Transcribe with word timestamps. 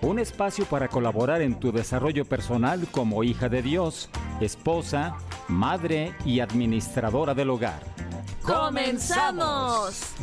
un 0.00 0.18
espacio 0.18 0.64
para 0.64 0.88
colaborar 0.88 1.42
en 1.42 1.58
tu 1.58 1.72
desarrollo 1.72 2.24
personal 2.24 2.86
como 2.90 3.24
hija 3.24 3.48
de 3.48 3.62
Dios, 3.62 4.08
esposa, 4.40 5.16
madre 5.48 6.14
y 6.24 6.40
administradora 6.40 7.34
del 7.34 7.50
hogar. 7.50 7.80
¡Comenzamos! 8.42 10.14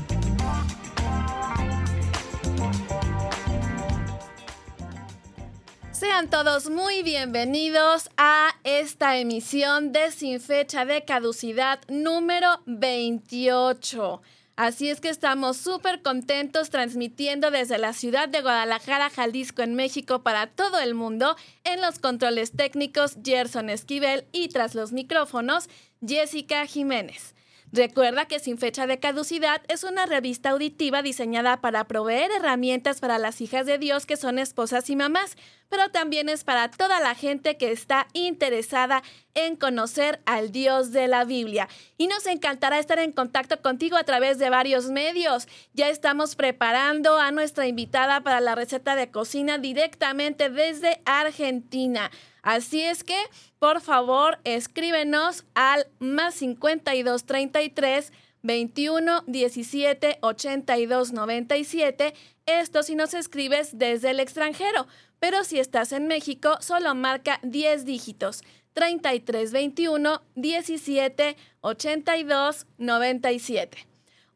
Sean 5.92 6.30
todos 6.30 6.70
muy 6.70 7.04
bienvenidos 7.04 8.10
a 8.18 8.50
esta 8.64 9.18
emisión 9.18 9.94
de 9.94 10.12
Sin 10.12 10.42
Fecha 10.42 10.84
de 10.84 11.06
Caducidad 11.06 11.80
número 11.88 12.62
28. 12.66 14.22
Así 14.56 14.90
es 14.90 15.02
que 15.02 15.10
estamos 15.10 15.58
súper 15.58 16.02
contentos 16.02 16.70
transmitiendo 16.70 17.52
desde 17.52 17.78
la 17.78 17.92
ciudad 17.92 18.30
de 18.30 18.42
Guadalajara, 18.42 19.10
Jalisco, 19.10 19.64
en 19.64 19.76
México, 19.76 20.24
para 20.24 20.48
todo 20.48 20.80
el 20.80 20.96
mundo, 20.96 21.36
en 21.66 21.82
los 21.82 22.00
controles 22.00 22.54
técnicos 22.54 23.18
Gerson 23.22 23.70
Esquivel 23.70 24.26
y 24.32 24.48
tras 24.48 24.74
los 24.74 24.94
micrófonos 24.94 25.68
Jessica 26.06 26.66
Jiménez. 26.68 27.36
Recuerda 27.74 28.26
que 28.26 28.40
Sin 28.40 28.58
Fecha 28.58 28.88
de 28.88 29.02
Caducidad 29.02 29.62
es 29.68 29.84
una 29.84 30.06
revista 30.06 30.52
auditiva 30.52 31.02
diseñada 31.02 31.60
para 31.60 31.84
proveer 31.84 32.32
herramientas 32.32 33.02
para 33.02 33.18
las 33.18 33.42
hijas 33.42 33.66
de 33.66 33.78
Dios 33.78 34.06
que 34.06 34.16
son 34.16 34.40
esposas 34.40 34.90
y 34.90 34.96
mamás, 34.96 35.36
pero 35.70 35.90
también 35.90 36.30
es 36.30 36.44
para 36.44 36.70
toda 36.72 37.00
la 37.00 37.16
gente 37.16 37.58
que 37.58 37.72
está 37.72 38.08
interesada 38.14 39.04
en 39.34 39.56
conocer 39.56 40.22
al 40.26 40.52
Dios 40.52 40.92
de 40.92 41.08
la 41.08 41.26
Biblia. 41.26 41.68
Y 41.98 42.08
nos 42.08 42.26
encantará 42.26 42.80
estar 42.80 43.00
en 43.00 43.12
contacto 43.12 43.62
contigo 43.62 43.98
a 43.98 44.04
través 44.04 44.40
de 44.40 44.50
varios 44.50 44.86
medios. 44.86 45.48
Ya 45.74 45.90
estamos 45.90 46.36
preparando 46.36 47.18
a 47.18 47.32
nuestra 47.32 47.68
invitada 47.68 48.22
para 48.22 48.42
la 48.42 48.56
receta 48.56 48.96
de 48.96 49.12
cocina 49.12 49.58
directamente 49.58 50.50
desde 50.50 51.02
Argentina. 51.06 52.12
Así 52.42 52.82
es 52.82 53.04
que, 53.04 53.18
por 53.60 53.82
favor, 53.82 54.40
escríbenos 54.44 55.46
al 55.56 55.88
más 56.00 56.36
52 56.36 57.26
33 57.26 58.14
21 58.46 59.24
17 59.26 60.20
82 60.22 61.12
97. 61.14 62.14
Esto 62.46 62.84
si 62.84 62.96
nos 62.96 63.14
escribes 63.14 63.78
desde 63.78 64.12
el 64.12 64.20
extranjero. 64.20 64.88
Pero 65.20 65.44
si 65.44 65.60
estás 65.60 65.92
en 65.92 66.08
México, 66.08 66.58
solo 66.62 66.94
marca 66.94 67.40
10 67.44 67.86
dígitos. 67.86 68.44
33 68.74 69.52
21 69.52 70.22
17 70.36 71.38
82 71.62 72.68
97. 72.78 73.88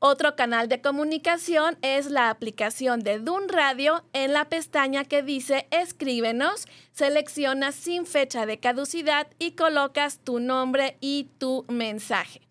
Otro 0.01 0.37
canal 0.37 0.69
de 0.69 0.81
comunicación 0.81 1.77
es 1.81 2.09
la 2.09 2.29
aplicación 2.29 3.01
de 3.01 3.19
Dun 3.19 3.49
Radio 3.49 4.05
en 4.13 4.31
la 4.31 4.45
pestaña 4.47 5.03
que 5.03 5.21
dice 5.21 5.67
Escríbenos, 5.71 6.67
seleccionas 6.93 7.75
sin 7.75 8.05
fecha 8.05 8.45
de 8.45 8.59
caducidad 8.61 9.27
y 9.39 9.51
colocas 9.51 10.19
tu 10.19 10.39
nombre 10.39 10.97
y 11.01 11.27
tu 11.37 11.65
mensaje. 11.67 12.48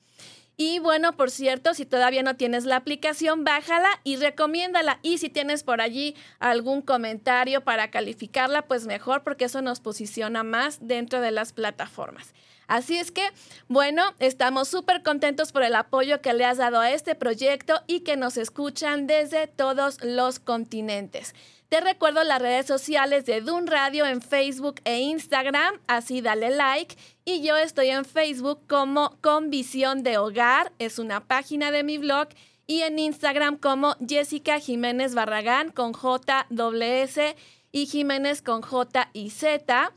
Y 0.61 0.81
bueno, 0.81 1.13
por 1.13 1.31
cierto, 1.31 1.73
si 1.73 1.87
todavía 1.87 2.25
no 2.25 2.35
tienes 2.35 2.65
la 2.65 2.75
aplicación, 2.75 3.45
bájala 3.45 3.89
y 4.03 4.17
recomiéndala. 4.17 4.99
Y 5.03 5.19
si 5.19 5.31
tienes 5.31 5.63
por 5.63 5.81
allí 5.81 6.17
algún 6.41 6.83
comentario 6.83 7.63
para 7.63 7.93
calificarla, 7.93 8.63
pues 8.63 8.85
mejor 8.85 9.23
porque 9.23 9.45
eso 9.45 9.63
nos 9.63 9.79
posiciona 9.79 10.43
más 10.43 10.79
dentro 10.81 11.21
de 11.21 11.31
las 11.31 11.53
plataformas. 11.53 12.35
Así 12.67 12.99
es 12.99 13.13
que, 13.13 13.23
bueno, 13.69 14.03
estamos 14.19 14.67
súper 14.67 15.05
contentos 15.05 15.53
por 15.53 15.63
el 15.63 15.77
apoyo 15.77 16.21
que 16.21 16.35
le 16.35 16.45
has 16.45 16.59
dado 16.59 16.81
a 16.81 16.91
este 16.91 17.15
proyecto 17.15 17.81
y 17.87 18.01
que 18.01 18.17
nos 18.17 18.37
escuchan 18.37 19.07
desde 19.07 19.47
todos 19.47 20.03
los 20.03 20.41
continentes. 20.41 21.37
Te 21.69 21.83
recuerdo 21.83 22.25
las 22.25 22.41
redes 22.41 22.65
sociales 22.65 23.27
de 23.27 23.43
Dun 23.43 23.67
Radio 23.67 24.07
en 24.07 24.23
Facebook 24.23 24.77
e 24.85 25.01
Instagram, 25.01 25.79
así 25.87 26.23
dale 26.23 26.49
like. 26.49 26.97
Y 27.27 27.43
yo 27.43 27.59
estoy 27.59 27.91
en 27.91 28.07
Facebook 28.07 28.67
como 28.67 29.19
Con 29.21 29.51
Visión 29.51 30.03
de 30.03 30.17
Hogar, 30.17 30.73
es 30.79 30.99
una 30.99 31.27
página 31.27 31.71
de 31.71 31.85
mi 31.85 31.99
blog. 31.99 32.29
Y 32.67 32.81
en 32.83 32.99
Instagram 32.99 33.59
como 33.59 33.97
Jessica 34.07 34.61
Jiménez 34.61 35.15
Barragán 35.15 35.71
con 35.71 35.93
J 35.93 36.47
S 36.81 37.37
y 37.71 37.87
Jiménez 37.87 38.41
con 38.41 38.63
J 38.63 39.11
y 39.13 39.29
Z 39.29 39.93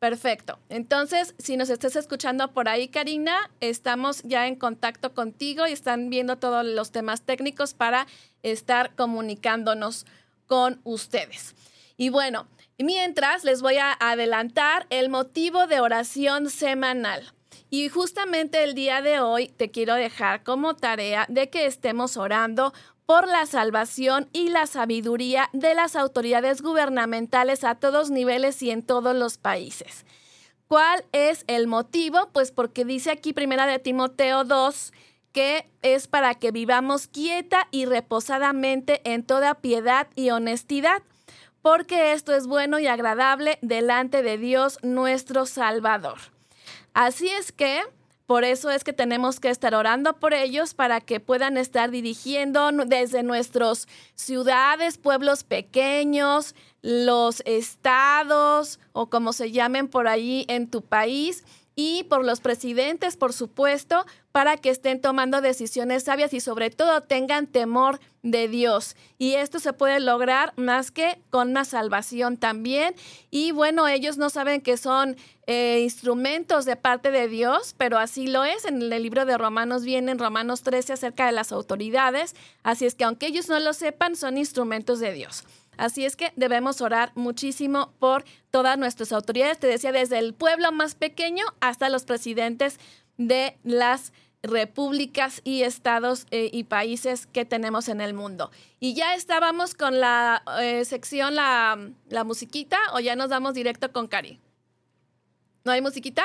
Perfecto. 0.00 0.58
Entonces, 0.70 1.34
si 1.38 1.58
nos 1.58 1.68
estás 1.68 1.94
escuchando 1.94 2.52
por 2.52 2.70
ahí, 2.70 2.88
Karina, 2.88 3.50
estamos 3.60 4.22
ya 4.22 4.46
en 4.46 4.56
contacto 4.56 5.12
contigo 5.12 5.66
y 5.66 5.72
están 5.72 6.08
viendo 6.08 6.38
todos 6.38 6.64
los 6.64 6.90
temas 6.90 7.20
técnicos 7.20 7.74
para 7.74 8.06
estar 8.42 8.94
comunicándonos 8.94 10.06
con 10.46 10.80
ustedes. 10.84 11.54
Y 12.00 12.08
bueno, 12.08 12.46
mientras 12.78 13.44
les 13.44 13.60
voy 13.60 13.76
a 13.76 13.92
adelantar 13.92 14.86
el 14.88 15.10
motivo 15.10 15.66
de 15.66 15.80
oración 15.80 16.48
semanal. 16.48 17.34
Y 17.68 17.90
justamente 17.90 18.64
el 18.64 18.74
día 18.74 19.02
de 19.02 19.20
hoy 19.20 19.48
te 19.48 19.70
quiero 19.70 19.96
dejar 19.96 20.42
como 20.42 20.74
tarea 20.74 21.26
de 21.28 21.50
que 21.50 21.66
estemos 21.66 22.16
orando 22.16 22.72
por 23.04 23.28
la 23.28 23.44
salvación 23.44 24.30
y 24.32 24.48
la 24.48 24.66
sabiduría 24.66 25.50
de 25.52 25.74
las 25.74 25.94
autoridades 25.94 26.62
gubernamentales 26.62 27.64
a 27.64 27.74
todos 27.74 28.10
niveles 28.10 28.62
y 28.62 28.70
en 28.70 28.82
todos 28.82 29.14
los 29.14 29.36
países. 29.36 30.06
¿Cuál 30.68 31.04
es 31.12 31.44
el 31.48 31.66
motivo? 31.66 32.30
Pues 32.32 32.50
porque 32.50 32.86
dice 32.86 33.10
aquí 33.10 33.34
primera 33.34 33.66
de 33.66 33.78
Timoteo 33.78 34.44
2 34.44 34.92
que 35.32 35.70
es 35.82 36.08
para 36.08 36.34
que 36.34 36.50
vivamos 36.50 37.06
quieta 37.06 37.68
y 37.70 37.84
reposadamente 37.84 39.00
en 39.04 39.22
toda 39.22 39.54
piedad 39.56 40.08
y 40.16 40.30
honestidad, 40.30 41.02
porque 41.62 42.12
esto 42.12 42.34
es 42.34 42.46
bueno 42.46 42.78
y 42.78 42.86
agradable 42.86 43.58
delante 43.62 44.22
de 44.22 44.38
Dios 44.38 44.78
nuestro 44.82 45.46
Salvador. 45.46 46.18
Así 46.94 47.28
es 47.28 47.52
que 47.52 47.82
por 48.30 48.44
eso 48.44 48.70
es 48.70 48.84
que 48.84 48.92
tenemos 48.92 49.40
que 49.40 49.50
estar 49.50 49.74
orando 49.74 50.12
por 50.20 50.34
ellos 50.34 50.72
para 50.72 51.00
que 51.00 51.18
puedan 51.18 51.56
estar 51.56 51.90
dirigiendo 51.90 52.70
desde 52.86 53.24
nuestras 53.24 53.88
ciudades, 54.14 54.98
pueblos 54.98 55.42
pequeños, 55.42 56.54
los 56.80 57.42
estados 57.44 58.78
o 58.92 59.10
como 59.10 59.32
se 59.32 59.50
llamen 59.50 59.88
por 59.88 60.06
allí 60.06 60.44
en 60.46 60.70
tu 60.70 60.82
país 60.82 61.44
y 61.74 62.04
por 62.04 62.24
los 62.24 62.40
presidentes, 62.40 63.16
por 63.16 63.32
supuesto, 63.32 64.06
para 64.32 64.56
que 64.56 64.70
estén 64.70 65.00
tomando 65.00 65.40
decisiones 65.40 66.04
sabias 66.04 66.32
y 66.32 66.40
sobre 66.40 66.70
todo 66.70 67.00
tengan 67.02 67.46
temor 67.46 68.00
de 68.22 68.48
Dios. 68.48 68.96
Y 69.18 69.34
esto 69.34 69.58
se 69.58 69.72
puede 69.72 69.98
lograr 69.98 70.52
más 70.56 70.90
que 70.90 71.20
con 71.30 71.50
una 71.50 71.64
salvación 71.64 72.36
también. 72.36 72.94
Y 73.30 73.52
bueno, 73.52 73.88
ellos 73.88 74.18
no 74.18 74.30
saben 74.30 74.60
que 74.60 74.76
son 74.76 75.16
eh, 75.46 75.80
instrumentos 75.82 76.64
de 76.64 76.76
parte 76.76 77.10
de 77.10 77.28
Dios, 77.28 77.74
pero 77.76 77.98
así 77.98 78.26
lo 78.26 78.44
es. 78.44 78.64
En 78.64 78.80
el 78.80 79.02
libro 79.02 79.24
de 79.24 79.36
Romanos 79.36 79.84
viene 79.84 80.12
en 80.12 80.18
Romanos 80.18 80.62
13 80.62 80.92
acerca 80.92 81.26
de 81.26 81.32
las 81.32 81.50
autoridades. 81.50 82.36
Así 82.62 82.86
es 82.86 82.94
que 82.94 83.04
aunque 83.04 83.26
ellos 83.26 83.48
no 83.48 83.58
lo 83.58 83.72
sepan, 83.72 84.16
son 84.16 84.38
instrumentos 84.38 85.00
de 85.00 85.12
Dios. 85.12 85.44
Así 85.80 86.04
es 86.04 86.14
que 86.14 86.30
debemos 86.36 86.82
orar 86.82 87.10
muchísimo 87.14 87.94
por 87.98 88.26
todas 88.50 88.76
nuestras 88.76 89.12
autoridades, 89.12 89.58
te 89.58 89.66
decía, 89.66 89.92
desde 89.92 90.18
el 90.18 90.34
pueblo 90.34 90.72
más 90.72 90.94
pequeño 90.94 91.42
hasta 91.60 91.88
los 91.88 92.04
presidentes 92.04 92.78
de 93.20 93.58
las 93.64 94.12
repúblicas 94.42 95.42
y 95.44 95.62
estados 95.62 96.26
eh, 96.30 96.48
y 96.50 96.64
países 96.64 97.26
que 97.26 97.44
tenemos 97.44 97.88
en 97.88 98.00
el 98.00 98.14
mundo. 98.14 98.50
Y 98.80 98.94
ya 98.94 99.14
estábamos 99.14 99.74
con 99.74 100.00
la 100.00 100.42
eh, 100.60 100.86
sección, 100.86 101.34
la, 101.34 101.78
la 102.08 102.24
musiquita, 102.24 102.78
o 102.94 103.00
ya 103.00 103.16
nos 103.16 103.28
damos 103.28 103.52
directo 103.52 103.92
con 103.92 104.08
Cari. 104.08 104.40
¿No 105.64 105.72
hay 105.72 105.82
musiquita? 105.82 106.24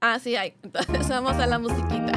Ah, 0.00 0.18
sí 0.18 0.34
hay. 0.34 0.54
Entonces 0.62 1.08
vamos 1.10 1.34
a 1.34 1.46
la 1.46 1.58
musiquita. 1.58 2.12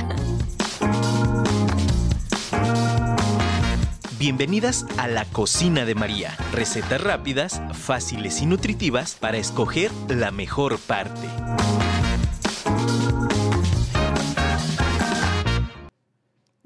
Bienvenidas 4.18 4.86
a 4.98 5.10
la 5.10 5.26
cocina 5.26 5.84
de 5.84 5.94
María. 5.94 6.38
Recetas 6.54 7.04
rápidas, 7.04 7.62
fáciles 7.74 8.42
y 8.42 8.46
nutritivas 8.46 9.16
para 9.16 9.38
escoger 9.38 9.92
la 10.08 10.32
mejor 10.32 10.80
parte. 10.80 11.28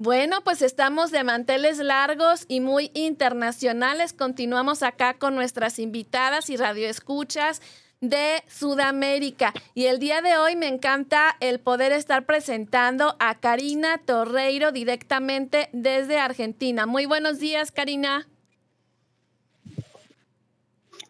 Bueno, 0.00 0.42
pues 0.42 0.62
estamos 0.62 1.10
de 1.10 1.24
manteles 1.24 1.76
largos 1.76 2.46
y 2.48 2.60
muy 2.60 2.90
internacionales. 2.94 4.14
Continuamos 4.14 4.82
acá 4.82 5.18
con 5.18 5.34
nuestras 5.34 5.78
invitadas 5.78 6.48
y 6.48 6.56
radioescuchas 6.56 7.60
de 8.00 8.42
Sudamérica. 8.48 9.52
Y 9.74 9.84
el 9.84 9.98
día 9.98 10.22
de 10.22 10.38
hoy 10.38 10.56
me 10.56 10.68
encanta 10.68 11.36
el 11.40 11.60
poder 11.60 11.92
estar 11.92 12.24
presentando 12.24 13.14
a 13.18 13.40
Karina 13.40 13.98
Torreiro 13.98 14.72
directamente 14.72 15.68
desde 15.74 16.18
Argentina. 16.18 16.86
Muy 16.86 17.04
buenos 17.04 17.38
días, 17.38 17.70
Karina. 17.70 18.26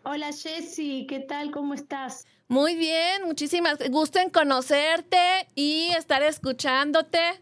Hola 0.03 0.33
Jessy, 0.33 1.07
¿qué 1.09 1.21
tal? 1.21 1.53
¿Cómo 1.53 1.75
estás? 1.75 2.27
Muy 2.49 2.75
bien, 2.75 3.23
muchísimas. 3.25 3.79
Gusto 3.89 4.19
en 4.19 4.31
conocerte 4.31 5.47
y 5.55 5.93
estar 5.97 6.25
escuchándote. 6.25 7.41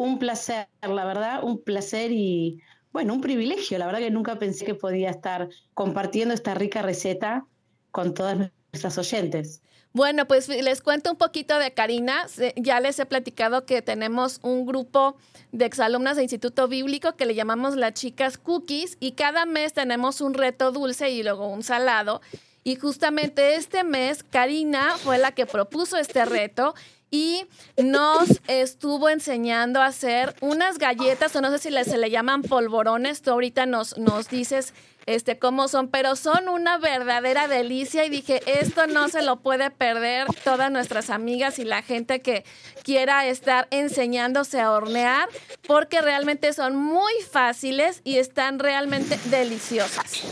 Un 0.00 0.18
placer, 0.18 0.66
la 0.80 1.04
verdad, 1.04 1.44
un 1.44 1.62
placer 1.62 2.10
y 2.10 2.62
bueno, 2.90 3.12
un 3.12 3.20
privilegio. 3.20 3.76
La 3.76 3.84
verdad 3.84 3.98
que 3.98 4.10
nunca 4.10 4.38
pensé 4.38 4.64
que 4.64 4.74
podía 4.74 5.10
estar 5.10 5.50
compartiendo 5.74 6.32
esta 6.32 6.54
rica 6.54 6.80
receta 6.80 7.44
con 7.90 8.14
todas 8.14 8.50
nuestras 8.72 8.96
oyentes. 8.96 9.60
Bueno, 9.92 10.26
pues 10.26 10.48
les 10.48 10.80
cuento 10.80 11.10
un 11.10 11.18
poquito 11.18 11.58
de 11.58 11.74
Karina. 11.74 12.26
Ya 12.56 12.80
les 12.80 12.98
he 12.98 13.04
platicado 13.04 13.66
que 13.66 13.82
tenemos 13.82 14.40
un 14.42 14.64
grupo 14.64 15.18
de 15.52 15.66
exalumnas 15.66 16.16
de 16.16 16.22
Instituto 16.22 16.66
Bíblico 16.66 17.14
que 17.16 17.26
le 17.26 17.34
llamamos 17.34 17.76
las 17.76 17.92
chicas 17.92 18.38
cookies 18.38 18.96
y 19.00 19.12
cada 19.12 19.44
mes 19.44 19.74
tenemos 19.74 20.22
un 20.22 20.32
reto 20.32 20.72
dulce 20.72 21.10
y 21.10 21.22
luego 21.22 21.46
un 21.46 21.62
salado. 21.62 22.22
Y 22.64 22.76
justamente 22.76 23.56
este 23.56 23.84
mes 23.84 24.22
Karina 24.22 24.96
fue 24.96 25.18
la 25.18 25.32
que 25.32 25.44
propuso 25.44 25.98
este 25.98 26.24
reto 26.24 26.74
y 27.10 27.46
nos 27.76 28.40
estuvo 28.48 29.08
enseñando 29.08 29.80
a 29.80 29.86
hacer 29.86 30.34
unas 30.40 30.78
galletas, 30.78 31.34
o 31.36 31.40
no 31.40 31.50
sé 31.50 31.58
si 31.58 31.84
se 31.84 31.98
le 31.98 32.10
llaman 32.10 32.42
polvorones, 32.42 33.22
tú 33.22 33.30
ahorita 33.30 33.66
nos, 33.66 33.98
nos 33.98 34.28
dices 34.28 34.74
este, 35.06 35.38
cómo 35.38 35.68
son, 35.68 35.88
pero 35.88 36.14
son 36.14 36.48
una 36.48 36.78
verdadera 36.78 37.48
delicia 37.48 38.04
y 38.04 38.10
dije, 38.10 38.42
esto 38.46 38.86
no 38.86 39.08
se 39.08 39.22
lo 39.22 39.40
puede 39.40 39.70
perder 39.70 40.26
todas 40.44 40.70
nuestras 40.70 41.10
amigas 41.10 41.58
y 41.58 41.64
la 41.64 41.82
gente 41.82 42.20
que 42.20 42.44
quiera 42.84 43.26
estar 43.26 43.66
enseñándose 43.70 44.60
a 44.60 44.72
hornear, 44.72 45.28
porque 45.66 46.00
realmente 46.00 46.52
son 46.52 46.76
muy 46.76 47.12
fáciles 47.30 48.02
y 48.04 48.18
están 48.18 48.58
realmente 48.58 49.18
deliciosas. 49.30 50.22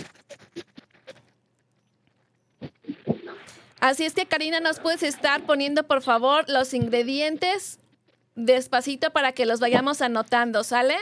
Así 3.80 4.04
es 4.04 4.14
que 4.14 4.26
Karina, 4.26 4.60
nos 4.60 4.80
puedes 4.80 5.02
estar 5.02 5.42
poniendo 5.42 5.84
por 5.84 6.02
favor 6.02 6.44
los 6.48 6.74
ingredientes 6.74 7.78
despacito 8.34 9.10
para 9.10 9.32
que 9.32 9.46
los 9.46 9.60
vayamos 9.60 10.00
anotando, 10.00 10.64
¿sale? 10.64 10.96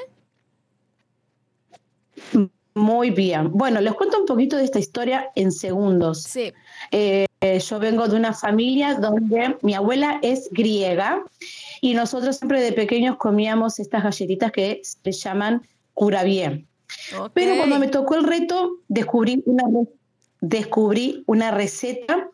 Muy 2.75 3.11
bien. 3.11 3.53
Bueno, 3.53 3.81
les 3.81 3.95
cuento 3.95 4.21
un 4.21 4.27
poquito 4.27 4.57
de 4.57 4.65
esta 4.65 4.79
historia 4.79 5.31
en 5.35 5.53
segundos. 5.53 6.23
Sí. 6.23 6.53
Eh, 6.91 7.27
yo 7.59 7.79
vengo 7.79 8.09
de 8.09 8.17
una 8.17 8.35
familia 8.35 8.95
donde 8.95 9.57
mi 9.63 9.75
abuela 9.75 10.19
es 10.23 10.49
griega 10.51 11.23
y 11.81 11.95
nosotros 11.95 12.37
siempre 12.37 12.61
de 12.61 12.73
pequeños 12.73 13.17
comíamos 13.17 13.79
estas 13.79 14.03
galletitas 14.03 14.53
que 14.53 14.83
se 14.83 15.13
llaman 15.13 15.63
curavier. 15.95 16.65
Pero 17.35 17.57
cuando 17.57 17.79
me 17.79 17.89
tocó 17.89 18.15
el 18.15 18.25
reto, 18.25 18.79
descubrí 18.89 19.43
una, 19.47 19.65
descubrí 20.41 21.25
una 21.27 21.51
receta. 21.51 22.29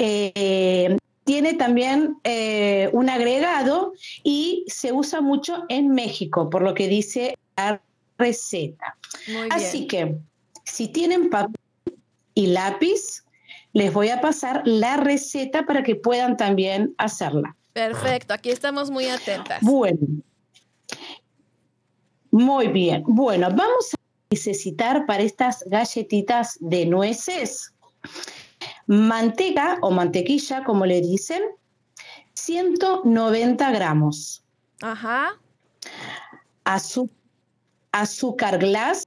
Eh, 0.00 0.96
tiene 1.24 1.54
también 1.54 2.16
eh, 2.22 2.88
un 2.92 3.10
agregado 3.10 3.92
y 4.22 4.64
se 4.68 4.92
usa 4.92 5.20
mucho 5.20 5.64
en 5.68 5.90
México, 5.90 6.48
por 6.48 6.62
lo 6.62 6.72
que 6.72 6.86
dice 6.86 7.36
la 7.56 7.82
receta. 8.16 8.96
Así 9.50 9.86
que, 9.88 10.16
si 10.64 10.88
tienen 10.88 11.30
papel 11.30 11.56
y 12.34 12.46
lápiz, 12.46 13.24
les 13.72 13.92
voy 13.92 14.08
a 14.08 14.20
pasar 14.20 14.62
la 14.64 14.96
receta 14.96 15.66
para 15.66 15.82
que 15.82 15.96
puedan 15.96 16.36
también 16.36 16.94
hacerla. 16.96 17.56
Perfecto, 17.72 18.34
aquí 18.34 18.50
estamos 18.50 18.90
muy 18.90 19.06
atentas. 19.06 19.58
Bueno, 19.62 19.98
muy 22.30 22.68
bien. 22.68 23.02
Bueno, 23.06 23.48
vamos 23.50 23.94
a 23.94 23.96
necesitar 24.30 25.06
para 25.06 25.24
estas 25.24 25.64
galletitas 25.66 26.56
de 26.60 26.86
nueces 26.86 27.72
manteca 28.88 29.78
o 29.82 29.90
mantequilla, 29.90 30.64
como 30.64 30.84
le 30.86 31.00
dicen, 31.00 31.42
190 32.34 33.70
gramos. 33.70 34.42
Ajá. 34.80 35.38
azúcar 37.92 38.58
glass, 38.58 39.04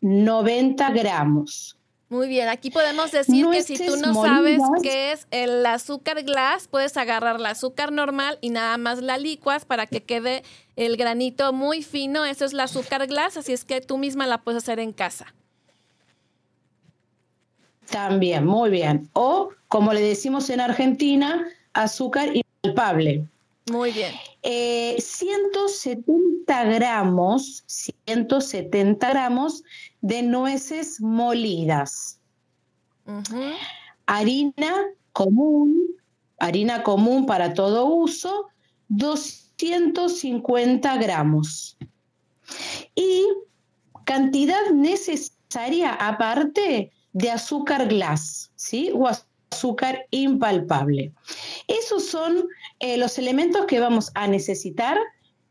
90 0.00 0.90
gramos. 0.90 1.76
Muy 2.08 2.28
bien, 2.28 2.48
aquí 2.48 2.70
podemos 2.70 3.10
decir 3.10 3.44
que 3.50 3.62
si 3.62 3.84
tú 3.84 3.96
no 3.96 4.14
sabes 4.14 4.60
qué 4.80 5.12
es 5.12 5.26
el 5.32 5.66
azúcar 5.66 6.22
glass, 6.22 6.68
puedes 6.68 6.96
agarrar 6.96 7.40
la 7.40 7.50
azúcar 7.50 7.90
normal 7.90 8.38
y 8.40 8.50
nada 8.50 8.76
más 8.78 9.02
la 9.02 9.18
licuas 9.18 9.64
para 9.64 9.86
que 9.86 10.04
quede 10.04 10.44
el 10.76 10.96
granito 10.96 11.52
muy 11.52 11.82
fino. 11.82 12.24
Eso 12.24 12.44
es 12.44 12.52
el 12.52 12.60
azúcar 12.60 13.06
glass, 13.08 13.36
así 13.36 13.52
es 13.52 13.64
que 13.64 13.80
tú 13.80 13.98
misma 13.98 14.26
la 14.26 14.38
puedes 14.42 14.62
hacer 14.62 14.78
en 14.78 14.92
casa. 14.92 15.34
También, 17.90 18.46
muy 18.46 18.70
bien. 18.70 19.08
O, 19.12 19.50
como 19.68 19.92
le 19.92 20.00
decimos 20.00 20.50
en 20.50 20.60
Argentina, 20.60 21.46
azúcar 21.72 22.30
impalpable. 22.34 23.28
Muy 23.70 23.90
bien. 23.90 24.12
170 24.98 26.62
eh, 26.62 26.74
gramos, 26.74 27.64
170 27.66 29.08
gramos 29.08 29.64
de 30.00 30.22
nueces 30.22 31.00
molidas. 31.00 32.20
Harina 34.06 34.74
común, 35.12 35.84
harina 36.38 36.84
común 36.84 37.26
para 37.26 37.54
todo 37.54 37.86
uso, 37.86 38.46
250 38.88 40.96
gramos. 40.98 41.76
Y 42.94 43.26
cantidad 44.04 44.70
necesaria 44.70 45.92
aparte 45.92 46.92
de 47.16 47.30
azúcar 47.30 47.88
glass, 47.88 48.50
¿sí? 48.56 48.90
O 48.94 49.08
azúcar 49.08 50.04
impalpable. 50.10 51.12
Esos 51.66 52.04
son 52.04 52.46
eh, 52.78 52.98
los 52.98 53.16
elementos 53.16 53.64
que 53.64 53.80
vamos 53.80 54.10
a 54.14 54.28
necesitar 54.28 54.98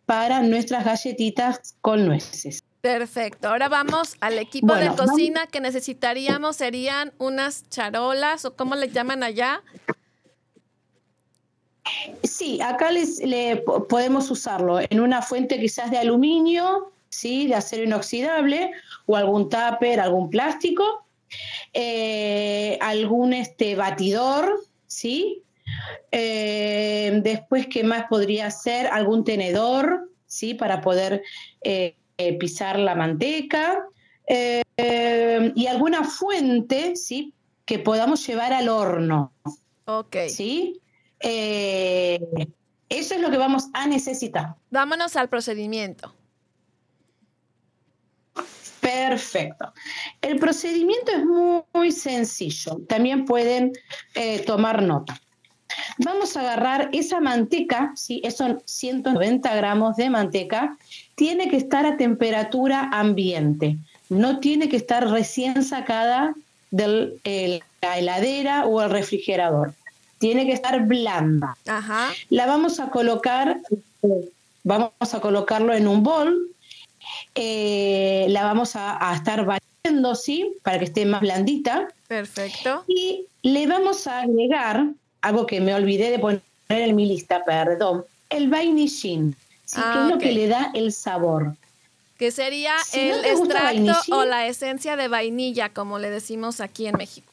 para 0.05 0.43
nuestras 0.43 0.85
galletitas 0.85 1.75
con 1.81 2.05
nueces. 2.05 2.63
Perfecto. 2.81 3.49
Ahora 3.49 3.67
vamos 3.67 4.15
al 4.21 4.37
equipo 4.37 4.75
de 4.75 4.89
cocina 4.89 5.47
que 5.47 5.59
necesitaríamos. 5.59 6.55
Serían 6.55 7.13
unas 7.17 7.67
charolas 7.67 8.45
o 8.45 8.55
cómo 8.55 8.75
le 8.75 8.89
llaman 8.89 9.23
allá. 9.23 9.63
Sí, 12.21 12.61
acá 12.61 12.91
les, 12.91 13.17
le, 13.17 13.57
podemos 13.89 14.29
usarlo 14.29 14.81
en 14.81 14.99
una 14.99 15.23
fuente 15.23 15.59
quizás 15.59 15.89
de 15.89 15.97
aluminio, 15.97 16.91
¿sí? 17.09 17.47
de 17.47 17.55
acero 17.55 17.83
inoxidable 17.83 18.71
o 19.07 19.15
algún 19.15 19.49
tupper, 19.49 19.99
algún 19.99 20.29
plástico, 20.29 21.04
eh, 21.77 22.77
algún 22.79 23.33
este, 23.33 23.75
batidor, 23.75 24.61
¿sí? 24.87 25.43
Eh, 26.09 27.19
después, 27.21 27.67
¿qué 27.67 27.83
más 27.83 28.05
podría 28.05 28.49
ser? 28.49 28.87
Algún 28.87 29.25
tenedor, 29.25 30.09
¿sí? 30.25 30.53
Para 30.53 30.79
poder 30.79 31.21
eh, 31.61 31.97
pisar 32.39 32.79
la 32.79 32.95
manteca 32.95 33.83
y 34.25 35.67
alguna 35.67 36.05
fuente, 36.05 36.95
¿sí? 36.95 37.33
Que 37.65 37.79
podamos 37.79 38.25
llevar 38.25 38.53
al 38.53 38.69
horno. 38.69 39.33
Ok. 39.83 40.15
¿Sí? 40.29 40.79
Eso 41.19 42.19
es 42.89 43.19
lo 43.19 43.29
que 43.29 43.37
vamos 43.37 43.65
a 43.73 43.85
necesitar. 43.85 44.55
Vámonos 44.69 45.17
al 45.17 45.27
procedimiento. 45.27 46.15
Perfecto. 48.85 49.73
El 50.21 50.37
procedimiento 50.39 51.11
es 51.11 51.25
muy, 51.73 51.91
sencillo. 51.91 52.79
También 52.87 53.25
pueden 53.25 53.73
tomar 54.45 54.81
nota. 54.81 55.19
Vamos 55.97 56.37
a 56.37 56.41
agarrar 56.41 56.89
esa 56.93 57.19
manteca, 57.19 57.91
¿sí? 57.95 58.21
son 58.35 58.61
190 58.65 59.55
gramos 59.55 59.95
de 59.95 60.09
manteca, 60.09 60.77
tiene 61.15 61.49
que 61.49 61.57
estar 61.57 61.85
a 61.85 61.97
temperatura 61.97 62.89
ambiente, 62.93 63.77
no 64.09 64.39
tiene 64.39 64.69
que 64.69 64.77
estar 64.77 65.09
recién 65.09 65.63
sacada 65.63 66.35
de 66.71 67.61
la 67.81 67.97
heladera 67.97 68.65
o 68.65 68.81
el 68.81 68.89
refrigerador. 68.89 69.73
Tiene 70.19 70.45
que 70.45 70.53
estar 70.53 70.85
blanda. 70.85 71.57
Ajá. 71.67 72.09
La 72.29 72.45
vamos 72.45 72.79
a 72.79 72.89
colocar 72.89 73.59
vamos 74.65 74.91
a 74.99 75.19
colocarlo 75.21 75.73
en 75.73 75.87
un 75.87 76.03
bol, 76.03 76.49
eh, 77.35 78.25
la 78.29 78.43
vamos 78.43 78.75
a, 78.75 79.11
a 79.11 79.15
estar 79.15 79.45
batiendo, 79.45 80.15
¿sí? 80.15 80.55
Para 80.63 80.79
que 80.79 80.85
esté 80.85 81.05
más 81.05 81.21
blandita. 81.21 81.87
Perfecto. 82.07 82.83
Y 82.87 83.25
le 83.43 83.67
vamos 83.67 84.07
a 84.07 84.21
agregar, 84.21 84.87
algo 85.21 85.45
que 85.45 85.59
me 85.61 85.73
olvidé 85.73 86.11
de 86.11 86.19
poner 86.19 86.41
en 86.69 86.95
mi 86.95 87.05
lista, 87.05 87.43
perdón, 87.45 88.03
el 88.29 88.49
vainillín, 88.49 89.35
¿sí? 89.65 89.75
que 89.75 89.81
es 89.81 90.07
lo 90.09 90.15
Ah, 90.15 90.17
que 90.19 90.31
le 90.31 90.47
da 90.47 90.71
el 90.73 90.91
sabor. 90.91 91.55
Que 92.17 92.31
sería 92.31 92.73
Si 92.85 92.99
el 92.99 93.25
extracto 93.25 94.15
o 94.15 94.23
la 94.23 94.47
esencia 94.47 94.95
de 94.95 95.09
vainilla, 95.09 95.69
como 95.69 95.99
le 95.99 96.09
decimos 96.09 96.61
aquí 96.61 96.87
en 96.87 96.95
México. 96.95 97.31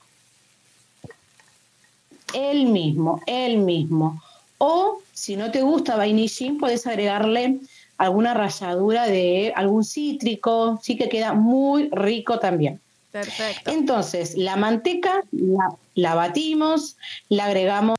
El 2.34 2.66
mismo, 2.66 3.20
el 3.26 3.58
mismo. 3.58 4.22
O 4.58 5.00
si 5.12 5.36
no 5.36 5.50
te 5.50 5.62
gusta 5.62 5.96
vainillín, 5.96 6.58
puedes 6.58 6.86
agregarle 6.86 7.60
alguna 7.98 8.34
ralladura 8.34 9.06
de 9.06 9.52
algún 9.54 9.84
cítrico, 9.84 10.80
sí 10.82 10.96
que 10.96 11.08
queda 11.08 11.32
muy 11.34 11.88
rico 11.92 12.38
también. 12.38 12.80
Perfecto. 13.10 13.70
Entonces, 13.70 14.36
la 14.36 14.56
manteca 14.56 15.22
la, 15.32 15.76
la 15.94 16.14
batimos, 16.14 16.96
le 17.28 17.42
agregamos 17.42 17.98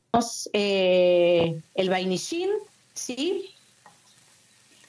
eh, 0.52 1.60
el 1.74 1.88
vainillín, 1.88 2.50
¿sí? 2.94 3.50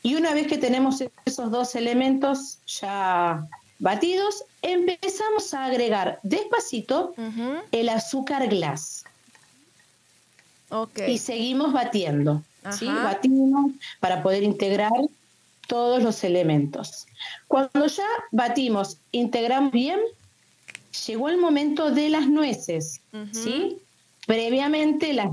Y 0.01 0.15
una 0.15 0.33
vez 0.33 0.47
que 0.47 0.57
tenemos 0.57 1.03
esos 1.25 1.51
dos 1.51 1.75
elementos 1.75 2.59
ya 2.67 3.47
batidos, 3.79 4.43
empezamos 4.61 5.53
a 5.53 5.65
agregar 5.65 6.19
despacito 6.23 7.13
el 7.71 7.89
azúcar 7.89 8.47
glass 8.47 9.03
Ok. 10.69 10.99
y 11.07 11.17
seguimos 11.17 11.73
batiendo, 11.73 12.43
¿sí? 12.71 12.85
Batimos 12.87 13.71
para 13.99 14.23
poder 14.23 14.43
integrar 14.43 14.91
todos 15.67 16.03
los 16.03 16.23
elementos. 16.23 17.07
Cuando 17.47 17.87
ya 17.87 18.07
batimos, 18.31 18.97
integramos 19.11 19.71
bien, 19.71 19.99
llegó 21.07 21.29
el 21.29 21.37
momento 21.37 21.91
de 21.91 22.09
las 22.09 22.27
nueces. 22.27 23.01
¿sí? 23.31 23.77
Previamente 24.25 25.13
las 25.13 25.31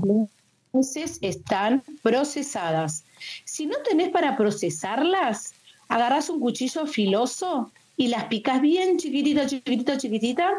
nueces 0.73 1.19
están 1.21 1.83
procesadas. 2.01 3.03
Si 3.45 3.65
no 3.65 3.77
tenés 3.87 4.09
para 4.09 4.35
procesarlas, 4.35 5.53
agarrás 5.87 6.29
un 6.29 6.39
cuchillo 6.39 6.85
filoso 6.85 7.71
y 7.97 8.07
las 8.07 8.25
picás 8.25 8.61
bien 8.61 8.97
chiquitita, 8.97 9.47
chiquitita, 9.47 9.97
chiquitita 9.97 10.51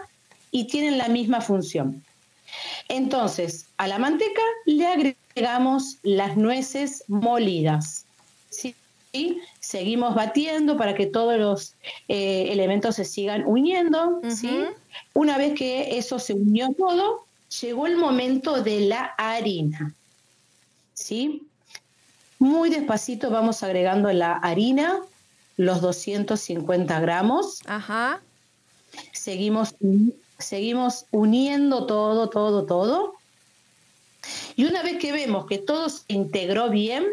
y 0.50 0.64
tienen 0.68 0.98
la 0.98 1.08
misma 1.08 1.40
función. 1.40 2.02
Entonces, 2.88 3.66
a 3.76 3.88
la 3.88 3.98
manteca 3.98 4.42
le 4.66 4.86
agregamos 4.86 5.23
las 5.34 6.36
nueces 6.36 7.04
molidas. 7.08 8.04
¿sí? 8.50 8.74
Seguimos 9.60 10.14
batiendo 10.14 10.76
para 10.76 10.94
que 10.94 11.06
todos 11.06 11.38
los 11.38 11.74
eh, 12.08 12.48
elementos 12.50 12.96
se 12.96 13.04
sigan 13.04 13.44
uniendo. 13.46 14.20
Una 15.14 15.38
vez 15.38 15.54
que 15.54 15.98
eso 15.98 16.18
se 16.18 16.34
unió 16.34 16.72
todo, 16.76 17.24
llegó 17.60 17.86
el 17.86 17.96
momento 17.96 18.62
de 18.62 18.80
la 18.80 19.14
harina. 19.16 19.94
¿sí? 20.94 21.42
Muy 22.38 22.70
despacito 22.70 23.30
vamos 23.30 23.62
agregando 23.62 24.12
la 24.12 24.32
harina, 24.34 25.00
los 25.56 25.80
250 25.80 27.00
gramos 27.00 27.60
Ajá. 27.66 28.20
seguimos, 29.12 29.74
seguimos 30.38 31.06
uniendo 31.12 31.86
todo, 31.86 32.28
todo, 32.28 32.64
todo. 32.64 33.14
Y 34.56 34.64
una 34.64 34.82
vez 34.82 34.98
que 34.98 35.12
vemos 35.12 35.46
que 35.46 35.58
todo 35.58 35.88
se 35.88 36.02
integró 36.08 36.70
bien, 36.70 37.04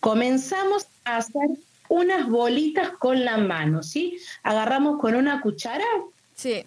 comenzamos 0.00 0.86
a 1.04 1.18
hacer 1.18 1.48
unas 1.88 2.28
bolitas 2.28 2.90
con 2.90 3.24
la 3.24 3.36
mano, 3.36 3.82
¿sí? 3.82 4.18
Agarramos 4.42 5.00
con 5.00 5.14
una 5.14 5.40
cuchara, 5.40 5.84
Sí. 6.34 6.64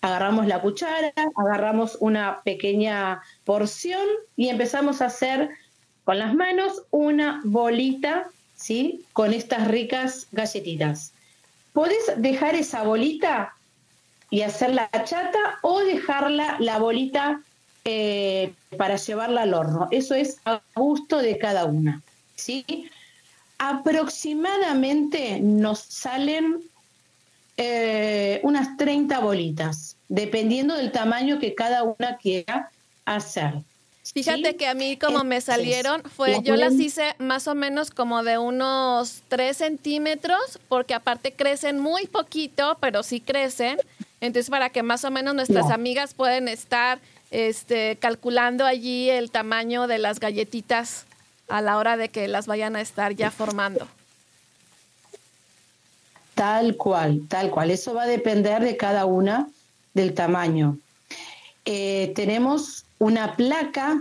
agarramos 0.00 0.46
la 0.46 0.60
cuchara, 0.60 1.12
agarramos 1.36 1.96
una 2.00 2.40
pequeña 2.42 3.22
porción 3.44 4.06
y 4.36 4.48
empezamos 4.48 5.00
a 5.00 5.06
hacer 5.06 5.50
con 6.04 6.18
las 6.18 6.34
manos 6.34 6.82
una 6.90 7.40
bolita, 7.44 8.28
¿sí? 8.56 9.04
Con 9.12 9.32
estas 9.32 9.68
ricas 9.68 10.26
galletitas. 10.32 11.12
Podés 11.72 12.02
dejar 12.16 12.54
esa 12.54 12.82
bolita 12.82 13.54
y 14.30 14.42
hacerla 14.42 14.90
chata 15.04 15.58
o 15.62 15.80
dejarla 15.80 16.56
la 16.58 16.78
bolita 16.78 17.40
eh, 17.84 18.52
para 18.76 18.96
llevarla 18.96 19.42
al 19.42 19.54
horno. 19.54 19.88
Eso 19.90 20.14
es 20.14 20.38
a 20.44 20.60
gusto 20.74 21.18
de 21.18 21.38
cada 21.38 21.64
una, 21.64 22.02
¿sí? 22.36 22.88
Aproximadamente 23.58 25.40
nos 25.40 25.80
salen 25.80 26.62
eh, 27.56 28.40
unas 28.44 28.76
30 28.76 29.18
bolitas, 29.20 29.96
dependiendo 30.08 30.74
del 30.74 30.90
tamaño 30.92 31.38
que 31.38 31.54
cada 31.54 31.82
una 31.82 32.16
quiera 32.16 32.70
hacer. 33.04 33.54
Fíjate 34.04 34.50
¿sí? 34.50 34.54
que 34.54 34.66
a 34.66 34.74
mí 34.74 34.96
como 34.96 35.22
me 35.22 35.40
salieron 35.40 36.02
fue, 36.02 36.42
yo 36.42 36.56
las 36.56 36.74
hice 36.74 37.14
más 37.18 37.46
o 37.46 37.54
menos 37.54 37.90
como 37.90 38.24
de 38.24 38.36
unos 38.36 39.22
3 39.28 39.56
centímetros, 39.56 40.58
porque 40.68 40.94
aparte 40.94 41.32
crecen 41.32 41.78
muy 41.78 42.06
poquito, 42.06 42.76
pero 42.80 43.02
sí 43.02 43.20
crecen. 43.20 43.78
Entonces 44.20 44.50
para 44.50 44.70
que 44.70 44.82
más 44.82 45.04
o 45.04 45.10
menos 45.10 45.34
nuestras 45.34 45.70
amigas 45.70 46.14
pueden 46.14 46.48
estar 46.48 47.00
este, 47.32 47.96
calculando 47.96 48.64
allí 48.64 49.10
el 49.10 49.30
tamaño 49.30 49.86
de 49.86 49.98
las 49.98 50.20
galletitas 50.20 51.06
a 51.48 51.60
la 51.60 51.78
hora 51.78 51.96
de 51.96 52.08
que 52.08 52.28
las 52.28 52.46
vayan 52.46 52.76
a 52.76 52.80
estar 52.80 53.14
ya 53.14 53.30
formando. 53.30 53.88
Tal 56.34 56.76
cual, 56.76 57.22
tal 57.28 57.50
cual. 57.50 57.70
Eso 57.70 57.94
va 57.94 58.04
a 58.04 58.06
depender 58.06 58.62
de 58.62 58.76
cada 58.76 59.04
una 59.06 59.48
del 59.94 60.14
tamaño. 60.14 60.78
Eh, 61.64 62.12
tenemos 62.14 62.84
una 62.98 63.36
placa 63.36 64.00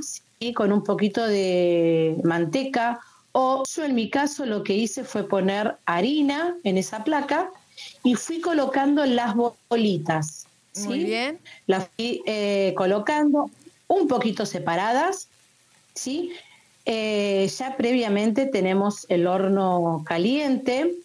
con 0.55 0.73
un 0.73 0.83
poquito 0.83 1.27
de 1.27 2.17
manteca 2.23 3.00
o 3.31 3.63
yo 3.63 3.83
en 3.83 3.93
mi 3.93 4.09
caso 4.09 4.45
lo 4.45 4.63
que 4.63 4.73
hice 4.73 5.03
fue 5.03 5.27
poner 5.27 5.77
harina 5.85 6.55
en 6.63 6.77
esa 6.77 7.03
placa 7.03 7.51
y 8.03 8.15
fui 8.15 8.41
colocando 8.41 9.05
las 9.05 9.35
bolitas. 9.69 10.47
¿Sí? 10.72 10.88
Muy 10.88 11.04
bien. 11.04 11.40
Las 11.68 11.90
fui 11.96 12.22
eh, 12.25 12.74
colocando 12.75 13.50
un 13.88 14.08
poquito 14.08 14.46
separadas, 14.46 15.28
¿sí? 15.94 16.32
Eh, 16.86 17.50
ya 17.58 17.78
previamente 17.78 18.46
tenemos 18.48 19.06
el 19.10 19.28
horno 19.28 20.04
caliente 20.06 20.96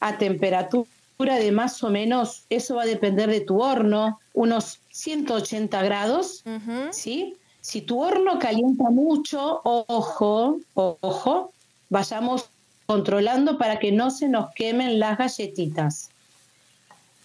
a 0.00 0.18
temperatura 0.18 1.36
de 1.36 1.52
más 1.52 1.82
o 1.82 1.90
menos, 1.90 2.44
eso 2.50 2.76
va 2.76 2.82
a 2.82 2.86
depender 2.86 3.28
de 3.30 3.40
tu 3.40 3.60
horno, 3.60 4.20
unos 4.32 4.80
180 4.90 5.82
grados. 5.82 6.44
¿sí? 6.92 7.36
Si 7.60 7.80
tu 7.80 8.00
horno 8.00 8.38
calienta 8.38 8.90
mucho, 8.90 9.60
ojo, 9.64 10.58
ojo, 10.74 11.52
vayamos 11.88 12.50
controlando 12.86 13.56
para 13.58 13.78
que 13.78 13.90
no 13.90 14.10
se 14.10 14.28
nos 14.28 14.52
quemen 14.54 14.98
las 14.98 15.18
galletitas. 15.18 16.10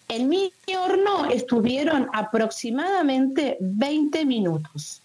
En 0.09 0.27
mi 0.27 0.51
horno 0.75 1.29
estuvieron 1.29 2.09
aproximadamente 2.13 3.57
20 3.59 4.25
minutos. 4.25 5.01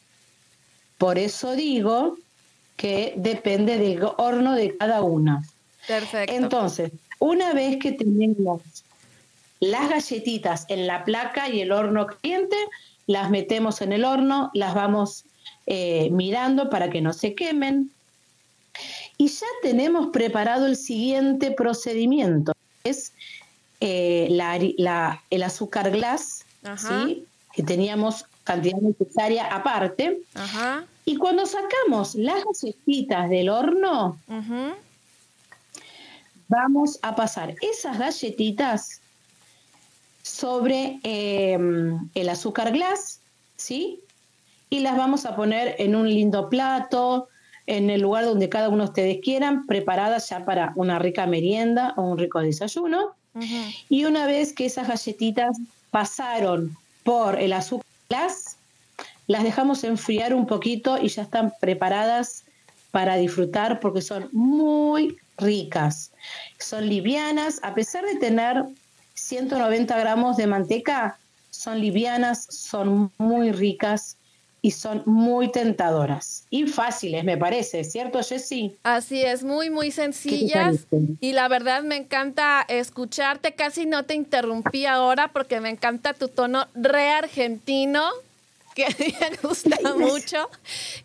Por 0.98 1.18
eso 1.18 1.52
digo 1.52 2.16
que 2.76 3.12
depende 3.16 3.78
del 3.78 4.02
horno 4.16 4.54
de 4.54 4.76
cada 4.76 5.02
una. 5.02 5.42
Perfecto. 5.86 6.32
Entonces, 6.34 6.92
una 7.18 7.52
vez 7.52 7.78
que 7.78 7.92
tenemos 7.92 8.62
las 9.60 9.88
galletitas 9.88 10.64
en 10.68 10.86
la 10.86 11.04
placa 11.04 11.48
y 11.48 11.60
el 11.60 11.72
horno 11.72 12.06
caliente, 12.06 12.56
las 13.06 13.30
metemos 13.30 13.82
en 13.82 13.92
el 13.92 14.04
horno, 14.04 14.50
las 14.54 14.74
vamos 14.74 15.24
eh, 15.66 16.08
mirando 16.10 16.70
para 16.70 16.90
que 16.90 17.00
no 17.00 17.12
se 17.12 17.34
quemen. 17.34 17.90
Y 19.18 19.28
ya 19.28 19.46
tenemos 19.62 20.08
preparado 20.08 20.66
el 20.66 20.76
siguiente 20.76 21.50
procedimiento, 21.52 22.52
es 22.82 23.12
eh, 23.80 24.28
la 24.30 24.52
hari- 24.54 24.74
la- 24.78 25.22
el 25.30 25.42
azúcar 25.42 25.90
glass, 25.90 26.44
Ajá. 26.62 27.04
¿sí? 27.06 27.24
que 27.54 27.62
teníamos 27.62 28.26
cantidad 28.42 28.78
necesaria 28.78 29.44
aparte. 29.54 30.20
Ajá. 30.34 30.84
Y 31.04 31.16
cuando 31.16 31.46
sacamos 31.46 32.14
las 32.16 32.42
galletitas 32.44 33.30
del 33.30 33.48
horno, 33.48 34.18
vamos 36.48 36.98
a 37.02 37.14
pasar 37.14 37.54
esas 37.60 37.98
galletitas 37.98 39.00
sobre 40.22 40.98
eh, 41.02 41.58
el 42.14 42.28
azúcar 42.28 42.72
glass, 42.72 43.20
¿sí? 43.56 44.00
Y 44.70 44.80
las 44.80 44.96
vamos 44.96 45.26
a 45.26 45.36
poner 45.36 45.76
en 45.78 45.94
un 45.94 46.08
lindo 46.08 46.48
plato, 46.48 47.28
en 47.66 47.88
el 47.90 48.00
lugar 48.00 48.24
donde 48.24 48.48
cada 48.48 48.68
uno 48.68 48.84
de 48.84 48.90
ustedes 48.90 49.18
quieran, 49.22 49.66
preparadas 49.66 50.28
ya 50.30 50.44
para 50.44 50.72
una 50.76 50.98
rica 50.98 51.26
merienda 51.26 51.94
o 51.96 52.02
un 52.02 52.18
rico 52.18 52.40
desayuno. 52.40 53.14
Y 53.88 54.04
una 54.04 54.26
vez 54.26 54.52
que 54.52 54.66
esas 54.66 54.88
galletitas 54.88 55.56
pasaron 55.90 56.76
por 57.02 57.38
el 57.38 57.52
azúcar 57.52 57.86
glass, 58.08 58.56
las 59.26 59.42
dejamos 59.42 59.84
enfriar 59.84 60.34
un 60.34 60.46
poquito 60.46 60.98
y 60.98 61.08
ya 61.08 61.22
están 61.22 61.52
preparadas 61.60 62.44
para 62.90 63.16
disfrutar 63.16 63.80
porque 63.80 64.02
son 64.02 64.28
muy 64.32 65.16
ricas. 65.38 66.12
Son 66.58 66.88
livianas, 66.88 67.58
a 67.62 67.74
pesar 67.74 68.04
de 68.04 68.16
tener 68.16 68.64
190 69.14 69.98
gramos 69.98 70.36
de 70.36 70.46
manteca, 70.46 71.18
son 71.50 71.80
livianas, 71.80 72.46
son 72.50 73.10
muy 73.18 73.52
ricas 73.52 74.16
y 74.64 74.70
son 74.70 75.02
muy 75.04 75.52
tentadoras 75.52 76.46
y 76.48 76.66
fáciles, 76.66 77.22
me 77.22 77.36
parece, 77.36 77.84
¿cierto, 77.84 78.22
Jessy? 78.22 78.78
Así 78.82 79.22
es, 79.22 79.44
muy, 79.44 79.68
muy 79.68 79.90
sencillas. 79.90 80.86
Y 81.20 81.34
la 81.34 81.48
verdad 81.48 81.82
me 81.82 81.96
encanta 81.96 82.64
escucharte. 82.66 83.52
Casi 83.52 83.84
no 83.84 84.06
te 84.06 84.14
interrumpí 84.14 84.86
ahora 84.86 85.28
porque 85.34 85.60
me 85.60 85.68
encanta 85.68 86.14
tu 86.14 86.28
tono 86.28 86.66
re 86.74 87.10
argentino 87.10 88.08
que 88.74 88.86
me 88.88 89.36
gusta 89.46 89.76
mucho. 89.98 90.48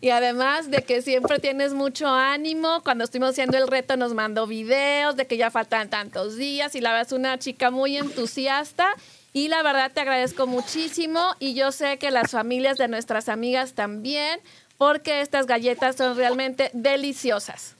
Y 0.00 0.08
además 0.08 0.70
de 0.70 0.80
que 0.80 1.02
siempre 1.02 1.38
tienes 1.38 1.74
mucho 1.74 2.08
ánimo. 2.08 2.80
Cuando 2.82 3.04
estuvimos 3.04 3.32
haciendo 3.32 3.58
el 3.58 3.68
reto 3.68 3.98
nos 3.98 4.14
mandó 4.14 4.46
videos 4.46 5.16
de 5.16 5.26
que 5.26 5.36
ya 5.36 5.50
faltan 5.50 5.90
tantos 5.90 6.38
días 6.38 6.74
y 6.74 6.80
la 6.80 6.92
verdad 6.92 7.08
es 7.08 7.12
una 7.12 7.38
chica 7.38 7.70
muy 7.70 7.98
entusiasta 7.98 8.94
y 9.32 9.48
la 9.48 9.62
verdad 9.62 9.92
te 9.92 10.00
agradezco 10.00 10.46
muchísimo 10.46 11.20
y 11.38 11.54
yo 11.54 11.72
sé 11.72 11.98
que 11.98 12.10
las 12.10 12.30
familias 12.30 12.78
de 12.78 12.88
nuestras 12.88 13.28
amigas 13.28 13.74
también, 13.74 14.40
porque 14.78 15.20
estas 15.20 15.46
galletas 15.46 15.96
son 15.96 16.16
realmente 16.16 16.70
deliciosas. 16.72 17.74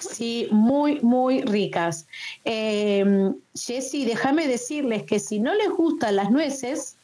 Sí, 0.00 0.48
muy, 0.50 1.00
muy 1.00 1.42
ricas. 1.42 2.06
Eh, 2.44 3.32
Jessy, 3.54 4.04
déjame 4.04 4.46
decirles 4.48 5.02
que 5.04 5.20
si 5.20 5.38
no 5.38 5.54
les 5.54 5.70
gustan 5.70 6.16
las 6.16 6.30
nueces, 6.30 6.96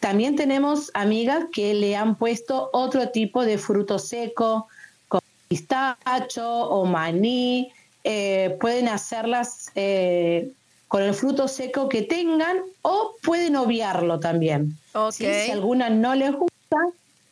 también 0.00 0.36
tenemos 0.36 0.90
amigas 0.94 1.44
que 1.52 1.74
le 1.74 1.94
han 1.96 2.16
puesto 2.16 2.70
otro 2.72 3.10
tipo 3.10 3.44
de 3.44 3.58
fruto 3.58 3.98
seco, 3.98 4.68
como 5.08 5.22
pistacho 5.48 6.48
o 6.48 6.84
maní. 6.84 7.72
Eh, 8.04 8.56
pueden 8.60 8.88
hacerlas 8.88 9.70
eh, 9.76 10.50
con 10.92 11.02
el 11.02 11.14
fruto 11.14 11.48
seco 11.48 11.88
que 11.88 12.02
tengan 12.02 12.58
o 12.82 13.14
pueden 13.22 13.56
obviarlo 13.56 14.20
también. 14.20 14.76
Si 15.10 15.24
alguna 15.50 15.88
no 15.88 16.14
les 16.14 16.32
gusta, 16.32 16.76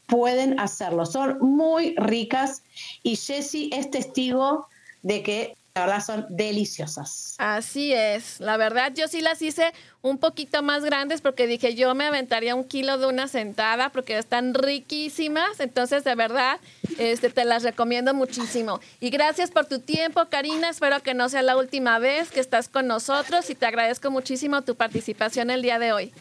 pueden 0.07 0.59
hacerlo. 0.59 1.05
Son 1.05 1.37
muy 1.41 1.95
ricas 1.99 2.63
y 3.03 3.17
Jessie 3.17 3.69
es 3.71 3.91
testigo 3.91 4.67
de 5.03 5.23
que 5.23 5.57
la 5.75 5.87
verdad 5.87 6.05
son 6.05 6.27
deliciosas. 6.29 7.37
Así 7.39 7.93
es, 7.93 8.41
la 8.41 8.57
verdad 8.57 8.93
yo 8.95 9.07
sí 9.07 9.21
las 9.21 9.41
hice 9.41 9.73
un 10.03 10.19
poquito 10.19 10.63
más 10.63 10.85
grandes 10.85 11.21
porque 11.21 11.47
dije 11.47 11.75
yo 11.75 11.95
me 11.95 12.07
aventaría 12.07 12.55
un 12.55 12.65
kilo 12.65 12.99
de 12.99 13.07
una 13.07 13.29
sentada 13.29 13.91
porque 13.91 14.19
están 14.19 14.55
riquísimas, 14.55 15.61
entonces 15.61 16.03
de 16.03 16.15
verdad 16.15 16.59
este, 16.99 17.31
te 17.31 17.45
las 17.45 17.63
recomiendo 17.63 18.15
muchísimo. 18.15 18.81
Y 19.01 19.11
gracias 19.11 19.51
por 19.51 19.67
tu 19.67 19.79
tiempo, 19.79 20.27
Karina, 20.29 20.71
espero 20.71 21.01
que 21.03 21.15
no 21.15 21.29
sea 21.29 21.43
la 21.43 21.57
última 21.57 21.99
vez 21.99 22.31
que 22.31 22.41
estás 22.41 22.69
con 22.69 22.87
nosotros 22.87 23.49
y 23.51 23.55
te 23.55 23.67
agradezco 23.67 24.11
muchísimo 24.11 24.63
tu 24.63 24.75
participación 24.75 25.51
el 25.51 25.63
día 25.63 25.79
de 25.79 25.93
hoy. 25.93 26.13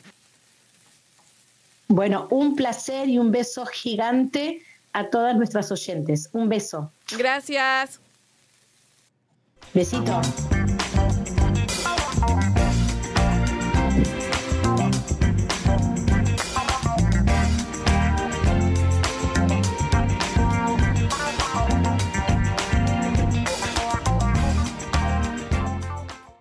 Bueno, 1.88 2.28
un 2.30 2.56
placer 2.56 3.10
y 3.10 3.18
un 3.18 3.32
beso 3.32 3.66
gigante 3.66 4.62
a 4.94 5.10
todas 5.10 5.36
nuestras 5.36 5.72
oyentes. 5.72 6.30
Un 6.34 6.48
beso. 6.48 6.92
Gracias. 7.18 8.00
Besito. 9.74 10.22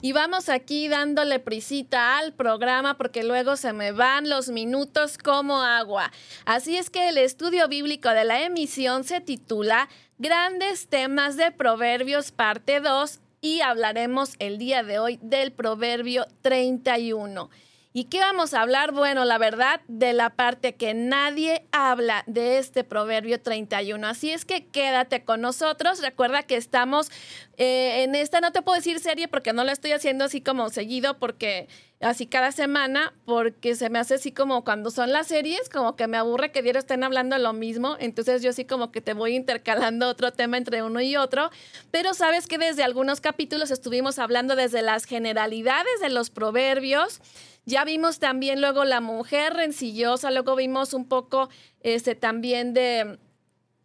Y 0.00 0.12
vamos 0.12 0.48
aquí 0.48 0.88
dándole 0.88 1.38
prisita 1.38 2.16
al 2.16 2.32
programa 2.32 2.96
porque 2.96 3.24
luego 3.24 3.56
se 3.56 3.74
me 3.74 3.92
van 3.92 4.30
los 4.30 4.48
minutos 4.48 5.18
como 5.18 5.60
agua. 5.60 6.10
Así 6.46 6.78
es 6.78 6.88
que 6.88 7.10
el 7.10 7.18
estudio 7.18 7.68
bíblico 7.68 8.08
de 8.08 8.24
la 8.24 8.40
emisión 8.42 9.04
se 9.04 9.20
titula 9.20 9.90
Grandes 10.20 10.88
temas 10.88 11.37
de 11.37 11.52
Proverbios 11.52 12.33
parte 12.33 12.81
2 12.81 13.20
y 13.40 13.61
hablaremos 13.61 14.35
el 14.40 14.59
día 14.59 14.83
de 14.83 14.98
hoy 14.98 15.20
del 15.22 15.52
Proverbio 15.52 16.26
31. 16.42 17.48
¿Y 17.92 18.04
qué 18.04 18.18
vamos 18.18 18.52
a 18.52 18.62
hablar? 18.62 18.90
Bueno, 18.90 19.24
la 19.24 19.38
verdad, 19.38 19.81
de 19.87 20.12
la 20.14 20.31
parte 20.31 20.74
que 20.74 20.92
nadie 20.92 21.64
habla 21.70 22.24
de 22.26 22.59
este 22.59 22.83
Proverbio 22.83 23.40
31. 23.40 24.09
Así 24.09 24.33
es 24.33 24.44
que 24.44 24.66
quédate 24.66 25.22
con 25.22 25.40
nosotros. 25.40 26.02
Recuerda 26.02 26.42
que 26.42 26.57
estamos 26.57 27.12
eh, 27.57 28.02
en 28.02 28.16
esta, 28.16 28.40
no 28.40 28.50
te 28.50 28.61
puedo 28.61 28.74
decir 28.74 28.98
serie 28.98 29.28
porque 29.28 29.52
no 29.52 29.62
la 29.62 29.70
estoy 29.70 29.92
haciendo 29.92 30.24
así 30.24 30.40
como 30.40 30.68
seguido, 30.70 31.20
porque 31.20 31.68
así 32.00 32.26
cada 32.26 32.52
semana, 32.52 33.12
porque 33.24 33.74
se 33.74 33.90
me 33.90 33.98
hace 33.98 34.14
así 34.14 34.32
como 34.32 34.64
cuando 34.64 34.90
son 34.90 35.12
las 35.12 35.26
series, 35.26 35.68
como 35.68 35.96
que 35.96 36.06
me 36.06 36.16
aburre 36.16 36.52
que 36.52 36.62
diario 36.62 36.78
estén 36.78 37.02
hablando 37.04 37.37
lo 37.38 37.52
mismo. 37.52 37.96
Entonces 37.98 38.42
yo 38.42 38.52
sí 38.52 38.64
como 38.64 38.92
que 38.92 39.00
te 39.00 39.14
voy 39.14 39.34
intercalando 39.34 40.08
otro 40.08 40.32
tema 40.32 40.56
entre 40.56 40.82
uno 40.82 41.00
y 41.00 41.16
otro. 41.16 41.50
Pero 41.90 42.14
sabes 42.14 42.46
que 42.46 42.58
desde 42.58 42.84
algunos 42.84 43.20
capítulos 43.20 43.70
estuvimos 43.70 44.18
hablando 44.18 44.56
desde 44.56 44.82
las 44.82 45.04
generalidades 45.04 46.00
de 46.00 46.11
los 46.11 46.30
proverbios 46.30 47.20
ya 47.68 47.84
vimos 47.84 48.18
también 48.18 48.62
luego 48.62 48.87
la 48.87 49.02
mujer 49.02 49.52
rencillosa, 49.52 50.30
luego 50.30 50.56
vimos 50.56 50.94
un 50.94 51.06
poco 51.06 51.50
este, 51.82 52.14
también 52.14 52.72
de, 52.72 53.18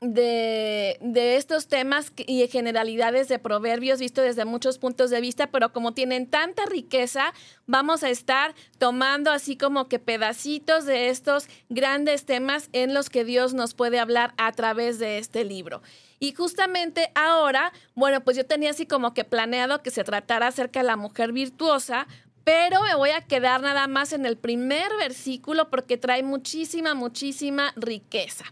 de, 0.03 0.97
estos 1.37 1.67
temas 1.67 2.11
y 2.17 2.45
generalidades 2.47 3.29
de 3.29 3.39
proverbios 3.39 3.99
visto 3.99 4.21
desde 4.21 4.43
muchos 4.43 4.77
puntos 4.77 5.09
de 5.09 5.21
vista, 5.21 5.47
pero 5.47 5.71
como 5.71 5.93
tienen 5.93 6.27
tanta 6.27 6.65
riqueza, 6.65 7.33
vamos 7.67 8.03
a 8.03 8.09
estar 8.09 8.53
tomando 8.77 9.31
así 9.31 9.55
como 9.55 9.87
que 9.87 9.99
pedacitos 9.99 10.85
de 10.85 11.09
estos 11.09 11.47
grandes 11.69 12.25
temas 12.25 12.69
en 12.73 12.93
los 12.93 13.09
que 13.09 13.23
Dios 13.23 13.53
nos 13.53 13.73
puede 13.73 13.99
hablar 13.99 14.33
a 14.37 14.51
través 14.51 14.99
de 14.99 15.17
este 15.17 15.45
libro. 15.45 15.81
Y 16.19 16.33
justamente 16.33 17.11
ahora, 17.15 17.73
bueno, 17.95 18.21
pues 18.23 18.37
yo 18.37 18.45
tenía 18.45 18.71
así 18.71 18.85
como 18.85 19.13
que 19.13 19.23
planeado 19.23 19.81
que 19.81 19.91
se 19.91 20.03
tratara 20.03 20.47
acerca 20.47 20.81
de 20.81 20.85
la 20.85 20.95
mujer 20.95 21.33
virtuosa, 21.33 22.07
pero 22.43 22.81
me 22.83 22.95
voy 22.95 23.11
a 23.11 23.21
quedar 23.21 23.61
nada 23.61 23.87
más 23.87 24.13
en 24.13 24.25
el 24.25 24.37
primer 24.37 24.91
versículo 24.97 25.69
porque 25.69 25.97
trae 25.97 26.23
muchísima, 26.23 26.93
muchísima 26.93 27.73
riqueza. 27.75 28.45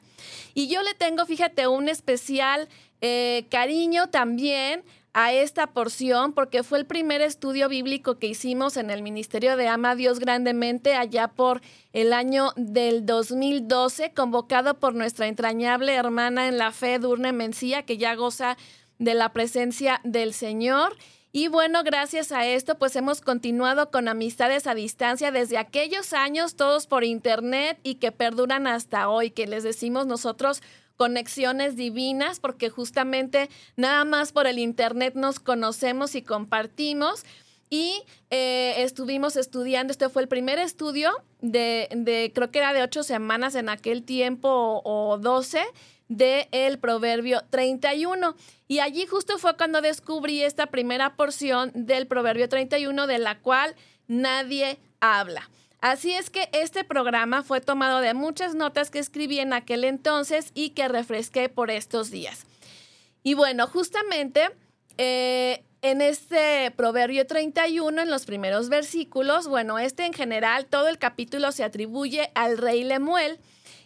Y 0.53 0.67
yo 0.67 0.81
le 0.83 0.93
tengo, 0.93 1.25
fíjate, 1.25 1.67
un 1.67 1.89
especial 1.89 2.69
eh, 3.01 3.45
cariño 3.49 4.09
también 4.09 4.83
a 5.13 5.33
esta 5.33 5.67
porción 5.67 6.33
porque 6.33 6.63
fue 6.63 6.79
el 6.79 6.85
primer 6.85 7.21
estudio 7.21 7.67
bíblico 7.67 8.17
que 8.17 8.27
hicimos 8.27 8.77
en 8.77 8.89
el 8.89 9.01
Ministerio 9.01 9.57
de 9.57 9.67
Ama 9.67 9.95
Dios 9.95 10.19
Grandemente 10.19 10.95
allá 10.95 11.27
por 11.27 11.61
el 11.91 12.13
año 12.13 12.53
del 12.55 13.05
2012, 13.05 14.13
convocado 14.13 14.79
por 14.79 14.93
nuestra 14.93 15.27
entrañable 15.27 15.93
hermana 15.95 16.47
en 16.47 16.57
la 16.57 16.71
fe, 16.71 16.97
Durne 16.99 17.33
Mencía, 17.33 17.83
que 17.83 17.97
ya 17.97 18.15
goza 18.15 18.57
de 18.99 19.15
la 19.15 19.33
presencia 19.33 19.99
del 20.03 20.33
Señor. 20.33 20.95
Y 21.33 21.47
bueno, 21.47 21.83
gracias 21.83 22.33
a 22.33 22.45
esto, 22.45 22.77
pues 22.77 22.93
hemos 22.97 23.21
continuado 23.21 23.89
con 23.89 24.09
amistades 24.09 24.67
a 24.67 24.75
distancia 24.75 25.31
desde 25.31 25.57
aquellos 25.57 26.11
años, 26.11 26.55
todos 26.55 26.87
por 26.87 27.05
internet 27.05 27.79
y 27.83 27.95
que 27.95 28.11
perduran 28.11 28.67
hasta 28.67 29.07
hoy, 29.07 29.31
que 29.31 29.47
les 29.47 29.63
decimos 29.63 30.05
nosotros 30.05 30.61
conexiones 30.97 31.77
divinas, 31.77 32.41
porque 32.41 32.69
justamente 32.69 33.49
nada 33.77 34.03
más 34.03 34.33
por 34.33 34.45
el 34.45 34.59
internet 34.59 35.15
nos 35.15 35.39
conocemos 35.39 36.15
y 36.15 36.21
compartimos. 36.21 37.23
Y 37.69 38.03
eh, 38.29 38.83
estuvimos 38.83 39.37
estudiando, 39.37 39.91
este 39.91 40.09
fue 40.09 40.23
el 40.23 40.27
primer 40.27 40.59
estudio 40.59 41.11
de, 41.39 41.87
de, 41.95 42.33
creo 42.35 42.51
que 42.51 42.59
era 42.59 42.73
de 42.73 42.83
ocho 42.83 43.03
semanas 43.03 43.55
en 43.55 43.69
aquel 43.69 44.03
tiempo 44.03 44.81
o 44.83 45.17
doce, 45.17 45.63
del 46.11 46.47
el 46.51 46.77
Proverbio 46.77 47.41
31. 47.49 48.35
Y 48.67 48.79
allí 48.79 49.05
justo 49.05 49.37
fue 49.37 49.55
cuando 49.55 49.81
descubrí 49.81 50.43
esta 50.43 50.67
primera 50.67 51.15
porción 51.15 51.71
del 51.73 52.05
Proverbio 52.05 52.49
31 52.49 53.07
de 53.07 53.17
la 53.17 53.39
cual 53.39 53.75
nadie 54.07 54.77
habla. 54.99 55.49
Así 55.79 56.13
es 56.13 56.29
que 56.29 56.49
este 56.51 56.83
programa 56.83 57.43
fue 57.43 57.61
tomado 57.61 57.99
de 58.01 58.13
muchas 58.13 58.53
notas 58.55 58.91
que 58.91 58.99
escribí 58.99 59.39
en 59.39 59.53
aquel 59.53 59.85
entonces 59.85 60.51
y 60.53 60.71
que 60.71 60.89
refresqué 60.89 61.47
por 61.47 61.71
estos 61.71 62.11
días. 62.11 62.45
Y 63.23 63.33
bueno, 63.33 63.65
justamente 63.67 64.49
eh, 64.97 65.63
en 65.81 66.01
este 66.01 66.71
Proverbio 66.75 67.25
31, 67.25 68.01
en 68.01 68.09
los 68.11 68.25
primeros 68.25 68.67
versículos, 68.67 69.47
bueno, 69.47 69.79
este 69.79 70.05
en 70.05 70.13
general, 70.13 70.65
todo 70.65 70.89
el 70.89 70.97
capítulo 70.97 71.51
se 71.53 71.63
atribuye 71.63 72.31
al 72.35 72.57
rey 72.57 72.83
Lemuel 72.83 73.39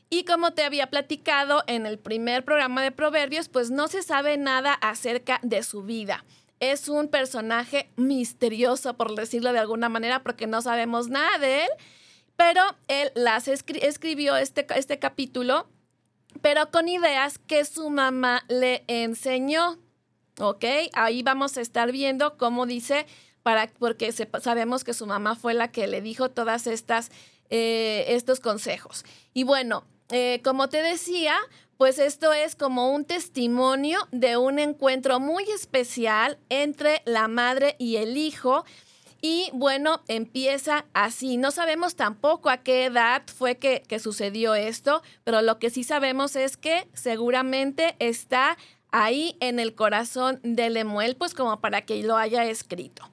y 0.10 0.26
como 0.26 0.54
te 0.54 0.64
había 0.64 0.90
platicado 0.90 1.64
en 1.68 1.86
el 1.86 2.00
primer 2.00 2.46
programa 2.46 2.82
de 2.82 2.92
Proverbios, 2.92 3.50
pues 3.50 3.72
no 3.72 3.88
se 3.88 4.04
sabe 4.04 4.38
nada 4.38 4.74
acerca 4.74 5.40
de 5.44 5.64
su 5.64 5.84
vida. 5.84 6.26
Es 6.60 6.88
un 6.88 7.10
personaje 7.10 7.90
misterioso, 7.96 8.96
por 8.96 9.14
decirlo 9.16 9.52
de 9.52 9.60
alguna 9.60 9.90
manera, 9.90 10.24
porque 10.24 10.48
no 10.48 10.62
sabemos 10.62 11.10
nada 11.10 11.38
de 11.40 11.64
él, 11.64 11.70
pero 12.36 12.62
él 12.88 13.12
las 13.16 13.48
escribió 13.48 14.38
este, 14.38 14.66
este 14.76 15.00
capítulo 15.00 15.68
pero 16.42 16.70
con 16.72 16.88
ideas 16.88 17.40
que 17.40 17.66
su 17.66 17.90
mamá 17.90 18.44
le 18.48 18.84
enseñó. 18.88 19.80
¿Ok? 20.40 20.66
Ahí 20.94 21.24
vamos 21.24 21.58
a 21.58 21.62
estar 21.62 21.92
viendo 21.92 22.38
cómo 22.38 22.66
dice, 22.66 23.06
para, 23.42 23.68
porque 23.80 24.12
sabemos 24.12 24.84
que 24.84 24.94
su 24.94 25.08
mamá 25.08 25.36
fue 25.36 25.54
la 25.54 25.72
que 25.72 25.88
le 25.88 26.02
dijo 26.02 26.30
todas 26.30 26.68
estas, 26.68 27.10
eh, 27.50 28.06
estos 28.10 28.42
consejos. 28.42 29.06
Y 29.34 29.44
bueno, 29.44 29.86
eh, 30.10 30.42
como 30.44 30.70
te 30.70 30.82
decía, 30.82 31.36
pues 31.78 32.00
esto 32.00 32.32
es 32.32 32.56
como 32.56 32.92
un 32.92 33.06
testimonio 33.06 34.00
de 34.12 34.38
un 34.38 34.60
encuentro 34.60 35.20
muy 35.20 35.44
especial 35.46 36.38
entre 36.50 37.02
la 37.06 37.28
madre 37.28 37.76
y 37.80 37.98
el 37.98 38.18
hijo. 38.18 38.66
Y 39.22 39.50
bueno, 39.54 40.04
empieza 40.08 40.86
así. 40.94 41.38
No 41.38 41.52
sabemos 41.52 41.96
tampoco 41.96 42.50
a 42.50 42.58
qué 42.58 42.86
edad 42.86 43.24
fue 43.26 43.58
que, 43.58 43.82
que, 43.88 44.00
sucedió 44.00 44.54
esto, 44.54 45.02
pero 45.24 45.42
lo 45.42 45.58
que 45.58 45.70
sí 45.70 45.84
sabemos 45.84 46.36
es 46.36 46.58
que 46.58 46.88
seguramente 46.94 47.96
está 48.00 48.58
ahí 48.92 49.36
en 49.40 49.60
el 49.60 49.74
corazón 49.74 50.40
de 50.44 50.70
Lemuel, 50.70 51.16
pues 51.16 51.34
como 51.34 51.60
para 51.60 51.82
que 51.82 52.04
lo 52.04 52.18
haya 52.18 52.46
escrito. 52.46 53.10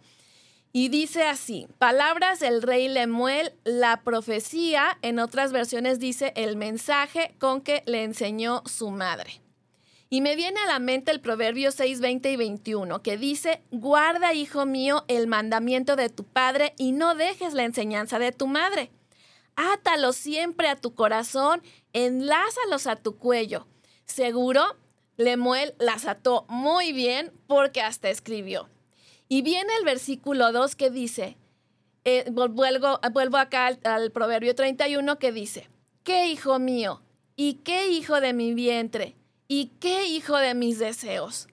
Y 0.74 0.88
dice 0.88 1.24
así, 1.24 1.68
palabras 1.76 2.40
del 2.40 2.62
rey 2.62 2.88
Lemuel, 2.88 3.52
la 3.64 4.00
profecía, 4.02 4.96
en 5.02 5.18
otras 5.18 5.52
versiones 5.52 5.98
dice 5.98 6.32
el 6.34 6.56
mensaje 6.56 7.34
con 7.38 7.60
que 7.60 7.82
le 7.84 8.04
enseñó 8.04 8.62
su 8.64 8.90
madre. 8.90 9.42
Y 10.08 10.22
me 10.22 10.34
viene 10.34 10.60
a 10.60 10.66
la 10.66 10.78
mente 10.78 11.10
el 11.10 11.20
proverbio 11.20 11.72
6, 11.72 12.00
20 12.00 12.32
y 12.32 12.36
21, 12.36 13.02
que 13.02 13.18
dice, 13.18 13.62
guarda, 13.70 14.32
hijo 14.32 14.64
mío, 14.64 15.04
el 15.08 15.26
mandamiento 15.26 15.94
de 15.94 16.08
tu 16.08 16.24
padre 16.24 16.72
y 16.78 16.92
no 16.92 17.14
dejes 17.14 17.52
la 17.52 17.64
enseñanza 17.64 18.18
de 18.18 18.32
tu 18.32 18.46
madre. 18.46 18.90
Átalos 19.56 20.16
siempre 20.16 20.68
a 20.68 20.76
tu 20.76 20.94
corazón, 20.94 21.62
enlázalos 21.92 22.86
a 22.86 22.96
tu 22.96 23.18
cuello. 23.18 23.66
Seguro, 24.06 24.64
Lemuel 25.18 25.74
las 25.78 26.06
ató 26.06 26.46
muy 26.48 26.92
bien 26.92 27.30
porque 27.46 27.82
hasta 27.82 28.08
escribió. 28.08 28.68
Y 29.32 29.40
viene 29.40 29.72
el 29.78 29.86
versículo 29.86 30.52
2 30.52 30.76
que 30.76 30.90
dice, 30.90 31.38
eh, 32.04 32.26
vuelvo, 32.30 33.00
vuelvo, 33.12 33.38
acá 33.38 33.78
al, 33.82 34.12
proverbio 34.12 34.54
31 34.54 35.18
que 35.18 35.32
dice, 35.32 35.70
¿qué 36.04 36.26
hijo 36.26 36.58
mío? 36.58 37.00
¿Y 37.34 37.54
qué 37.64 37.88
hijo 37.88 38.20
de 38.20 38.34
mi 38.34 38.52
vientre? 38.52 39.16
¿Y 39.48 39.68
qué 39.80 40.04
hijo 40.04 40.36
de 40.36 40.52
mis 40.52 40.78
deseos? 40.78 41.48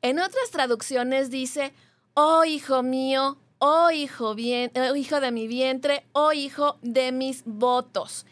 En 0.00 0.20
otras 0.20 0.52
traducciones 0.52 1.28
dice, 1.28 1.72
oh 2.14 2.44
hijo 2.44 2.84
mío, 2.84 3.36
oh 3.58 3.90
hijo, 3.90 4.36
bien, 4.36 4.70
oh 4.76 4.94
hijo 4.94 5.18
de 5.18 5.32
mi 5.32 5.48
vientre, 5.48 6.06
oh 6.12 6.32
hijo 6.32 6.78
de 6.82 7.10
mis 7.10 7.42
votos. 7.44 8.26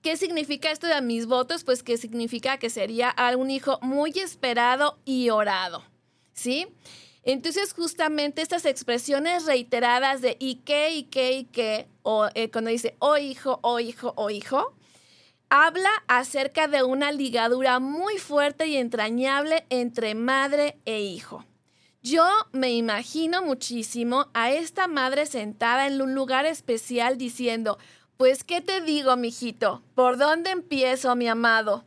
¿Qué 0.00 0.16
significa 0.16 0.70
esto 0.70 0.86
de 0.86 1.02
mis 1.02 1.26
votos? 1.26 1.64
Pues 1.64 1.82
que 1.82 1.98
significa 1.98 2.56
que 2.56 2.70
sería 2.70 3.14
un 3.36 3.50
hijo 3.50 3.78
muy 3.82 4.12
esperado 4.12 4.96
y 5.04 5.28
orado. 5.28 5.84
¿Sí? 6.32 6.66
Entonces, 7.28 7.74
justamente 7.74 8.40
estas 8.40 8.64
expresiones 8.64 9.44
reiteradas 9.44 10.22
de 10.22 10.38
y 10.40 10.62
qué, 10.64 10.94
y 10.94 11.02
qué, 11.02 11.32
y 11.32 11.44
qué, 11.44 11.86
o 12.02 12.26
eh, 12.32 12.50
cuando 12.50 12.70
dice 12.70 12.96
oh 13.00 13.18
hijo, 13.18 13.58
oh 13.60 13.80
hijo, 13.80 14.14
oh 14.16 14.30
hijo, 14.30 14.72
habla 15.50 15.90
acerca 16.06 16.68
de 16.68 16.82
una 16.84 17.12
ligadura 17.12 17.80
muy 17.80 18.16
fuerte 18.16 18.66
y 18.68 18.78
entrañable 18.78 19.66
entre 19.68 20.14
madre 20.14 20.78
e 20.86 21.02
hijo. 21.02 21.44
Yo 22.02 22.26
me 22.52 22.72
imagino 22.72 23.42
muchísimo 23.42 24.28
a 24.32 24.50
esta 24.50 24.88
madre 24.88 25.26
sentada 25.26 25.86
en 25.86 26.00
un 26.00 26.14
lugar 26.14 26.46
especial 26.46 27.18
diciendo, 27.18 27.76
pues, 28.16 28.42
¿qué 28.42 28.62
te 28.62 28.80
digo, 28.80 29.14
mijito? 29.16 29.82
¿Por 29.94 30.16
dónde 30.16 30.48
empiezo, 30.48 31.14
mi 31.14 31.28
amado? 31.28 31.84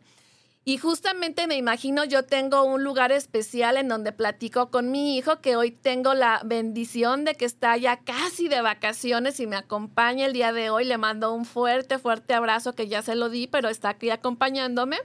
Y 0.64 0.78
justamente 0.78 1.48
me 1.48 1.58
imagino, 1.58 2.04
yo 2.06 2.24
tengo 2.24 2.64
un 2.64 2.84
lugar 2.84 3.12
especial 3.12 3.78
en 3.78 3.88
donde 3.88 4.12
platico 4.12 4.70
con 4.70 4.92
mi 4.92 5.18
hijo, 5.18 5.42
que 5.42 5.56
hoy 5.56 5.72
tengo 5.72 6.14
la 6.14 6.40
bendición 6.46 7.26
de 7.26 7.34
que 7.34 7.46
está 7.46 7.76
ya 7.78 7.98
casi 7.98 8.48
de 8.48 8.62
vacaciones 8.62 9.40
y 9.40 9.48
me 9.48 9.56
acompaña 9.56 10.28
el 10.28 10.34
día 10.34 10.54
de 10.54 10.70
hoy. 10.70 10.86
Le 10.86 11.00
mando 11.00 11.34
un 11.34 11.46
fuerte, 11.46 11.98
fuerte 11.98 12.36
abrazo 12.36 12.74
que 12.74 12.88
ya 12.88 13.02
se 13.02 13.16
lo 13.16 13.30
di, 13.30 13.48
pero 13.48 13.70
está 13.70 13.90
aquí 13.90 14.12
acompañándome. 14.12 15.00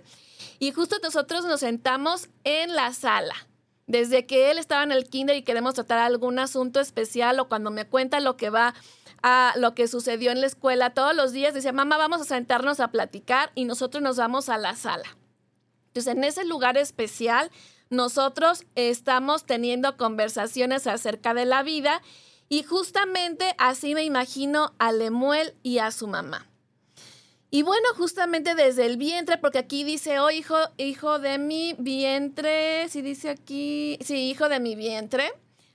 Y 0.59 0.73
justo 0.73 0.97
nosotros 1.03 1.47
nos 1.47 1.61
sentamos 1.61 2.29
en 2.45 2.75
la 2.75 2.93
sala. 2.93 3.35
Desde 3.87 4.27
que 4.27 4.51
él 4.51 4.59
estaba 4.59 4.83
en 4.83 4.93
el 4.93 5.09
kinder 5.09 5.37
y 5.37 5.43
queremos 5.43 5.73
tratar 5.73 6.01
algún 6.01 6.39
asunto 6.39 6.81
especial 6.81 7.41
o 7.41 7.49
cuando 7.49 7.71
me 7.71 7.87
cuenta 7.87 8.21
lo 8.21 8.37
que 8.37 8.51
va 8.51 8.75
a 9.23 9.55
lo 9.57 9.75
que 9.75 9.89
sucedió 9.89 10.33
en 10.33 10.43
la 10.43 10.49
escuela 10.49 10.91
todos 10.91 11.17
los 11.17 11.33
días, 11.33 11.55
decía, 11.55 11.73
mamá, 11.73 11.97
vamos 11.97 12.21
a 12.21 12.25
sentarnos 12.25 12.79
a 12.81 12.89
platicar 12.89 13.53
y 13.55 13.65
nosotros 13.65 14.03
nos 14.03 14.19
vamos 14.19 14.51
a 14.51 14.59
la 14.59 14.77
sala. 14.77 15.17
Entonces, 15.97 16.15
en 16.15 16.25
ese 16.25 16.45
lugar 16.45 16.77
especial, 16.77 17.51
nosotros 17.89 18.67
estamos 18.75 19.47
teniendo 19.47 19.97
conversaciones 19.97 20.87
acerca 20.87 21.33
de 21.33 21.47
la 21.47 21.63
vida 21.63 22.03
y 22.51 22.65
justamente 22.65 23.55
así 23.57 23.95
me 23.95 24.05
imagino 24.05 24.75
a 24.79 24.93
Lemuel 24.93 25.55
y 25.63 25.79
a 25.79 25.91
su 25.91 26.07
mamá. 26.07 26.47
Y 27.51 27.63
bueno, 27.63 27.89
justamente 27.97 28.55
desde 28.55 28.85
el 28.85 28.99
vientre, 28.99 29.39
porque 29.39 29.57
aquí 29.57 29.85
dice, 29.85 30.19
oh 30.19 30.31
hijo, 30.31 30.57
hijo 30.77 31.19
de 31.19 31.39
mi 31.39 31.75
vientre, 31.79 32.91
si 32.91 33.01
dice 33.01 33.31
aquí, 33.31 33.99
sí, 34.03 34.29
hijo 34.29 34.51
de 34.51 34.61
mi 34.61 34.77
vientre, 34.77 35.33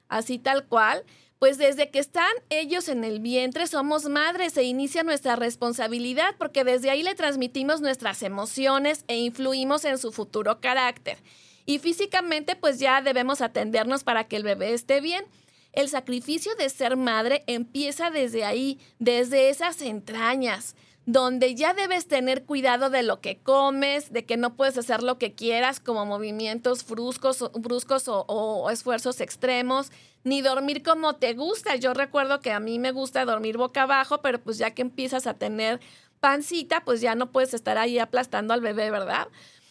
así 0.08 0.38
tal 0.38 0.68
cual. 0.68 1.04
Pues 1.42 1.58
desde 1.58 1.90
que 1.90 1.98
están 1.98 2.32
ellos 2.52 2.88
en 2.88 3.04
el 3.04 3.20
vientre 3.20 3.66
somos 3.66 4.08
madres 4.08 4.56
e 4.58 4.64
inicia 4.64 5.02
nuestra 5.02 5.36
responsabilidad 5.36 6.36
porque 6.38 6.64
desde 6.64 6.92
ahí 6.92 7.02
le 7.02 7.16
transmitimos 7.16 7.82
nuestras 7.82 8.22
emociones 8.22 9.06
e 9.08 9.18
influimos 9.18 9.84
en 9.86 9.98
su 9.98 10.12
futuro 10.12 10.62
carácter. 10.62 11.18
Y 11.66 11.80
físicamente 11.80 12.56
pues 12.56 12.78
ya 12.78 13.02
debemos 13.02 13.42
atendernos 13.42 14.04
para 14.04 14.26
que 14.26 14.36
el 14.36 14.44
bebé 14.44 14.76
esté 14.76 15.02
bien. 15.02 15.26
El 15.74 15.90
sacrificio 15.90 16.54
de 16.54 16.70
ser 16.70 16.96
madre 16.96 17.44
empieza 17.48 18.12
desde 18.12 18.46
ahí, 18.46 18.80
desde 19.00 19.50
esas 19.50 19.82
entrañas 19.82 20.76
donde 21.06 21.56
ya 21.56 21.74
debes 21.74 22.08
tener 22.08 22.44
cuidado 22.46 22.90
de 22.90 23.02
lo 23.02 23.22
que 23.22 23.40
comes, 23.40 24.14
de 24.14 24.26
que 24.26 24.38
no 24.38 24.56
puedes 24.56 24.78
hacer 24.78 25.02
lo 25.02 25.18
que 25.18 25.34
quieras 25.34 25.80
como 25.80 26.06
movimientos 26.06 26.88
bruscos, 26.88 27.52
bruscos 27.54 28.04
o, 28.08 28.70
esfuerzos 28.70 29.20
extremos, 29.20 29.92
ni 30.24 30.42
dormir 30.42 30.84
como 30.84 31.16
te 31.16 31.34
gusta. 31.34 31.76
Yo 31.76 31.94
recuerdo 31.94 32.40
que 32.40 32.52
a 32.52 32.60
mí 32.60 32.78
me 32.78 32.92
gusta 32.92 33.26
dormir 33.26 33.58
boca 33.58 33.84
abajo, 33.84 34.22
pero 34.22 34.40
pues 34.40 34.60
ya 34.60 34.72
que 34.72 34.84
empiezas 34.84 35.26
a 35.26 35.34
tener 35.34 35.80
pancita, 36.20 36.84
pues 36.86 37.02
ya 37.02 37.16
no 37.16 37.32
puedes 37.32 37.56
estar 37.56 37.80
ahí 37.80 37.98
aplastando 37.98 38.54
al 38.54 38.62
bebé, 38.62 38.92
¿verdad? 38.92 39.28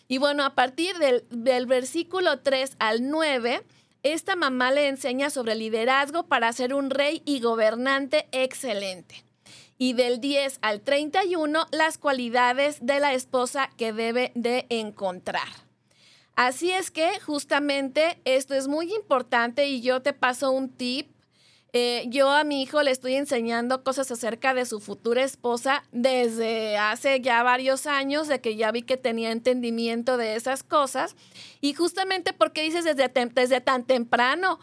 Y 0.08 0.18
bueno, 0.18 0.44
a 0.44 0.56
partir 0.56 0.98
del, 0.98 1.24
del 1.30 1.66
versículo 1.66 2.40
3 2.40 2.72
al 2.80 3.08
9, 3.08 3.62
esta 4.02 4.34
mamá 4.34 4.72
le 4.72 4.88
enseña 4.88 5.30
sobre 5.30 5.54
liderazgo 5.54 6.26
para 6.26 6.52
ser 6.52 6.74
un 6.74 6.90
rey 6.90 7.22
y 7.24 7.40
gobernante 7.40 8.26
excelente 8.32 9.29
y 9.80 9.94
del 9.94 10.20
10 10.20 10.58
al 10.60 10.82
31 10.82 11.66
las 11.72 11.96
cualidades 11.96 12.76
de 12.82 13.00
la 13.00 13.14
esposa 13.14 13.70
que 13.78 13.94
debe 13.94 14.30
de 14.34 14.66
encontrar. 14.68 15.48
Así 16.36 16.70
es 16.70 16.90
que 16.90 17.18
justamente 17.20 18.20
esto 18.26 18.54
es 18.54 18.68
muy 18.68 18.92
importante 18.92 19.68
y 19.68 19.80
yo 19.80 20.02
te 20.02 20.12
paso 20.12 20.50
un 20.50 20.68
tip. 20.68 21.10
Eh, 21.72 22.04
yo 22.08 22.30
a 22.30 22.44
mi 22.44 22.62
hijo 22.62 22.82
le 22.82 22.90
estoy 22.90 23.14
enseñando 23.14 23.82
cosas 23.82 24.10
acerca 24.10 24.52
de 24.52 24.66
su 24.66 24.80
futura 24.80 25.22
esposa 25.22 25.82
desde 25.92 26.76
hace 26.76 27.22
ya 27.22 27.42
varios 27.42 27.86
años, 27.86 28.28
de 28.28 28.42
que 28.42 28.56
ya 28.56 28.72
vi 28.72 28.82
que 28.82 28.98
tenía 28.98 29.32
entendimiento 29.32 30.18
de 30.18 30.36
esas 30.36 30.62
cosas. 30.62 31.16
Y 31.62 31.72
justamente 31.72 32.34
porque 32.34 32.60
dices 32.60 32.84
desde, 32.84 33.08
desde 33.08 33.62
tan 33.62 33.84
temprano, 33.84 34.60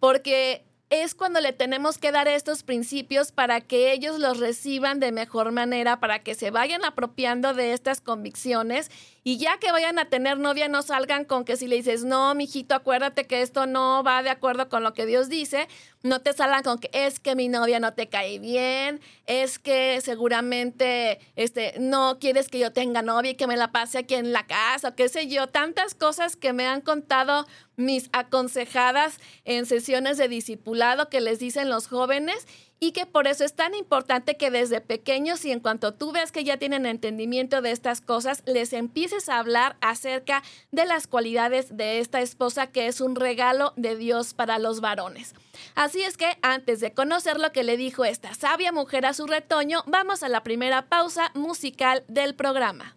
porque 0.00 0.64
es 0.90 1.14
cuando 1.14 1.40
le 1.40 1.52
tenemos 1.52 1.98
que 1.98 2.12
dar 2.12 2.28
estos 2.28 2.62
principios 2.62 3.32
para 3.32 3.60
que 3.60 3.92
ellos 3.92 4.18
los 4.18 4.38
reciban 4.38 5.00
de 5.00 5.10
mejor 5.10 5.50
manera, 5.50 5.98
para 5.98 6.20
que 6.20 6.34
se 6.34 6.50
vayan 6.50 6.84
apropiando 6.84 7.54
de 7.54 7.72
estas 7.72 8.00
convicciones 8.00 8.90
y 9.28 9.38
ya 9.38 9.58
que 9.58 9.72
vayan 9.72 9.98
a 9.98 10.04
tener 10.04 10.38
novia 10.38 10.68
no 10.68 10.82
salgan 10.82 11.24
con 11.24 11.44
que 11.44 11.56
si 11.56 11.66
le 11.66 11.74
dices, 11.74 12.04
no, 12.04 12.32
mijito, 12.36 12.76
acuérdate 12.76 13.26
que 13.26 13.42
esto 13.42 13.66
no 13.66 14.04
va 14.04 14.22
de 14.22 14.30
acuerdo 14.30 14.68
con 14.68 14.84
lo 14.84 14.94
que 14.94 15.04
Dios 15.04 15.28
dice, 15.28 15.66
no 16.04 16.20
te 16.20 16.32
salgan 16.32 16.62
con 16.62 16.78
que 16.78 16.88
es 16.92 17.18
que 17.18 17.34
mi 17.34 17.48
novia 17.48 17.80
no 17.80 17.92
te 17.92 18.08
cae 18.08 18.38
bien, 18.38 19.00
es 19.26 19.58
que 19.58 20.00
seguramente 20.00 21.18
este, 21.34 21.74
no 21.80 22.20
quieres 22.20 22.46
que 22.48 22.60
yo 22.60 22.72
tenga 22.72 23.02
novia 23.02 23.32
y 23.32 23.34
que 23.34 23.48
me 23.48 23.56
la 23.56 23.72
pase 23.72 23.98
aquí 23.98 24.14
en 24.14 24.30
la 24.32 24.46
casa, 24.46 24.90
o 24.90 24.94
qué 24.94 25.08
sé 25.08 25.26
yo, 25.26 25.48
tantas 25.48 25.96
cosas 25.96 26.36
que 26.36 26.52
me 26.52 26.68
han 26.68 26.80
contado 26.80 27.48
mis 27.74 28.08
aconsejadas 28.12 29.18
en 29.44 29.66
sesiones 29.66 30.18
de 30.18 30.28
discipulado 30.28 31.08
que 31.08 31.20
les 31.20 31.40
dicen 31.40 31.68
los 31.68 31.88
jóvenes 31.88 32.46
y 32.78 32.92
que 32.92 33.06
por 33.06 33.26
eso 33.26 33.44
es 33.44 33.54
tan 33.54 33.74
importante 33.74 34.36
que 34.36 34.50
desde 34.50 34.80
pequeños 34.80 35.44
y 35.44 35.52
en 35.52 35.60
cuanto 35.60 35.94
tú 35.94 36.12
ves 36.12 36.32
que 36.32 36.44
ya 36.44 36.56
tienen 36.56 36.86
entendimiento 36.86 37.62
de 37.62 37.70
estas 37.70 38.00
cosas, 38.00 38.42
les 38.46 38.72
empieces 38.72 39.28
a 39.28 39.38
hablar 39.38 39.76
acerca 39.80 40.42
de 40.72 40.84
las 40.84 41.06
cualidades 41.06 41.76
de 41.76 42.00
esta 42.00 42.20
esposa 42.20 42.66
que 42.66 42.86
es 42.86 43.00
un 43.00 43.16
regalo 43.16 43.72
de 43.76 43.96
Dios 43.96 44.34
para 44.34 44.58
los 44.58 44.80
varones. 44.80 45.34
Así 45.74 46.02
es 46.02 46.16
que 46.16 46.38
antes 46.42 46.80
de 46.80 46.92
conocer 46.92 47.38
lo 47.38 47.52
que 47.52 47.64
le 47.64 47.76
dijo 47.76 48.04
esta 48.04 48.34
sabia 48.34 48.72
mujer 48.72 49.06
a 49.06 49.14
su 49.14 49.26
retoño, 49.26 49.82
vamos 49.86 50.22
a 50.22 50.28
la 50.28 50.42
primera 50.42 50.82
pausa 50.82 51.30
musical 51.34 52.04
del 52.08 52.34
programa. 52.34 52.95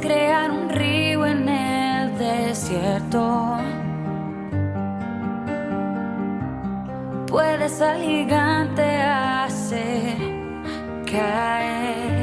Crear 0.00 0.50
un 0.50 0.68
río 0.68 1.26
en 1.26 1.48
el 1.48 2.18
desierto. 2.18 3.58
Puedes 7.26 7.80
al 7.80 8.00
gigante 8.00 8.82
hacer 8.82 10.16
caer 11.10 12.13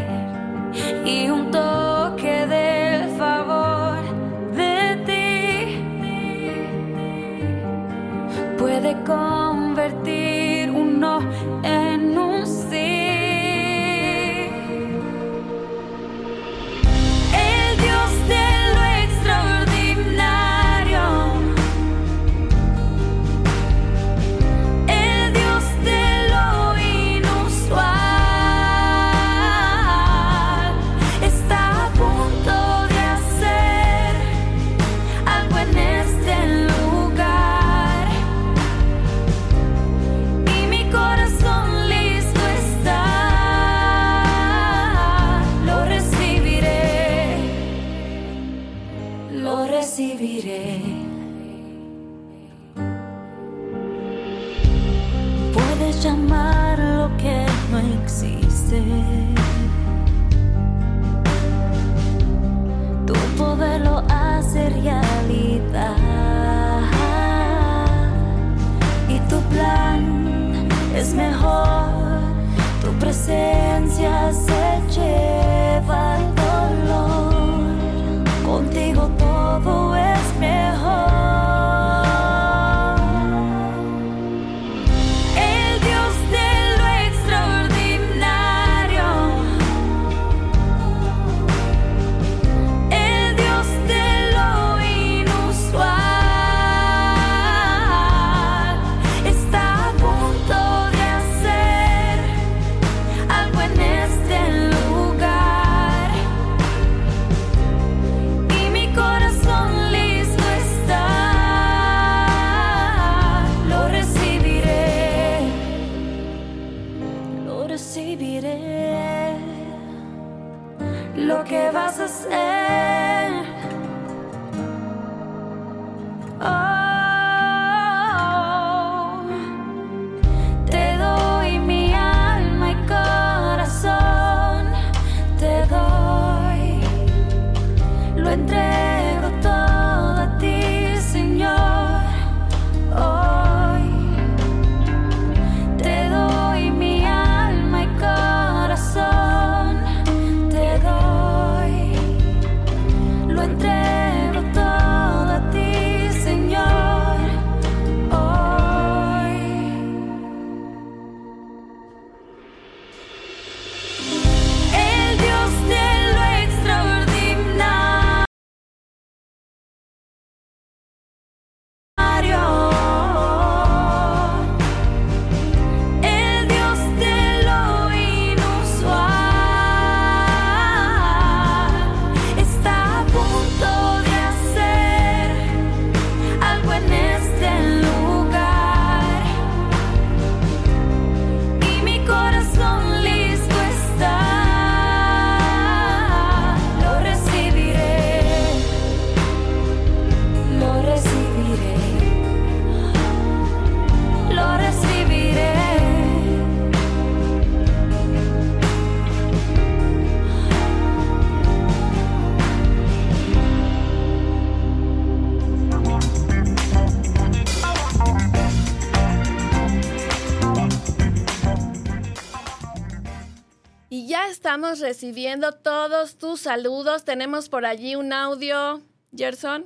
estamos 224.71 224.79
recibiendo 224.88 225.51
todos 225.51 226.15
tus 226.15 226.41
saludos. 226.41 227.03
Tenemos 227.03 227.49
por 227.49 227.65
allí 227.65 227.95
un 227.95 228.13
audio, 228.13 228.81
Gerson. 229.13 229.65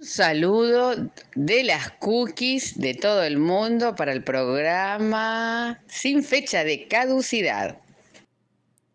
Un 0.00 0.04
saludo 0.04 1.10
de 1.36 1.62
las 1.62 1.92
cookies 2.00 2.80
de 2.80 2.94
todo 2.94 3.22
el 3.22 3.38
mundo 3.38 3.94
para 3.94 4.12
el 4.12 4.24
programa 4.24 5.80
sin 5.86 6.24
fecha 6.24 6.64
de 6.64 6.88
caducidad. 6.88 7.78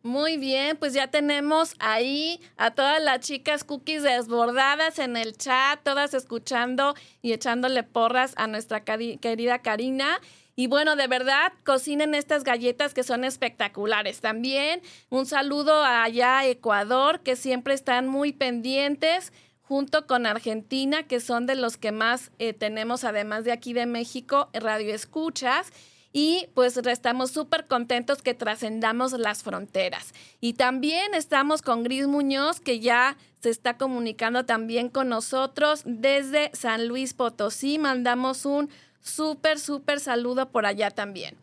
Muy 0.02 0.36
bien, 0.36 0.76
pues 0.76 0.92
ya 0.92 1.08
tenemos 1.08 1.76
ahí 1.80 2.42
a 2.58 2.72
todas 2.72 3.02
las 3.02 3.22
chicas 3.22 3.64
cookies 3.64 4.04
desbordadas 4.04 5.00
en 5.00 5.16
el 5.16 5.38
chat, 5.38 5.80
todas 5.84 6.14
escuchando 6.14 6.96
y 7.22 7.32
echándole 7.32 7.84
porras 7.84 8.34
a 8.36 8.48
nuestra 8.48 8.84
querida 8.84 9.60
Karina. 9.60 10.20
Y 10.56 10.68
bueno, 10.68 10.96
de 10.96 11.08
verdad, 11.08 11.52
cocinen 11.64 12.14
estas 12.14 12.44
galletas 12.44 12.94
que 12.94 13.04
son 13.04 13.24
espectaculares. 13.24 14.22
También 14.22 14.82
un 15.10 15.26
saludo 15.26 15.84
allá 15.84 16.40
a 16.40 16.48
Ecuador, 16.48 17.22
que 17.22 17.36
siempre 17.36 17.74
están 17.74 18.08
muy 18.08 18.34
pendientes, 18.34 19.34
junto 19.64 20.06
con 20.06 20.26
Argentina, 20.26 21.04
que 21.04 21.20
son 21.20 21.48
de 21.48 21.56
los 21.56 21.78
que 21.78 21.92
más 21.92 22.32
eh, 22.38 22.54
tenemos, 22.54 23.04
además 23.04 23.46
de 23.46 23.52
aquí 23.52 23.74
de 23.74 23.88
México, 23.88 24.50
radio 24.54 24.94
escuchas. 24.94 25.72
Y 26.16 26.48
pues 26.54 26.78
estamos 26.78 27.32
súper 27.32 27.66
contentos 27.66 28.22
que 28.22 28.36
trascendamos 28.36 29.14
las 29.14 29.42
fronteras. 29.42 30.14
Y 30.40 30.54
también 30.54 31.16
estamos 31.16 31.64
con 31.64 31.84
Gris 31.84 32.06
Muñoz, 32.06 32.60
que 32.60 32.80
ya 32.80 33.18
se 33.40 33.50
está 33.50 33.78
comunicando 33.78 34.46
también 34.46 34.90
con 34.90 35.10
nosotros 35.10 35.82
desde 35.86 36.52
San 36.54 36.88
Luis 36.88 37.16
Potosí. 37.16 37.80
Mandamos 37.80 38.46
un 38.46 38.70
súper, 39.04 39.60
súper 39.60 40.00
saludo 40.00 40.50
por 40.50 40.66
allá 40.66 40.90
también. 40.90 41.38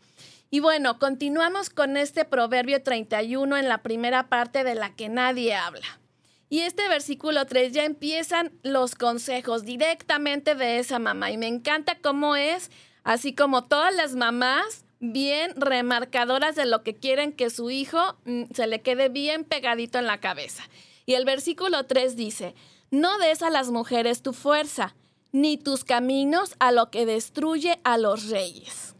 Y 0.49 0.59
bueno, 0.59 0.99
continuamos 0.99 1.69
con 1.69 1.95
este 1.95 2.25
proverbio 2.25 2.83
31 2.83 3.55
en 3.55 3.69
la 3.69 3.81
primera 3.81 4.27
parte 4.27 4.65
de 4.65 4.75
la 4.75 4.93
que 4.93 5.07
nadie 5.07 5.55
habla. 5.55 6.01
Y 6.49 6.59
este 6.59 6.89
versículo 6.89 7.45
3 7.45 7.71
ya 7.71 7.85
empiezan 7.85 8.51
los 8.61 8.95
consejos 8.95 9.63
directamente 9.63 10.53
de 10.53 10.79
esa 10.79 10.99
mamá. 10.99 11.31
Y 11.31 11.37
me 11.37 11.47
encanta 11.47 11.97
cómo 12.01 12.35
es, 12.35 12.69
así 13.05 13.33
como 13.33 13.63
todas 13.63 13.95
las 13.95 14.15
mamás, 14.15 14.83
bien 14.99 15.53
remarcadoras 15.55 16.57
de 16.57 16.65
lo 16.65 16.83
que 16.83 16.97
quieren 16.97 17.31
que 17.31 17.49
su 17.49 17.71
hijo 17.71 18.17
mm, 18.25 18.43
se 18.53 18.67
le 18.67 18.81
quede 18.81 19.07
bien 19.07 19.45
pegadito 19.45 19.97
en 19.97 20.07
la 20.07 20.19
cabeza. 20.19 20.63
Y 21.05 21.13
el 21.13 21.23
versículo 21.23 21.85
3 21.85 22.17
dice, 22.17 22.53
no 22.91 23.17
des 23.19 23.41
a 23.41 23.49
las 23.49 23.71
mujeres 23.71 24.21
tu 24.21 24.33
fuerza, 24.33 24.93
ni 25.31 25.57
tus 25.57 25.83
caminos 25.83 26.55
a 26.59 26.71
lo 26.71 26.89
que 26.89 27.05
destruye 27.05 27.79
a 27.83 27.97
los 27.97 28.29
reyes. 28.29 28.95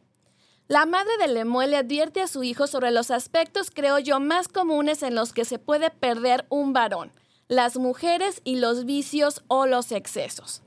La 0.68 0.86
madre 0.86 1.12
de 1.20 1.28
Lemuel 1.28 1.72
le 1.72 1.78
advierte 1.78 2.22
a 2.22 2.28
su 2.28 2.44
hijo 2.44 2.66
sobre 2.66 2.92
los 2.92 3.12
aspectos, 3.12 3.72
creo 3.72 4.00
yo, 4.00 4.20
más 4.22 4.48
comunes 4.48 5.04
en 5.04 5.16
los 5.16 5.34
que 5.34 5.44
se 5.44 5.60
puede 5.60 5.90
perder 5.90 6.46
un 6.50 6.72
varón, 6.72 7.12
las 7.50 7.76
mujeres 7.76 8.42
y 8.46 8.56
los 8.56 8.86
vicios 8.86 9.44
o 9.48 9.66
los 9.66 9.92
excesos. 9.92 10.62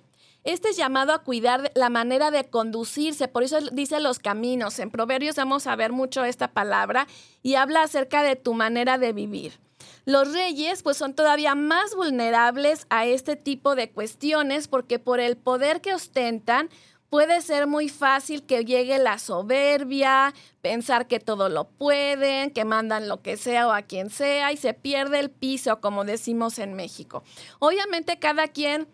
Este 0.44 0.68
es 0.68 0.77
llamado 0.77 1.14
a 1.14 1.20
cuidar 1.20 1.72
la 1.74 1.88
manera 1.88 2.31
de 2.31 2.44
conducirse, 2.44 3.29
por 3.29 3.44
eso 3.44 3.59
dice 3.72 3.98
los 3.98 4.18
caminos. 4.18 4.79
En 4.79 4.90
Proverbios 4.90 5.37
vamos 5.37 5.66
a 5.66 5.74
ver 5.74 5.90
mucho 5.90 6.22
esta 6.22 6.48
palabra 6.48 7.07
y 7.42 7.55
habla 7.55 7.83
acerca 7.83 8.22
de 8.22 8.37
tu 8.37 8.53
manera 8.53 8.98
de 8.98 9.14
vivir. 9.14 9.59
Los 10.04 10.32
reyes 10.32 10.82
pues 10.82 10.96
son 10.96 11.14
todavía 11.14 11.54
más 11.54 11.94
vulnerables 11.94 12.86
a 12.90 13.06
este 13.06 13.36
tipo 13.36 13.74
de 13.74 13.90
cuestiones 13.90 14.68
porque 14.68 14.98
por 14.98 15.18
el 15.18 15.36
poder 15.36 15.80
que 15.80 15.94
ostentan 15.94 16.68
puede 17.08 17.40
ser 17.42 17.66
muy 17.66 17.88
fácil 17.88 18.42
que 18.42 18.64
llegue 18.64 18.98
la 18.98 19.18
soberbia, 19.18 20.34
pensar 20.60 21.06
que 21.06 21.20
todo 21.20 21.48
lo 21.48 21.68
pueden, 21.68 22.50
que 22.50 22.64
mandan 22.64 23.08
lo 23.08 23.22
que 23.22 23.36
sea 23.36 23.68
o 23.68 23.70
a 23.70 23.82
quien 23.82 24.10
sea 24.10 24.52
y 24.52 24.56
se 24.56 24.74
pierde 24.74 25.20
el 25.20 25.30
piso, 25.30 25.80
como 25.80 26.04
decimos 26.04 26.58
en 26.58 26.74
México. 26.74 27.22
Obviamente 27.60 28.18
cada 28.18 28.48
quien 28.48 28.88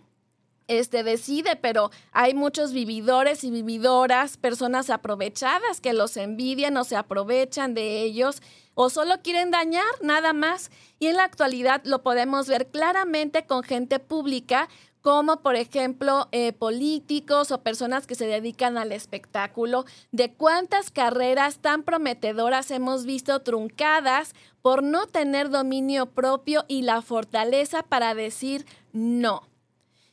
este, 0.71 1.03
decide, 1.03 1.57
pero 1.57 1.91
hay 2.13 2.35
muchos 2.35 2.73
vividores 2.73 3.43
y 3.43 3.51
vividoras, 3.51 4.37
personas 4.37 4.89
aprovechadas 4.89 5.81
que 5.81 5.93
los 5.93 6.17
envidian 6.17 6.77
o 6.77 6.85
se 6.85 6.95
aprovechan 6.95 7.75
de 7.75 8.03
ellos 8.03 8.41
o 8.83 8.89
solo 8.89 9.21
quieren 9.21 9.51
dañar, 9.51 9.85
nada 10.01 10.33
más. 10.33 10.71
Y 10.99 11.09
en 11.09 11.17
la 11.17 11.25
actualidad 11.25 11.83
lo 11.85 12.03
podemos 12.03 12.47
ver 12.49 12.69
claramente 12.69 13.45
con 13.45 13.63
gente 13.63 13.99
pública 13.99 14.71
como 15.03 15.43
por 15.43 15.55
ejemplo 15.55 16.29
eh, 16.33 16.55
políticos 16.55 17.51
o 17.51 17.63
personas 17.63 18.07
que 18.07 18.15
se 18.15 18.27
dedican 18.27 18.79
al 18.79 18.93
espectáculo, 18.93 19.85
de 20.13 20.33
cuántas 20.33 20.91
carreras 20.91 21.59
tan 21.59 21.83
prometedoras 21.83 22.71
hemos 22.71 23.05
visto 23.05 23.43
truncadas 23.43 24.35
por 24.63 24.83
no 24.83 25.07
tener 25.07 25.51
dominio 25.51 26.07
propio 26.07 26.65
y 26.67 26.81
la 26.81 27.03
fortaleza 27.03 27.83
para 27.83 28.15
decir 28.15 28.65
no. 28.95 29.43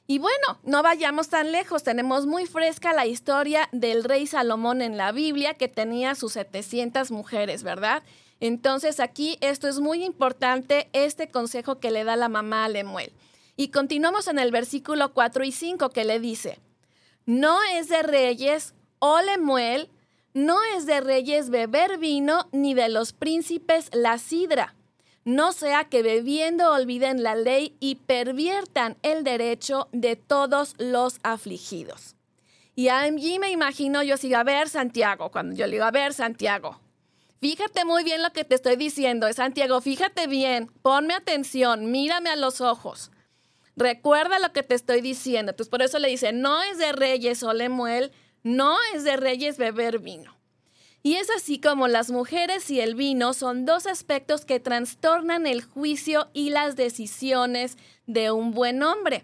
Y 0.07 0.19
bueno, 0.19 0.59
no 0.63 0.83
vayamos 0.83 1.29
tan 1.29 1.53
lejos, 1.53 1.83
tenemos 1.83 2.25
muy 2.25 2.45
fresca 2.45 2.91
la 2.91 3.05
historia 3.05 3.69
del 3.71 4.03
rey 4.03 4.27
Salomón 4.27 4.81
en 4.81 4.97
la 4.97 5.13
Biblia 5.13 5.53
que 5.53 5.69
tenía 5.69 6.15
sus 6.15 6.33
700 6.33 7.11
mujeres, 7.11 7.63
¿verdad? 7.63 8.03
Entonces 8.39 8.99
aquí 8.99 9.37
esto 9.41 9.67
es 9.67 9.79
muy 9.79 10.03
importante, 10.03 10.89
este 10.93 11.29
consejo 11.29 11.79
que 11.79 11.91
le 11.91 12.03
da 12.03 12.15
la 12.15 12.29
mamá 12.29 12.65
a 12.65 12.69
Lemuel. 12.69 13.13
Y 13.55 13.69
continuamos 13.69 14.27
en 14.27 14.37
el 14.37 14.51
versículo 14.51 15.13
4 15.13 15.43
y 15.43 15.51
5 15.51 15.89
que 15.89 16.05
le 16.05 16.19
dice, 16.19 16.59
no 17.25 17.59
es 17.73 17.89
de 17.89 18.03
reyes, 18.03 18.75
oh 18.99 19.19
Lemuel, 19.21 19.89
no 20.33 20.59
es 20.75 20.85
de 20.85 21.01
reyes 21.01 21.49
beber 21.49 21.97
vino, 21.97 22.47
ni 22.51 22.75
de 22.75 22.89
los 22.89 23.13
príncipes 23.13 23.89
la 23.91 24.19
sidra. 24.19 24.75
No 25.25 25.51
sea 25.51 25.85
que 25.85 26.03
bebiendo 26.03 26.71
olviden 26.71 27.23
la 27.23 27.35
ley 27.35 27.75
y 27.79 27.95
perviertan 27.95 28.97
el 29.01 29.23
derecho 29.23 29.89
de 29.91 30.15
todos 30.15 30.75
los 30.77 31.19
afligidos. 31.23 32.15
Y 32.75 32.89
allí 32.89 33.39
me 33.39 33.49
imagino 33.49 34.03
yo 34.03 34.15
si 34.15 34.31
a 34.35 34.43
ver 34.43 34.69
Santiago, 34.69 35.31
cuando 35.31 35.55
yo 35.55 35.65
le 35.65 35.73
digo 35.73 35.85
a 35.85 35.91
ver 35.91 36.13
Santiago, 36.13 36.79
fíjate 37.39 37.85
muy 37.85 38.03
bien 38.03 38.21
lo 38.21 38.31
que 38.31 38.43
te 38.43 38.55
estoy 38.55 38.75
diciendo, 38.75 39.31
Santiago, 39.33 39.81
fíjate 39.81 40.27
bien, 40.27 40.71
ponme 40.81 41.13
atención, 41.13 41.91
mírame 41.91 42.29
a 42.29 42.35
los 42.35 42.61
ojos. 42.61 43.11
Recuerda 43.75 44.39
lo 44.39 44.51
que 44.53 44.63
te 44.63 44.73
estoy 44.73 45.01
diciendo. 45.01 45.51
Entonces, 45.51 45.69
por 45.69 45.83
eso 45.83 45.99
le 45.99 46.09
dice, 46.09 46.33
no 46.33 46.63
es 46.63 46.79
de 46.79 46.91
reyes, 46.93 47.43
o 47.43 47.53
Lemuel, 47.53 48.11
no 48.41 48.75
es 48.95 49.03
de 49.03 49.17
reyes 49.17 49.57
beber 49.57 49.99
vino. 49.99 50.35
Y 51.03 51.15
es 51.15 51.29
así 51.29 51.61
como 51.61 51.87
las 51.87 52.09
mujeres 52.09 52.69
y 52.71 52.81
el 52.81 52.95
vino 52.95 53.33
son 53.33 53.65
dos 53.65 53.85
aspectos 53.85 54.45
que 54.45 54.59
trastornan 54.59 55.45
el 55.45 55.63
juicio 55.63 56.27
y 56.33 56.49
las 56.49 56.75
decisiones 56.75 57.77
de 58.07 58.31
un 58.31 58.51
buen 58.51 58.81
hombre. 58.81 59.23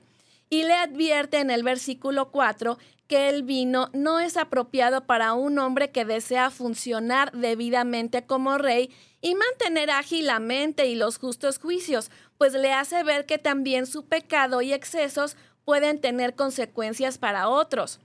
Y 0.53 0.61
le 0.61 0.73
advierte 0.75 1.39
en 1.39 1.49
el 1.49 1.63
versículo 1.63 2.29
4 2.29 2.77
que 3.07 3.27
el 3.27 3.41
vino 3.41 3.89
no 3.91 4.19
es 4.19 4.37
apropiado 4.37 5.07
para 5.07 5.33
un 5.33 5.57
hombre 5.57 5.89
que 5.89 6.05
desea 6.05 6.51
funcionar 6.51 7.31
debidamente 7.31 8.27
como 8.27 8.59
rey 8.59 8.91
y 9.19 9.33
mantener 9.33 9.89
ágil 9.89 10.27
la 10.27 10.37
mente 10.37 10.85
y 10.85 10.93
los 10.93 11.17
justos 11.17 11.57
juicios, 11.57 12.11
pues 12.37 12.53
le 12.53 12.71
hace 12.71 13.01
ver 13.01 13.25
que 13.25 13.39
también 13.39 13.87
su 13.87 14.05
pecado 14.05 14.61
y 14.61 14.73
excesos 14.73 15.37
pueden 15.65 15.99
tener 15.99 16.35
consecuencias 16.35 17.17
para 17.17 17.49
otros. 17.49 17.99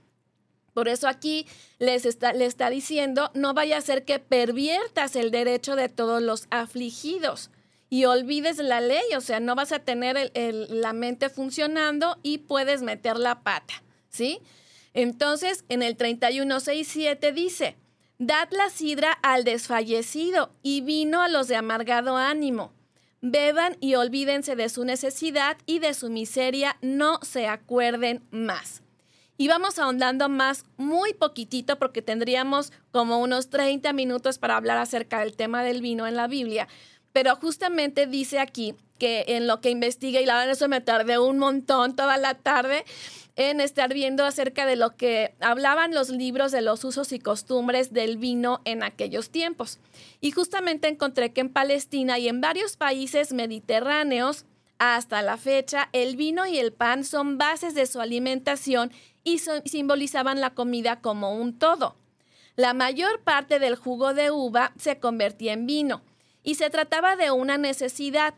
Por 0.73 0.87
eso 0.87 1.07
aquí 1.07 1.45
les 1.77 2.03
le 2.33 2.45
está 2.45 2.71
diciendo, 2.71 3.29
no 3.35 3.53
vaya 3.53 3.77
a 3.77 3.81
ser 3.81 4.05
que 4.05 4.17
perviertas 4.17 5.15
el 5.15 5.29
derecho 5.29 5.75
de 5.75 5.87
todos 5.87 6.19
los 6.19 6.47
afligidos 6.49 7.51
y 7.89 8.05
olvides 8.05 8.57
la 8.57 8.81
ley, 8.81 9.03
o 9.15 9.21
sea, 9.21 9.39
no 9.39 9.55
vas 9.55 9.71
a 9.71 9.79
tener 9.79 10.31
la 10.33 10.93
mente 10.93 11.29
funcionando 11.29 12.17
y 12.23 12.39
puedes 12.39 12.81
meter 12.81 13.17
la 13.17 13.41
pata, 13.41 13.83
¿sí? 14.09 14.39
Entonces, 14.93 15.65
en 15.69 15.83
el 15.83 15.97
31.6.7 15.97 17.33
dice, 17.33 17.77
dad 18.17 18.49
la 18.51 18.69
sidra 18.69 19.11
al 19.11 19.43
desfallecido 19.43 20.51
y 20.61 20.81
vino 20.81 21.21
a 21.21 21.29
los 21.29 21.47
de 21.47 21.55
amargado 21.55 22.17
ánimo 22.17 22.73
beban 23.21 23.77
y 23.79 23.95
olvídense 23.95 24.55
de 24.55 24.69
su 24.69 24.85
necesidad 24.85 25.57
y 25.65 25.79
de 25.79 25.93
su 25.93 26.09
miseria, 26.09 26.77
no 26.81 27.19
se 27.21 27.47
acuerden 27.47 28.23
más. 28.31 28.81
Y 29.37 29.47
vamos 29.47 29.79
ahondando 29.79 30.27
más 30.27 30.65
muy 30.77 31.13
poquitito 31.13 31.79
porque 31.79 32.01
tendríamos 32.01 32.73
como 32.91 33.19
unos 33.19 33.49
30 33.49 33.93
minutos 33.93 34.37
para 34.37 34.57
hablar 34.57 34.77
acerca 34.77 35.19
del 35.19 35.35
tema 35.35 35.63
del 35.63 35.81
vino 35.81 36.07
en 36.07 36.17
la 36.17 36.27
Biblia. 36.27 36.67
Pero 37.13 37.35
justamente 37.35 38.07
dice 38.07 38.39
aquí 38.39 38.75
que 38.97 39.25
en 39.29 39.47
lo 39.47 39.61
que 39.61 39.69
investiga, 39.69 40.21
y 40.21 40.25
la 40.25 40.35
verdad 40.35 40.51
eso 40.51 40.67
me 40.67 40.81
tardé 40.81 41.17
un 41.17 41.39
montón 41.39 41.95
toda 41.95 42.17
la 42.17 42.35
tarde, 42.35 42.83
en 43.35 43.61
estar 43.61 43.93
viendo 43.93 44.25
acerca 44.25 44.65
de 44.65 44.75
lo 44.75 44.97
que 44.97 45.33
hablaban 45.39 45.93
los 45.93 46.09
libros 46.09 46.51
de 46.51 46.61
los 46.61 46.83
usos 46.83 47.13
y 47.13 47.19
costumbres 47.19 47.93
del 47.93 48.17
vino 48.17 48.59
en 48.65 48.83
aquellos 48.83 49.29
tiempos. 49.29 49.79
Y 50.19 50.31
justamente 50.31 50.89
encontré 50.89 51.31
que 51.31 51.39
en 51.39 51.49
Palestina 51.49 52.19
y 52.19 52.27
en 52.27 52.41
varios 52.41 52.75
países 52.75 53.31
mediterráneos, 53.31 54.43
hasta 54.77 55.21
la 55.21 55.37
fecha, 55.37 55.87
el 55.93 56.17
vino 56.17 56.45
y 56.47 56.57
el 56.57 56.73
pan 56.73 57.05
son 57.05 57.37
bases 57.37 57.75
de 57.75 57.85
su 57.85 58.01
alimentación 58.01 58.91
y 59.23 59.39
simbolizaban 59.65 60.41
la 60.41 60.53
comida 60.53 60.99
como 60.99 61.33
un 61.33 61.57
todo. 61.57 61.95
La 62.57 62.73
mayor 62.73 63.21
parte 63.21 63.59
del 63.59 63.75
jugo 63.77 64.13
de 64.13 64.31
uva 64.31 64.73
se 64.77 64.99
convertía 64.99 65.53
en 65.53 65.65
vino 65.65 66.01
y 66.43 66.55
se 66.55 66.69
trataba 66.69 67.15
de 67.15 67.31
una 67.31 67.57
necesidad 67.57 68.33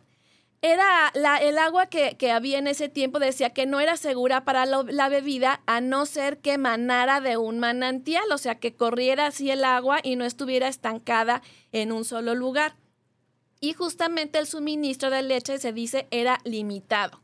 era 0.62 1.12
el 1.42 1.58
agua 1.58 1.88
que, 1.88 2.32
había 2.32 2.60
en 2.60 2.68
ese 2.68 2.88
tiempo 2.88 3.18
decía 3.18 3.50
que 3.50 3.66
no 3.66 3.80
era 3.80 3.98
segura 3.98 4.46
para 4.46 4.68
la 4.68 5.10
bebida 5.10 5.62
a 5.66 5.82
no 5.82 6.06
ser 6.06 6.38
que 6.38 6.60
manara 6.60 7.20
de 7.20 7.38
un 7.38 7.58
manantial, 7.58 8.32
o 8.32 8.38
sea, 8.38 8.60
que 8.60 8.76
corriera 8.76 9.28
así 9.28 9.50
el 9.50 9.64
agua 9.64 10.00
y 10.04 10.16
no 10.16 10.24
estuviera 10.24 10.68
estancada 10.68 11.42
en 11.72 11.92
un 11.92 12.06
solo 12.06 12.36
lugar. 12.36 12.76
Y 13.60 13.74
justamente 13.74 14.38
el 14.38 14.46
suministro 14.46 15.10
de 15.10 15.24
leche 15.24 15.58
se 15.58 15.74
dice 15.74 16.08
era 16.12 16.40
limitado. 16.44 17.22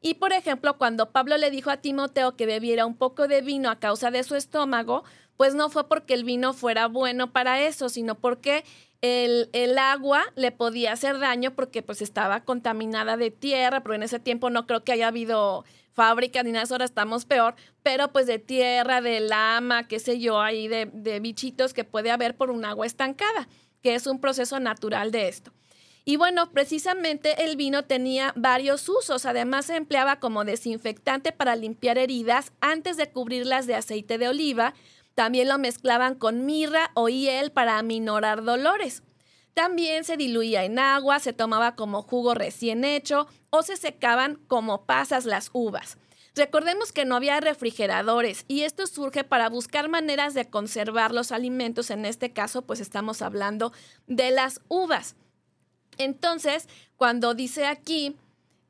Y 0.00 0.14
por 0.14 0.32
ejemplo, 0.32 0.76
cuando 0.76 1.12
Pablo 1.12 1.38
le 1.38 1.50
dijo 1.50 1.70
a 1.70 1.78
Timoteo 1.78 2.36
que 2.36 2.44
bebiera 2.44 2.86
un 2.86 2.96
poco 2.96 3.28
de 3.28 3.40
vino 3.40 3.70
a 3.70 3.78
causa 3.78 4.10
de 4.10 4.24
su 4.24 4.34
estómago, 4.34 5.04
pues 5.36 5.54
no 5.54 5.70
fue 5.70 5.88
porque 5.88 6.14
el 6.14 6.24
vino 6.24 6.52
fuera 6.52 6.88
bueno 6.88 7.32
para 7.32 7.62
eso, 7.62 7.88
sino 7.88 8.14
porque 8.16 8.64
el, 9.04 9.78
agua 9.78 10.24
le 10.34 10.50
podía 10.50 10.92
hacer 10.92 11.18
daño 11.18 11.54
porque 11.54 11.82
pues 11.82 12.00
estaba 12.00 12.40
contaminada 12.44 13.18
de 13.18 13.30
tierra, 13.30 13.82
pero 13.82 13.94
en 13.94 14.02
ese 14.02 14.18
tiempo 14.18 14.48
no 14.48 14.66
creo 14.66 14.82
que 14.82 14.92
haya 14.92 15.08
habido 15.08 15.66
fábricas 15.92 16.42
ni 16.44 16.52
nada, 16.52 16.66
ahora 16.70 16.86
estamos 16.86 17.26
peor, 17.26 17.54
pero 17.82 18.12
pues 18.12 18.26
de 18.26 18.38
tierra, 18.38 19.02
de 19.02 19.20
lama, 19.20 19.86
qué 19.88 19.98
sé 19.98 20.18
yo, 20.18 20.40
ahí 20.40 20.68
de, 20.68 20.86
de 20.86 21.20
bichitos 21.20 21.74
que 21.74 21.84
puede 21.84 22.10
haber 22.10 22.34
por 22.34 22.50
un 22.50 22.64
agua 22.64 22.86
estancada, 22.86 23.46
que 23.82 23.94
es 23.94 24.06
un 24.06 24.20
proceso 24.20 24.58
natural 24.58 25.10
de 25.10 25.28
esto. 25.28 25.52
Y 26.06 26.16
bueno, 26.16 26.50
precisamente 26.50 27.44
el 27.44 27.56
vino 27.56 27.84
tenía 27.84 28.32
varios 28.36 28.88
usos. 28.90 29.24
Además, 29.24 29.66
se 29.66 29.76
empleaba 29.76 30.20
como 30.20 30.44
desinfectante 30.44 31.32
para 31.32 31.56
limpiar 31.56 31.96
heridas 31.96 32.52
antes 32.60 32.98
de 32.98 33.08
cubrirlas 33.08 33.66
de 33.66 33.74
aceite 33.74 34.18
de 34.18 34.28
oliva 34.28 34.74
También 35.14 35.48
lo 35.48 35.58
mezclaban 35.58 36.14
con 36.14 36.44
mirra 36.46 36.90
o 36.94 37.08
hiel 37.08 37.52
para 37.52 37.78
aminorar 37.78 38.44
dolores. 38.44 39.02
También 39.54 40.04
se 40.04 40.16
diluía 40.16 40.64
en 40.64 40.78
agua, 40.78 41.20
se 41.20 41.32
tomaba 41.32 41.76
como 41.76 42.02
jugo 42.02 42.34
recién 42.34 42.84
hecho 42.84 43.28
o 43.50 43.62
se 43.62 43.76
secaban 43.76 44.36
como 44.48 44.84
pasas 44.84 45.24
las 45.24 45.50
uvas. 45.52 45.96
Recordemos 46.34 46.90
que 46.90 47.04
no 47.04 47.14
había 47.14 47.38
refrigeradores 47.38 48.44
y 48.48 48.62
esto 48.62 48.88
surge 48.88 49.22
para 49.22 49.48
buscar 49.48 49.88
maneras 49.88 50.34
de 50.34 50.50
conservar 50.50 51.12
los 51.14 51.30
alimentos. 51.30 51.90
En 51.90 52.04
este 52.04 52.32
caso, 52.32 52.62
pues 52.62 52.80
estamos 52.80 53.22
hablando 53.22 53.72
de 54.08 54.32
las 54.32 54.60
uvas. 54.68 55.14
Entonces, 55.96 56.68
cuando 56.96 57.34
dice 57.34 57.66
aquí, 57.66 58.16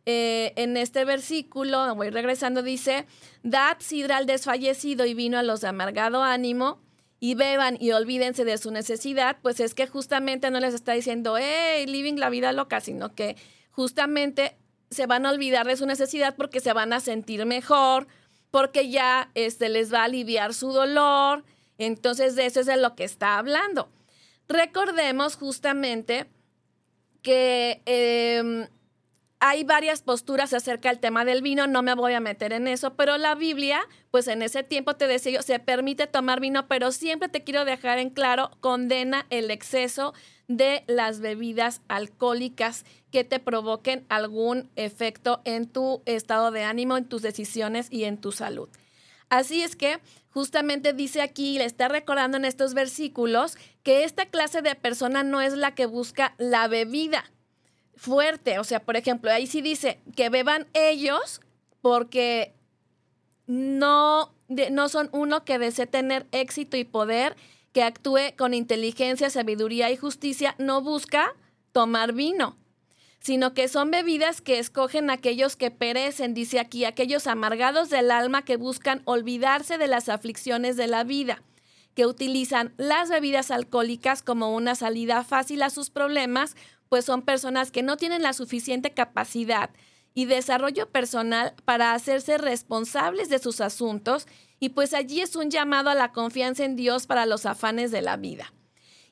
eh, 0.06 0.52
en 0.56 0.76
este 0.76 1.04
versículo, 1.04 1.94
voy 1.94 2.10
regresando, 2.10 2.62
dice, 2.62 3.06
dad 3.42 3.78
sidra 3.80 4.18
al 4.18 4.26
desfallecido 4.26 5.06
y 5.06 5.14
vino 5.14 5.38
a 5.38 5.42
los 5.42 5.60
de 5.62 5.68
amargado 5.68 6.22
ánimo 6.22 6.80
y 7.20 7.34
beban 7.34 7.78
y 7.80 7.92
olvídense 7.92 8.44
de 8.44 8.58
su 8.58 8.70
necesidad, 8.70 9.38
pues 9.40 9.60
es 9.60 9.74
que 9.74 9.86
justamente 9.86 10.50
no 10.50 10.60
les 10.60 10.74
está 10.74 10.92
diciendo, 10.92 11.36
hey, 11.38 11.86
living 11.86 12.16
la 12.16 12.28
vida 12.28 12.52
loca, 12.52 12.80
sino 12.80 13.14
que 13.14 13.36
justamente 13.70 14.58
se 14.90 15.06
van 15.06 15.24
a 15.24 15.30
olvidar 15.30 15.66
de 15.66 15.76
su 15.76 15.86
necesidad 15.86 16.36
porque 16.36 16.60
se 16.60 16.74
van 16.74 16.92
a 16.92 17.00
sentir 17.00 17.46
mejor, 17.46 18.06
porque 18.50 18.90
ya 18.90 19.30
este, 19.34 19.68
les 19.68 19.92
va 19.92 20.00
a 20.00 20.04
aliviar 20.04 20.54
su 20.54 20.72
dolor. 20.72 21.44
Entonces, 21.78 22.36
de 22.36 22.46
eso 22.46 22.60
es 22.60 22.66
de 22.66 22.76
lo 22.76 22.94
que 22.94 23.04
está 23.04 23.38
hablando. 23.38 23.90
Recordemos 24.46 25.36
justamente 25.36 26.26
que 27.22 27.82
em, 27.86 28.68
hay 29.40 29.64
varias 29.64 30.02
posturas 30.02 30.54
acerca 30.54 30.88
del 30.88 31.00
tema 31.00 31.24
del 31.24 31.42
vino, 31.42 31.66
no 31.66 31.82
me 31.82 31.94
voy 31.94 32.14
a 32.14 32.20
meter 32.20 32.52
en 32.52 32.66
eso, 32.66 32.94
pero 32.94 33.18
la 33.18 33.34
Biblia, 33.34 33.80
pues 34.10 34.26
en 34.28 34.42
ese 34.42 34.62
tiempo 34.62 34.94
te 34.94 35.06
decía 35.06 35.32
yo, 35.32 35.42
se 35.42 35.58
permite 35.58 36.06
tomar 36.06 36.40
vino, 36.40 36.66
pero 36.66 36.92
siempre 36.92 37.28
te 37.28 37.44
quiero 37.44 37.64
dejar 37.64 37.98
en 37.98 38.10
claro, 38.10 38.50
condena 38.60 39.26
el 39.30 39.50
exceso 39.50 40.14
de 40.48 40.84
las 40.86 41.20
bebidas 41.20 41.82
alcohólicas 41.88 42.84
que 43.10 43.24
te 43.24 43.38
provoquen 43.38 44.06
algún 44.08 44.70
efecto 44.76 45.42
en 45.44 45.68
tu 45.68 46.02
estado 46.06 46.50
de 46.50 46.64
ánimo, 46.64 46.96
en 46.96 47.06
tus 47.06 47.22
decisiones 47.22 47.88
y 47.90 48.04
en 48.04 48.18
tu 48.18 48.32
salud. 48.32 48.68
Así 49.28 49.62
es 49.62 49.74
que 49.76 49.98
justamente 50.30 50.92
dice 50.92 51.22
aquí, 51.22 51.58
le 51.58 51.64
está 51.64 51.88
recordando 51.88 52.36
en 52.36 52.44
estos 52.44 52.74
versículos, 52.74 53.56
que 53.82 54.04
esta 54.04 54.26
clase 54.26 54.62
de 54.62 54.74
persona 54.74 55.22
no 55.22 55.40
es 55.40 55.54
la 55.54 55.74
que 55.74 55.86
busca 55.86 56.34
la 56.38 56.66
bebida 56.68 57.24
fuerte. 58.04 58.58
O 58.58 58.64
sea, 58.64 58.80
por 58.80 58.96
ejemplo, 58.96 59.30
ahí 59.30 59.46
sí 59.46 59.62
dice 59.62 59.98
que 60.14 60.28
beban 60.28 60.66
ellos 60.74 61.40
porque 61.80 62.54
no, 63.46 64.34
no 64.48 64.88
son 64.88 65.08
uno 65.12 65.44
que 65.44 65.58
desee 65.58 65.86
tener 65.86 66.26
éxito 66.32 66.76
y 66.76 66.84
poder 66.84 67.36
que 67.72 67.82
actúe 67.82 68.36
con 68.36 68.54
inteligencia, 68.54 69.30
sabiduría 69.30 69.90
y 69.90 69.96
justicia 69.96 70.54
no 70.58 70.80
busca 70.80 71.34
tomar 71.72 72.12
vino, 72.12 72.56
sino 73.18 73.52
que 73.52 73.66
son 73.66 73.90
bebidas 73.90 74.40
que 74.40 74.60
escogen 74.60 75.10
aquellos 75.10 75.56
que 75.56 75.72
perecen, 75.72 76.34
dice 76.34 76.60
aquí, 76.60 76.84
aquellos 76.84 77.26
amargados 77.26 77.90
del 77.90 78.12
alma 78.12 78.44
que 78.44 78.56
buscan 78.56 79.02
olvidarse 79.06 79.76
de 79.76 79.88
las 79.88 80.08
aflicciones 80.08 80.76
de 80.76 80.86
la 80.86 81.02
vida, 81.02 81.42
que 81.94 82.06
utilizan 82.06 82.74
las 82.76 83.08
bebidas 83.08 83.50
alcohólicas 83.50 84.22
como 84.22 84.54
una 84.54 84.74
salida 84.74 85.24
fácil 85.24 85.62
a 85.62 85.70
sus 85.70 85.90
problemas, 85.90 86.56
pues 86.88 87.04
son 87.04 87.22
personas 87.22 87.70
que 87.70 87.82
no 87.82 87.96
tienen 87.96 88.22
la 88.22 88.32
suficiente 88.32 88.92
capacidad 88.92 89.70
y 90.14 90.26
desarrollo 90.26 90.88
personal 90.90 91.54
para 91.64 91.92
hacerse 91.92 92.38
responsables 92.38 93.28
de 93.28 93.38
sus 93.38 93.60
asuntos 93.60 94.26
y 94.60 94.70
pues 94.70 94.94
allí 94.94 95.20
es 95.20 95.36
un 95.36 95.50
llamado 95.50 95.90
a 95.90 95.94
la 95.94 96.12
confianza 96.12 96.64
en 96.64 96.76
Dios 96.76 97.06
para 97.06 97.26
los 97.26 97.46
afanes 97.46 97.90
de 97.90 98.02
la 98.02 98.16
vida. 98.16 98.52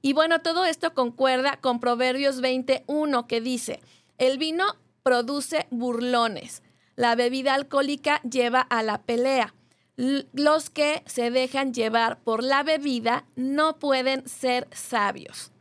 Y 0.01 0.15
bueno, 0.15 0.41
todo 0.41 0.65
esto 0.65 0.95
concuerda 0.95 1.59
con 1.61 1.81
Proverbios 1.81 2.41
21 2.41 3.27
que 3.27 3.41
dice, 3.41 3.81
el 4.19 4.39
vino 4.39 4.65
produce 5.03 5.67
burlones, 5.71 6.63
la 6.97 7.15
bebida 7.15 7.55
alcohólica 7.55 8.21
lleva 8.23 8.61
a 8.61 8.83
la 8.83 9.03
pelea. 9.03 9.55
Los 9.97 10.71
que 10.71 11.03
se 11.07 11.31
dejan 11.31 11.75
llevar 11.75 12.21
por 12.21 12.43
la 12.43 12.63
bebida 12.63 13.27
no 13.37 13.79
pueden 13.79 14.27
ser 14.29 14.69
sabios. 14.73 15.53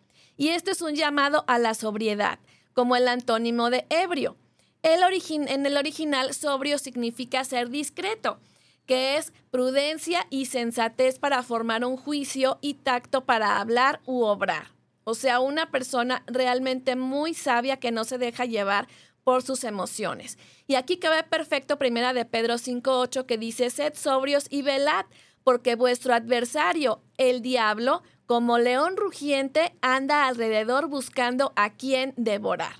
Y 0.41 0.49
esto 0.49 0.71
es 0.71 0.81
un 0.81 0.95
llamado 0.95 1.43
a 1.45 1.59
la 1.59 1.75
sobriedad, 1.75 2.39
como 2.73 2.95
el 2.95 3.07
antónimo 3.07 3.69
de 3.69 3.85
ebrio. 3.91 4.37
El 4.81 5.03
en 5.03 5.65
el 5.67 5.77
original, 5.77 6.33
sobrio 6.33 6.79
significa 6.79 7.43
ser 7.43 7.69
discreto 7.69 8.39
que 8.87 9.17
es 9.17 9.33
prudencia 9.51 10.25
y 10.31 10.47
sensatez 10.47 11.19
para 11.19 11.43
formar 11.43 11.85
un 11.85 11.95
juicio 11.95 12.57
y 12.59 12.73
tacto 12.73 13.23
para 13.23 13.59
hablar 13.59 14.01
u 14.07 14.23
obrar. 14.23 14.71
O 15.03 15.13
sea, 15.13 15.41
una 15.41 15.69
persona 15.69 16.23
realmente 16.25 16.95
muy 16.95 17.35
sabia 17.35 17.77
que 17.77 17.91
no 17.91 18.03
se 18.03 18.17
deja 18.17 18.45
llevar 18.45 18.87
por 19.23 19.43
sus 19.43 19.63
emociones. 19.63 20.39
Y 20.65 20.73
aquí 20.73 20.97
cabe 20.97 21.21
perfecto 21.21 21.77
primera 21.77 22.13
de 22.13 22.25
Pedro 22.25 22.55
5.8 22.55 23.27
que 23.27 23.37
dice, 23.37 23.69
sed 23.69 23.93
sobrios 23.93 24.47
y 24.49 24.63
velad, 24.63 25.05
porque 25.43 25.75
vuestro 25.75 26.13
adversario, 26.13 27.01
el 27.17 27.41
diablo, 27.41 28.03
como 28.25 28.57
león 28.57 28.97
rugiente, 28.97 29.75
anda 29.81 30.27
alrededor 30.27 30.87
buscando 30.87 31.53
a 31.55 31.71
quien 31.73 32.13
devorar. 32.17 32.75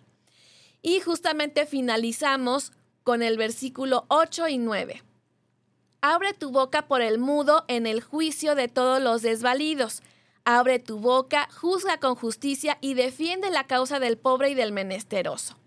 Y 0.82 1.00
justamente 1.00 1.66
finalizamos 1.66 2.72
con 3.04 3.22
el 3.22 3.38
versículo 3.38 4.06
8 4.08 4.48
y 4.48 4.58
9. 4.58 5.04
Abre 6.02 6.34
tu 6.34 6.52
boca 6.52 6.88
por 6.88 7.02
el 7.02 7.20
mudo 7.20 7.66
en 7.68 7.86
el 7.86 8.02
juicio 8.02 8.56
de 8.56 8.68
todos 8.68 9.02
los 9.02 9.22
desvalidos. 9.22 10.02
Abre 10.46 10.80
tu 10.80 10.98
boca, 10.98 11.48
juzga 11.52 12.00
con 12.00 12.16
justicia 12.16 12.80
y 12.82 12.96
defiende 12.96 13.52
la 13.52 13.68
causa 13.68 14.00
del 14.00 14.18
pobre 14.18 14.50
y 14.50 14.56
del 14.56 14.72
menesteroso. 14.72 15.58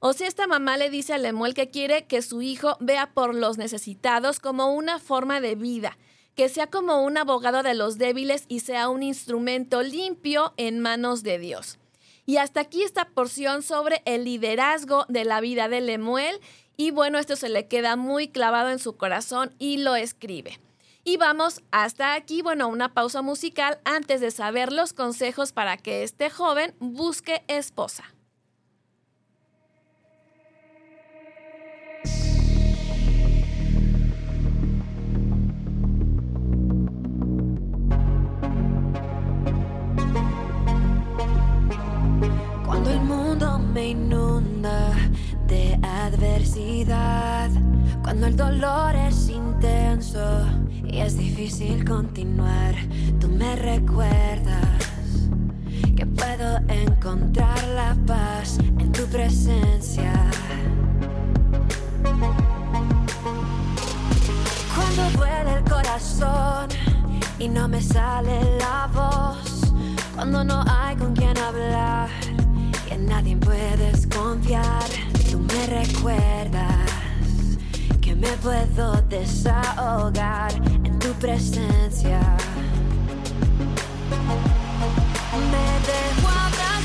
O 0.00 0.12
sea, 0.12 0.28
esta 0.28 0.46
mamá 0.46 0.76
le 0.76 0.88
dice 0.88 1.12
a 1.12 1.18
Lemuel 1.18 1.52
que 1.52 1.70
quiere 1.70 2.06
que 2.06 2.22
su 2.22 2.40
hijo 2.40 2.76
vea 2.80 3.12
por 3.12 3.34
los 3.34 3.58
necesitados 3.58 4.40
como 4.40 4.72
una 4.72 4.98
forma 4.98 5.40
de 5.40 5.54
vida, 5.54 5.98
que 6.36 6.48
sea 6.48 6.68
como 6.68 7.02
un 7.02 7.16
abogado 7.16 7.62
de 7.62 7.74
los 7.74 7.98
débiles 7.98 8.44
y 8.46 8.60
sea 8.60 8.88
un 8.88 9.02
instrumento 9.02 9.82
limpio 9.82 10.52
en 10.56 10.80
manos 10.80 11.22
de 11.22 11.38
Dios. 11.38 11.78
Y 12.26 12.36
hasta 12.36 12.60
aquí 12.60 12.82
esta 12.82 13.08
porción 13.08 13.62
sobre 13.62 14.02
el 14.04 14.24
liderazgo 14.24 15.06
de 15.08 15.24
la 15.24 15.40
vida 15.40 15.68
de 15.68 15.80
Lemuel 15.80 16.40
y 16.76 16.90
bueno, 16.90 17.18
esto 17.18 17.36
se 17.36 17.48
le 17.48 17.66
queda 17.66 17.96
muy 17.96 18.28
clavado 18.28 18.68
en 18.68 18.78
su 18.78 18.96
corazón 18.96 19.54
y 19.58 19.78
lo 19.78 19.96
escribe. 19.96 20.60
Y 21.04 21.16
vamos 21.16 21.62
hasta 21.70 22.14
aquí, 22.14 22.42
bueno, 22.42 22.68
una 22.68 22.92
pausa 22.92 23.22
musical 23.22 23.78
antes 23.84 24.20
de 24.20 24.30
saber 24.30 24.72
los 24.72 24.92
consejos 24.92 25.52
para 25.52 25.76
que 25.76 26.02
este 26.02 26.30
joven 26.30 26.74
busque 26.80 27.44
esposa. 27.46 28.15
Me 43.76 43.88
inunda 43.88 44.90
de 45.46 45.78
adversidad, 45.82 47.50
cuando 48.02 48.26
el 48.26 48.34
dolor 48.34 48.96
es 48.96 49.28
intenso 49.28 50.46
y 50.82 51.00
es 51.00 51.18
difícil 51.18 51.84
continuar, 51.84 52.74
tú 53.20 53.28
me 53.28 53.54
recuerdas 53.54 55.28
que 55.94 56.06
puedo 56.06 56.56
encontrar 56.68 57.62
la 57.74 57.94
paz 58.06 58.58
en 58.78 58.90
tu 58.92 59.04
presencia. 59.08 60.14
Cuando 64.74 65.18
duele 65.18 65.52
el 65.58 65.64
corazón 65.64 66.68
y 67.38 67.46
no 67.46 67.68
me 67.68 67.82
sale 67.82 68.40
la 68.58 68.88
voz, 68.90 69.70
cuando 70.14 70.42
no 70.44 70.64
hay 70.66 70.96
con 70.96 71.14
quien 71.14 71.36
hablar 71.36 72.08
y 72.88 72.92
en 72.92 73.06
nadie 73.06 73.36
puedes 73.36 74.06
confiar 74.06 74.86
me 75.38 75.66
recuerdas 75.66 76.90
que 78.00 78.14
me 78.14 78.28
puedo 78.38 79.02
desahogar 79.02 80.52
en 80.84 80.98
tu 80.98 81.12
presencia. 81.14 82.20
Me 85.52 85.66
dejo 85.86 86.28
abrazar 86.28 86.75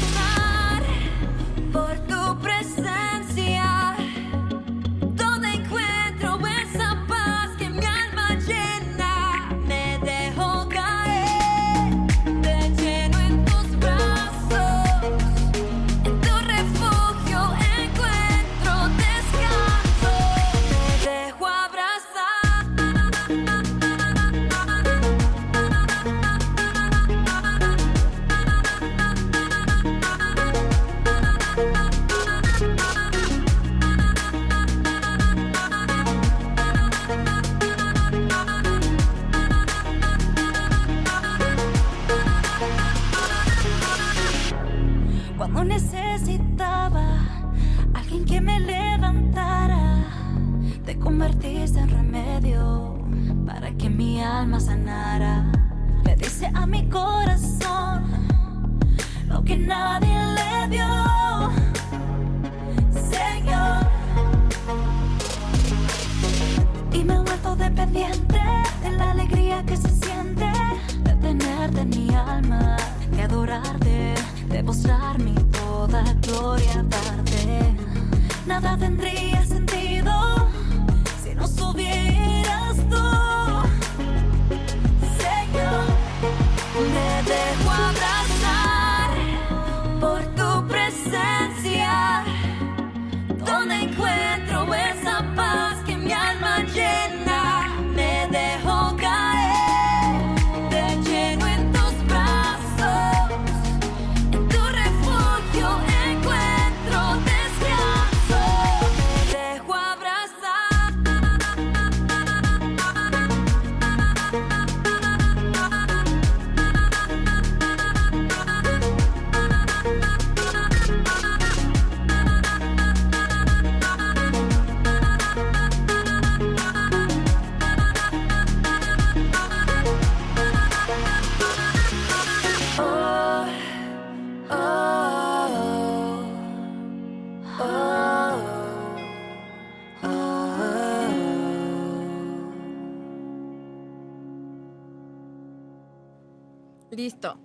Listo. 147.01 147.39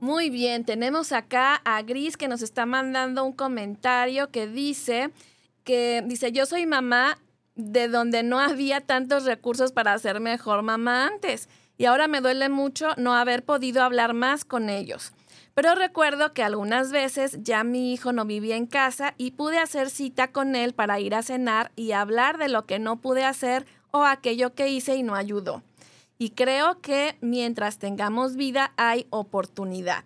Muy 0.00 0.30
bien, 0.30 0.64
tenemos 0.64 1.12
acá 1.12 1.62
a 1.64 1.80
Gris 1.82 2.16
que 2.16 2.26
nos 2.26 2.42
está 2.42 2.66
mandando 2.66 3.24
un 3.24 3.32
comentario 3.32 4.32
que 4.32 4.48
dice 4.48 5.12
que 5.62 6.02
dice, 6.04 6.32
"Yo 6.32 6.44
soy 6.44 6.66
mamá 6.66 7.16
de 7.54 7.86
donde 7.86 8.24
no 8.24 8.40
había 8.40 8.80
tantos 8.80 9.24
recursos 9.24 9.70
para 9.70 9.96
ser 10.00 10.18
mejor 10.18 10.62
mamá 10.62 11.06
antes 11.06 11.48
y 11.78 11.84
ahora 11.84 12.08
me 12.08 12.20
duele 12.20 12.48
mucho 12.48 12.88
no 12.96 13.14
haber 13.14 13.44
podido 13.44 13.84
hablar 13.84 14.12
más 14.12 14.44
con 14.44 14.70
ellos." 14.70 15.12
Pero 15.54 15.76
recuerdo 15.76 16.32
que 16.32 16.42
algunas 16.42 16.90
veces 16.90 17.38
ya 17.42 17.62
mi 17.62 17.92
hijo 17.92 18.12
no 18.12 18.24
vivía 18.24 18.56
en 18.56 18.66
casa 18.66 19.14
y 19.18 19.30
pude 19.30 19.58
hacer 19.58 19.88
cita 19.88 20.32
con 20.32 20.56
él 20.56 20.74
para 20.74 20.98
ir 20.98 21.14
a 21.14 21.22
cenar 21.22 21.70
y 21.76 21.92
hablar 21.92 22.38
de 22.38 22.48
lo 22.48 22.66
que 22.66 22.80
no 22.80 22.96
pude 22.96 23.24
hacer 23.24 23.66
o 23.92 24.02
aquello 24.04 24.52
que 24.56 24.66
hice 24.68 24.96
y 24.96 25.04
no 25.04 25.14
ayudó. 25.14 25.62
Y 26.18 26.30
creo 26.30 26.80
que 26.80 27.16
mientras 27.20 27.78
tengamos 27.78 28.36
vida 28.36 28.72
hay 28.76 29.06
oportunidad. 29.10 30.04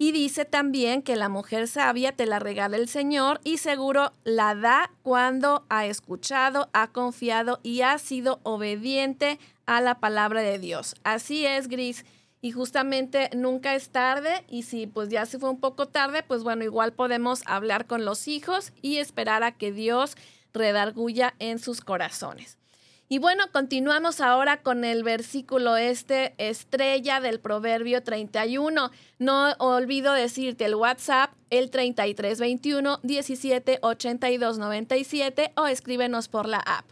Y 0.00 0.12
dice 0.12 0.44
también 0.44 1.02
que 1.02 1.16
la 1.16 1.28
mujer 1.28 1.66
sabia 1.66 2.12
te 2.12 2.24
la 2.24 2.38
regala 2.38 2.76
el 2.76 2.88
Señor 2.88 3.40
y 3.42 3.58
seguro 3.58 4.12
la 4.22 4.54
da 4.54 4.92
cuando 5.02 5.64
ha 5.68 5.86
escuchado, 5.86 6.68
ha 6.72 6.92
confiado 6.92 7.58
y 7.64 7.80
ha 7.82 7.98
sido 7.98 8.38
obediente 8.44 9.40
a 9.66 9.80
la 9.80 9.98
palabra 9.98 10.40
de 10.40 10.60
Dios. 10.60 10.94
Así 11.02 11.44
es, 11.44 11.66
Gris. 11.66 12.04
Y 12.40 12.52
justamente 12.52 13.30
nunca 13.34 13.74
es 13.74 13.90
tarde 13.90 14.44
y 14.48 14.62
si 14.62 14.86
pues 14.86 15.08
ya 15.08 15.26
se 15.26 15.40
fue 15.40 15.50
un 15.50 15.58
poco 15.58 15.88
tarde, 15.88 16.22
pues 16.22 16.44
bueno, 16.44 16.62
igual 16.62 16.92
podemos 16.92 17.42
hablar 17.46 17.86
con 17.86 18.04
los 18.04 18.28
hijos 18.28 18.72
y 18.80 18.98
esperar 18.98 19.42
a 19.42 19.50
que 19.50 19.72
Dios 19.72 20.16
redarguya 20.52 21.34
en 21.40 21.58
sus 21.58 21.80
corazones. 21.80 22.57
Y 23.10 23.20
bueno, 23.20 23.44
continuamos 23.52 24.20
ahora 24.20 24.60
con 24.60 24.84
el 24.84 25.02
versículo 25.02 25.78
este, 25.78 26.34
estrella 26.36 27.20
del 27.20 27.40
Proverbio 27.40 28.02
31. 28.02 28.90
No 29.18 29.52
olvido 29.58 30.12
decirte 30.12 30.66
el 30.66 30.74
WhatsApp, 30.74 31.32
el 31.48 31.70
3321 31.70 33.00
17 33.02 33.78
82 33.80 34.58
97 34.58 35.52
o 35.56 35.66
escríbenos 35.66 36.28
por 36.28 36.46
la 36.46 36.58
app. 36.58 36.84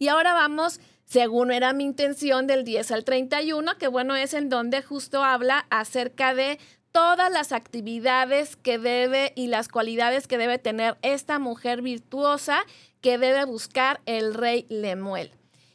Y 0.00 0.08
ahora 0.08 0.32
vamos, 0.34 0.80
según 1.04 1.52
era 1.52 1.72
mi 1.72 1.84
intención, 1.84 2.48
del 2.48 2.64
10 2.64 2.90
al 2.90 3.04
31, 3.04 3.78
que 3.78 3.86
bueno, 3.86 4.16
es 4.16 4.34
en 4.34 4.48
donde 4.48 4.82
justo 4.82 5.22
habla 5.22 5.66
acerca 5.70 6.34
de 6.34 6.58
todas 6.90 7.30
las 7.30 7.52
actividades 7.52 8.56
que 8.56 8.78
debe 8.78 9.32
y 9.36 9.46
las 9.46 9.68
cualidades 9.68 10.26
que 10.26 10.38
debe 10.38 10.58
tener 10.58 10.96
esta 11.02 11.38
mujer 11.38 11.82
virtuosa 11.82 12.64
que 13.00 13.16
debe 13.16 13.44
buscar 13.44 14.00
el 14.06 14.34
rey 14.34 14.66
Lemuel 14.68 15.30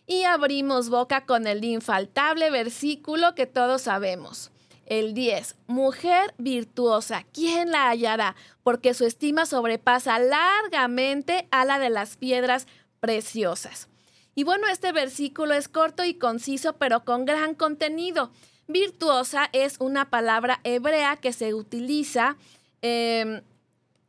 y 0.08 0.24
abrimos 0.24 0.90
boca 0.90 1.26
con 1.26 1.46
el 1.46 1.64
infaltable 1.66 2.50
versículo 2.50 3.36
que 3.36 3.46
todos 3.46 3.84
sabemos. 3.84 4.52
El 4.86 5.14
10. 5.14 5.58
Mujer 5.68 6.34
virtuosa, 6.38 7.26
¿quién 7.34 7.72
la 7.72 7.90
hallará? 7.90 8.38
Porque 8.64 8.94
su 8.94 9.06
estima 9.06 9.46
sobrepasa 9.46 10.18
largamente 10.18 11.46
a 11.52 11.66
la 11.66 11.78
de 11.78 11.90
las 11.90 12.16
piedras 12.16 12.68
preciosas. 13.02 13.90
Y 14.34 14.46
bueno, 14.46 14.68
este 14.70 14.94
versículo 14.94 15.54
es 15.56 15.68
corto 15.68 16.06
y 16.06 16.14
conciso, 16.14 16.78
pero 16.78 17.04
con 17.04 17.26
gran 17.26 17.54
contenido. 17.54 18.32
Virtuosa 18.70 19.50
es 19.52 19.76
una 19.80 20.10
palabra 20.10 20.62
hebrea 20.64 21.18
que 21.18 21.34
se 21.34 21.54
utiliza 21.54 22.38
eh, 22.82 23.42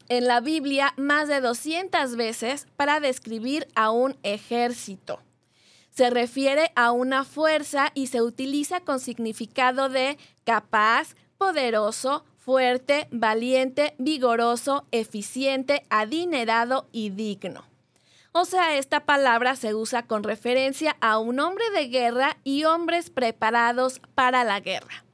en 0.08 0.26
la 0.26 0.40
Biblia 0.40 0.94
más 0.96 1.26
de 1.26 1.40
200 1.40 2.14
veces 2.14 2.68
para 2.76 3.00
describir 3.00 3.66
a 3.74 3.90
un 3.90 4.16
ejército 4.22 5.20
se 5.98 6.10
refiere 6.10 6.70
a 6.76 6.92
una 6.92 7.24
fuerza 7.24 7.90
y 7.92 8.06
se 8.06 8.22
utiliza 8.22 8.78
con 8.78 9.00
significado 9.00 9.88
de 9.88 10.16
capaz, 10.44 11.16
poderoso, 11.38 12.24
fuerte, 12.36 13.08
valiente, 13.10 13.96
vigoroso, 13.98 14.86
eficiente, 14.92 15.84
adinerado 15.90 16.86
y 16.92 17.10
digno. 17.10 17.64
O 18.30 18.44
sea, 18.44 18.76
esta 18.76 19.06
palabra 19.06 19.56
se 19.56 19.74
usa 19.74 20.06
con 20.06 20.22
referencia 20.22 20.96
a 21.00 21.18
un 21.18 21.40
hombre 21.40 21.64
de 21.74 21.88
guerra 21.88 22.36
y 22.44 22.62
hombres 22.62 23.10
preparados 23.10 24.00
para 24.14 24.44
la 24.44 24.60
guerra. 24.60 25.04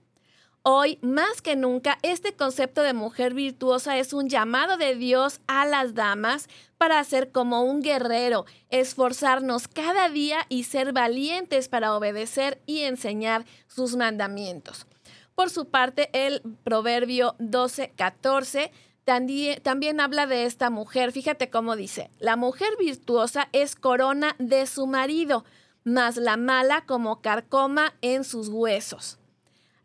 Hoy, 0.66 0.99
más 1.01 1.41
que 1.41 1.57
nunca, 1.57 1.99
este 2.03 2.35
concepto 2.35 2.82
de 2.82 2.93
mujer 2.93 3.32
virtuosa 3.32 3.97
es 3.97 4.12
un 4.12 4.28
llamado 4.28 4.76
de 4.76 4.97
Dios 4.97 5.41
a 5.47 5.64
las 5.64 5.95
damas 5.95 6.49
para 6.85 7.03
ser 7.03 7.32
como 7.32 7.62
un 7.62 7.80
guerrero, 7.80 8.45
esforzarnos 8.68 9.68
cada 9.68 10.11
día 10.11 10.45
y 10.51 10.64
ser 10.64 10.93
valientes 10.93 11.70
para 11.70 11.97
obedecer 11.97 12.61
y 12.66 12.80
enseñar 12.80 13.47
sus 13.68 13.97
mandamientos. 13.97 14.87
Por 15.35 15.49
su 15.49 15.64
parte, 15.64 16.11
el 16.12 16.43
Proverbio 16.62 17.37
12, 17.39 17.95
14 17.97 18.70
también, 19.05 19.62
también, 19.62 19.99
habla 19.99 20.26
de 20.26 20.45
esta 20.45 20.68
mujer. 20.68 21.11
Fíjate 21.12 21.49
cómo 21.49 21.74
dice, 21.74 22.11
la 22.18 22.37
mujer 22.37 22.76
virtuosa 22.78 23.49
es 23.53 23.76
corona 23.76 24.37
de 24.39 24.66
su 24.66 24.87
marido, 24.87 25.47
mas 25.85 26.18
la 26.18 26.37
mala 26.37 26.85
como 26.85 27.22
carcoma 27.22 27.95
en 28.03 28.24
sus 28.24 28.51
huesos. 28.51 29.16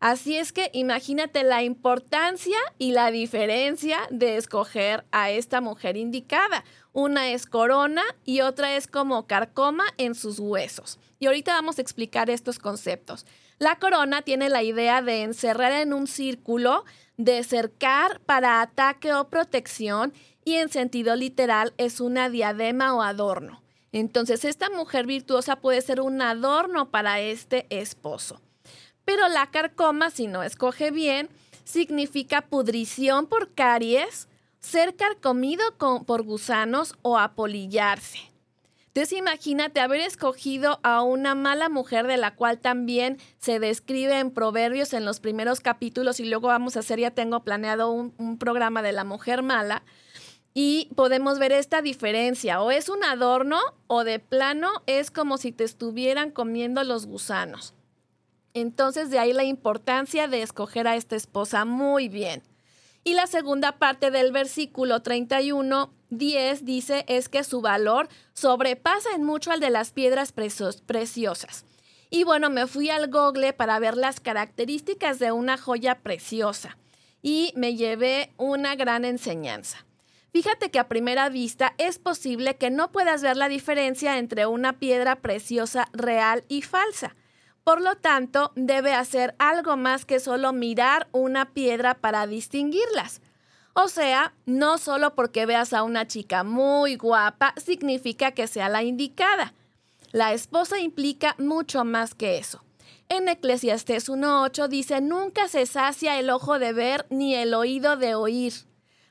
Así 0.00 0.38
es 0.38 0.54
que 0.54 0.70
imagínate 0.72 1.44
la 1.44 1.62
importancia 1.62 2.56
y 2.78 2.92
la 2.92 3.10
diferencia 3.10 3.98
de 4.10 4.38
escoger 4.38 5.04
a 5.12 5.30
esta 5.30 5.60
mujer 5.60 5.98
indicada. 5.98 6.64
Una 6.94 7.32
es 7.32 7.44
corona 7.44 8.02
y 8.24 8.40
otra 8.40 8.76
es 8.76 8.86
como 8.86 9.26
carcoma 9.26 9.84
en 9.98 10.14
sus 10.14 10.38
huesos. 10.38 10.98
Y 11.18 11.26
ahorita 11.26 11.52
vamos 11.52 11.76
a 11.78 11.82
explicar 11.82 12.30
estos 12.30 12.58
conceptos. 12.58 13.26
La 13.58 13.78
corona 13.78 14.22
tiene 14.22 14.48
la 14.48 14.62
idea 14.62 15.02
de 15.02 15.22
encerrar 15.22 15.72
en 15.72 15.92
un 15.92 16.06
círculo, 16.06 16.86
de 17.18 17.44
cercar 17.44 18.20
para 18.20 18.62
ataque 18.62 19.12
o 19.12 19.28
protección 19.28 20.14
y 20.46 20.54
en 20.54 20.70
sentido 20.70 21.14
literal 21.14 21.74
es 21.76 22.00
una 22.00 22.30
diadema 22.30 22.94
o 22.94 23.02
adorno. 23.02 23.62
Entonces 23.92 24.46
esta 24.46 24.70
mujer 24.70 25.04
virtuosa 25.04 25.56
puede 25.56 25.82
ser 25.82 26.00
un 26.00 26.22
adorno 26.22 26.90
para 26.90 27.20
este 27.20 27.66
esposo. 27.68 28.40
Pero 29.10 29.26
la 29.26 29.50
carcoma, 29.50 30.10
si 30.10 30.28
no 30.28 30.44
escoge 30.44 30.92
bien, 30.92 31.30
significa 31.64 32.42
pudrición 32.42 33.26
por 33.26 33.52
caries, 33.54 34.28
ser 34.60 34.94
carcomido 34.94 35.64
por 36.06 36.22
gusanos 36.22 36.94
o 37.02 37.18
apolillarse. 37.18 38.20
Entonces 38.86 39.18
imagínate 39.18 39.80
haber 39.80 40.02
escogido 40.02 40.78
a 40.84 41.02
una 41.02 41.34
mala 41.34 41.68
mujer 41.68 42.06
de 42.06 42.18
la 42.18 42.36
cual 42.36 42.60
también 42.60 43.18
se 43.40 43.58
describe 43.58 44.16
en 44.20 44.30
Proverbios 44.30 44.92
en 44.92 45.04
los 45.04 45.18
primeros 45.18 45.58
capítulos 45.58 46.20
y 46.20 46.26
luego 46.26 46.46
vamos 46.46 46.76
a 46.76 46.78
hacer, 46.78 47.00
ya 47.00 47.10
tengo 47.10 47.42
planeado 47.42 47.90
un, 47.90 48.14
un 48.16 48.38
programa 48.38 48.80
de 48.80 48.92
la 48.92 49.02
mujer 49.02 49.42
mala 49.42 49.82
y 50.54 50.88
podemos 50.94 51.40
ver 51.40 51.50
esta 51.50 51.82
diferencia, 51.82 52.62
o 52.62 52.70
es 52.70 52.88
un 52.88 53.02
adorno 53.02 53.58
o 53.88 54.04
de 54.04 54.20
plano 54.20 54.68
es 54.86 55.10
como 55.10 55.36
si 55.36 55.50
te 55.50 55.64
estuvieran 55.64 56.30
comiendo 56.30 56.84
los 56.84 57.06
gusanos. 57.06 57.74
Entonces 58.54 59.10
de 59.10 59.18
ahí 59.18 59.32
la 59.32 59.44
importancia 59.44 60.28
de 60.28 60.42
escoger 60.42 60.88
a 60.88 60.96
esta 60.96 61.16
esposa 61.16 61.64
muy 61.64 62.08
bien. 62.08 62.42
Y 63.02 63.14
la 63.14 63.26
segunda 63.26 63.78
parte 63.78 64.10
del 64.10 64.30
versículo 64.32 65.00
31, 65.00 65.92
10 66.10 66.64
dice 66.64 67.04
es 67.08 67.28
que 67.28 67.44
su 67.44 67.60
valor 67.60 68.08
sobrepasa 68.34 69.10
en 69.14 69.24
mucho 69.24 69.52
al 69.52 69.60
de 69.60 69.70
las 69.70 69.92
piedras 69.92 70.32
preciosas. 70.32 71.64
Y 72.10 72.24
bueno, 72.24 72.50
me 72.50 72.66
fui 72.66 72.90
al 72.90 73.08
Google 73.08 73.52
para 73.52 73.78
ver 73.78 73.96
las 73.96 74.20
características 74.20 75.18
de 75.18 75.32
una 75.32 75.56
joya 75.56 76.00
preciosa 76.00 76.76
y 77.22 77.52
me 77.54 77.76
llevé 77.76 78.32
una 78.36 78.74
gran 78.74 79.04
enseñanza. 79.04 79.86
Fíjate 80.32 80.70
que 80.70 80.78
a 80.78 80.88
primera 80.88 81.28
vista 81.28 81.74
es 81.78 81.98
posible 81.98 82.56
que 82.56 82.70
no 82.70 82.92
puedas 82.92 83.22
ver 83.22 83.36
la 83.36 83.48
diferencia 83.48 84.18
entre 84.18 84.46
una 84.46 84.78
piedra 84.78 85.16
preciosa 85.16 85.88
real 85.92 86.44
y 86.48 86.62
falsa. 86.62 87.16
Por 87.64 87.80
lo 87.80 87.96
tanto, 87.96 88.52
debe 88.56 88.94
hacer 88.94 89.34
algo 89.38 89.76
más 89.76 90.04
que 90.04 90.18
solo 90.18 90.52
mirar 90.52 91.08
una 91.12 91.52
piedra 91.52 91.94
para 91.94 92.26
distinguirlas. 92.26 93.20
O 93.74 93.88
sea, 93.88 94.34
no 94.46 94.78
solo 94.78 95.14
porque 95.14 95.46
veas 95.46 95.72
a 95.72 95.82
una 95.82 96.06
chica 96.06 96.42
muy 96.42 96.96
guapa 96.96 97.54
significa 97.56 98.32
que 98.32 98.46
sea 98.46 98.68
la 98.68 98.82
indicada. 98.82 99.54
La 100.10 100.32
esposa 100.32 100.80
implica 100.80 101.36
mucho 101.38 101.84
más 101.84 102.14
que 102.14 102.38
eso. 102.38 102.64
En 103.08 103.28
Eclesiastés 103.28 104.08
1.8 104.08 104.68
dice, 104.68 105.00
nunca 105.00 105.48
se 105.48 105.66
sacia 105.66 106.18
el 106.18 106.30
ojo 106.30 106.58
de 106.58 106.72
ver 106.72 107.06
ni 107.10 107.34
el 107.34 107.54
oído 107.54 107.96
de 107.96 108.14
oír. 108.14 108.52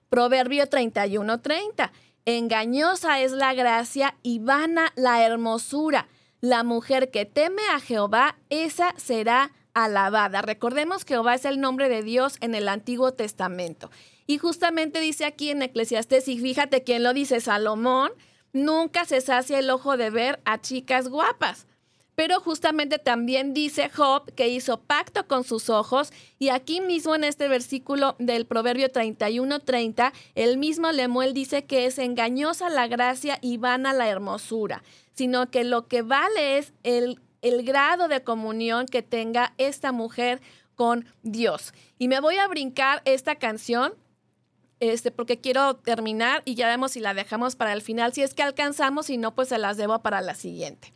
Proverbio 0.09 0.65
31.30, 0.65 1.91
engañosa 2.25 3.21
es 3.21 3.31
la 3.31 3.53
gracia 3.53 4.17
y 4.23 4.39
vana 4.39 4.91
la 4.95 5.23
hermosura 5.23 6.07
la 6.41 6.63
mujer 6.63 7.11
que 7.11 7.25
teme 7.25 7.61
a 7.73 7.79
Jehová, 7.79 8.37
esa 8.49 8.93
será 8.97 9.51
alabada. 9.73 10.41
Recordemos 10.41 11.05
que 11.05 11.13
Jehová 11.15 11.35
es 11.35 11.45
el 11.45 11.59
nombre 11.59 11.89
de 11.89 12.03
Dios 12.03 12.37
en 12.41 12.55
el 12.55 12.67
Antiguo 12.69 13.13
Testamento. 13.13 13.91
Y 14.25 14.37
justamente 14.37 14.99
dice 14.99 15.25
aquí 15.25 15.49
en 15.49 15.61
Eclesiastés, 15.61 16.27
y 16.27 16.37
fíjate 16.37 16.83
quién 16.83 17.03
lo 17.03 17.13
dice, 17.13 17.39
Salomón, 17.41 18.11
nunca 18.53 19.05
se 19.05 19.21
sacia 19.21 19.59
el 19.59 19.69
ojo 19.69 19.97
de 19.97 20.09
ver 20.09 20.39
a 20.45 20.61
chicas 20.61 21.09
guapas. 21.09 21.65
Pero 22.15 22.41
justamente 22.41 22.99
también 22.99 23.53
dice 23.53 23.89
Job 23.89 24.33
que 24.33 24.49
hizo 24.49 24.81
pacto 24.81 25.25
con 25.25 25.45
sus 25.45 25.69
ojos 25.69 26.11
y 26.37 26.49
aquí 26.49 26.81
mismo 26.81 27.15
en 27.15 27.23
este 27.23 27.47
versículo 27.47 28.17
del 28.19 28.45
Proverbio 28.45 28.89
31:30, 28.91 30.11
el 30.35 30.57
mismo 30.57 30.91
Lemuel 30.91 31.33
dice 31.33 31.63
que 31.63 31.85
es 31.85 31.97
engañosa 31.97 32.69
la 32.69 32.87
gracia 32.87 33.39
y 33.41 33.55
vana 33.55 33.93
la 33.93 34.09
hermosura 34.09 34.83
sino 35.19 35.51
que 35.51 35.65
lo 35.65 35.89
que 35.89 36.01
vale 36.01 36.59
es 36.59 36.71
el, 36.83 37.19
el 37.41 37.65
grado 37.65 38.07
de 38.07 38.23
comunión 38.23 38.85
que 38.85 39.03
tenga 39.03 39.53
esta 39.57 39.91
mujer 39.91 40.39
con 40.75 41.05
Dios. 41.23 41.73
Y 41.97 42.07
me 42.07 42.21
voy 42.21 42.37
a 42.37 42.47
brincar 42.47 43.01
esta 43.03 43.35
canción 43.35 43.95
este, 44.79 45.11
porque 45.11 45.41
quiero 45.41 45.75
terminar 45.75 46.41
y 46.45 46.55
ya 46.55 46.69
vemos 46.69 46.93
si 46.93 47.01
la 47.01 47.13
dejamos 47.13 47.57
para 47.57 47.73
el 47.73 47.81
final. 47.81 48.13
Si 48.13 48.21
es 48.21 48.33
que 48.33 48.43
alcanzamos, 48.43 49.07
si 49.07 49.17
no, 49.17 49.35
pues 49.35 49.49
se 49.49 49.57
las 49.57 49.75
debo 49.75 49.99
para 49.99 50.21
la 50.21 50.35
siguiente. 50.35 50.93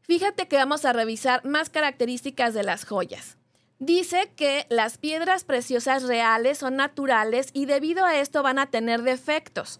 Fíjate 0.00 0.48
que 0.48 0.56
vamos 0.56 0.84
a 0.84 0.92
revisar 0.92 1.44
más 1.44 1.70
características 1.70 2.54
de 2.54 2.64
las 2.64 2.84
joyas. 2.84 3.36
Dice 3.78 4.32
que 4.34 4.66
las 4.68 4.98
piedras 4.98 5.44
preciosas 5.44 6.02
reales 6.02 6.58
son 6.58 6.74
naturales 6.74 7.50
y 7.52 7.66
debido 7.66 8.04
a 8.04 8.18
esto 8.18 8.42
van 8.42 8.58
a 8.58 8.68
tener 8.68 9.02
defectos. 9.02 9.78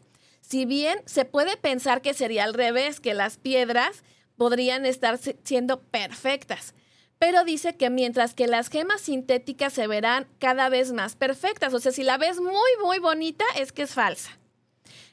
Si 0.49 0.65
bien 0.65 1.03
se 1.05 1.27
puede 1.27 1.59
pensar 1.59 2.01
que 2.01 2.15
sería 2.15 2.45
al 2.45 2.55
revés, 2.55 3.01
que 3.01 3.13
las 3.13 3.37
piedras 3.37 4.03
podrían 4.39 4.87
estar 4.87 5.19
siendo 5.45 5.83
perfectas, 5.83 6.75
pero 7.19 7.45
dice 7.45 7.77
que 7.77 7.91
mientras 7.91 8.33
que 8.33 8.47
las 8.47 8.71
gemas 8.71 9.03
sintéticas 9.03 9.75
se 9.75 9.87
verán 9.87 10.27
cada 10.39 10.71
vez 10.71 10.93
más 10.93 11.17
perfectas, 11.17 11.75
o 11.75 11.81
sea, 11.81 11.93
si 11.93 12.03
la 12.03 12.17
ves 12.17 12.41
muy, 12.41 12.71
muy 12.83 12.99
bonita, 12.99 13.45
es 13.57 13.73
que 13.73 13.83
es 13.83 13.93
falsa. 13.93 14.39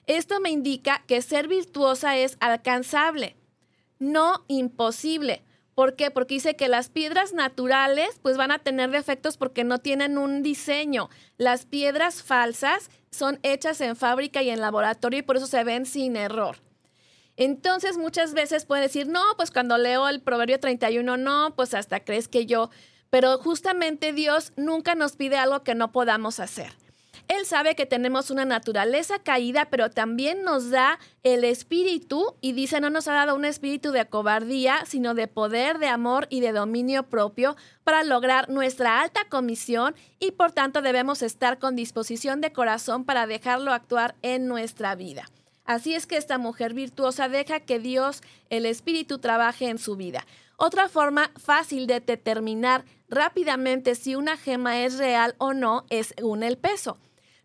Esto 0.08 0.40
me 0.40 0.52
indica 0.52 1.04
que 1.06 1.22
ser 1.22 1.50
virtuosa 1.50 2.16
es 2.16 2.38
alcanzable, 2.40 3.36
no 4.00 4.46
imposible. 4.48 5.44
¿Por 5.74 5.98
qué? 5.98 6.12
Porque 6.12 6.36
dice 6.36 6.56
que 6.56 6.70
las 6.70 6.88
piedras 6.88 7.34
naturales 7.34 8.22
pues 8.22 8.38
van 8.38 8.52
a 8.52 8.60
tener 8.60 8.90
defectos 8.90 9.36
porque 9.36 9.66
no 9.66 9.80
tienen 9.80 10.18
un 10.18 10.44
diseño. 10.44 11.10
Las 11.38 11.66
piedras 11.66 12.24
falsas 12.24 12.90
son 13.16 13.39
hechas 13.43 13.82
en 13.82 13.95
fábrica 13.95 14.41
y 14.41 14.49
en 14.49 14.61
laboratorio 14.61 15.20
y 15.20 15.24
por 15.24 15.38
eso 15.38 15.47
se 15.47 15.63
ven 15.63 15.86
sin 15.86 16.16
error. 16.16 16.57
Entonces 17.38 17.97
muchas 17.97 18.34
veces 18.34 18.66
puede 18.66 18.84
decir, 18.84 19.07
no, 19.07 19.22
pues 19.36 19.51
cuando 19.51 19.78
leo 19.78 20.07
el 20.07 20.22
Proverbio 20.22 20.59
31, 20.59 21.18
no, 21.18 21.55
pues 21.55 21.74
hasta 21.74 22.03
crees 22.03 22.28
que 22.28 22.45
yo, 22.45 22.70
pero 23.09 23.38
justamente 23.38 24.13
Dios 24.13 24.53
nunca 24.55 24.95
nos 24.95 25.16
pide 25.16 25.38
algo 25.38 25.63
que 25.63 25.76
no 25.76 25.91
podamos 25.91 26.39
hacer. 26.39 26.72
Él 27.28 27.46
sabe 27.46 27.76
que 27.76 27.86
tenemos 27.86 28.30
una 28.30 28.46
naturaleza 28.46 29.20
caída, 29.20 29.66
pero 29.72 29.90
también 29.90 30.44
nos 30.44 30.70
da 30.70 31.00
el 31.24 31.44
espíritu 31.44 32.36
y 32.42 32.52
dice, 32.52 32.80
no 32.80 32.90
nos 32.90 33.08
ha 33.08 33.14
dado 33.14 33.36
un 33.36 33.46
espíritu 33.46 33.92
de 33.92 34.06
cobardía, 34.06 34.86
sino 34.86 35.16
de 35.16 35.28
poder, 35.28 35.80
de 35.80 35.88
amor 35.88 36.28
y 36.30 36.40
de 36.42 36.52
dominio 36.52 37.04
propio 37.04 37.56
para 37.84 38.04
lograr 38.04 38.50
nuestra 38.50 39.02
alta 39.02 39.28
comisión 39.28 39.96
y 40.20 40.32
por 40.32 40.52
tanto 40.52 40.82
debemos 40.82 41.22
estar 41.22 41.58
con 41.58 41.76
disposición 41.76 42.42
de 42.42 42.54
corazón 42.54 43.06
para 43.06 43.26
dejarlo 43.28 43.74
actuar 43.74 44.16
en 44.22 44.48
nuestra 44.48 44.96
vida. 44.96 45.26
Así 45.66 45.96
es 45.96 46.06
que 46.06 46.18
esta 46.18 46.38
mujer 46.38 46.76
virtuosa 46.76 47.28
deja 47.28 47.60
que 47.60 47.80
Dios, 47.80 48.22
el 48.52 48.68
Espíritu, 48.68 49.18
trabaje 49.18 49.68
en 49.68 49.80
su 49.80 49.96
vida. 49.96 50.26
Otra 50.58 50.88
forma 50.88 51.32
fácil 51.38 51.88
de 51.88 52.00
determinar 52.00 52.86
rápidamente 53.10 53.96
si 53.96 54.16
una 54.16 54.38
gema 54.38 54.84
es 54.84 54.98
real 54.98 55.36
o 55.40 55.54
no 55.54 55.86
es 55.90 56.14
según 56.16 56.44
el 56.44 56.58
peso. 56.58 56.98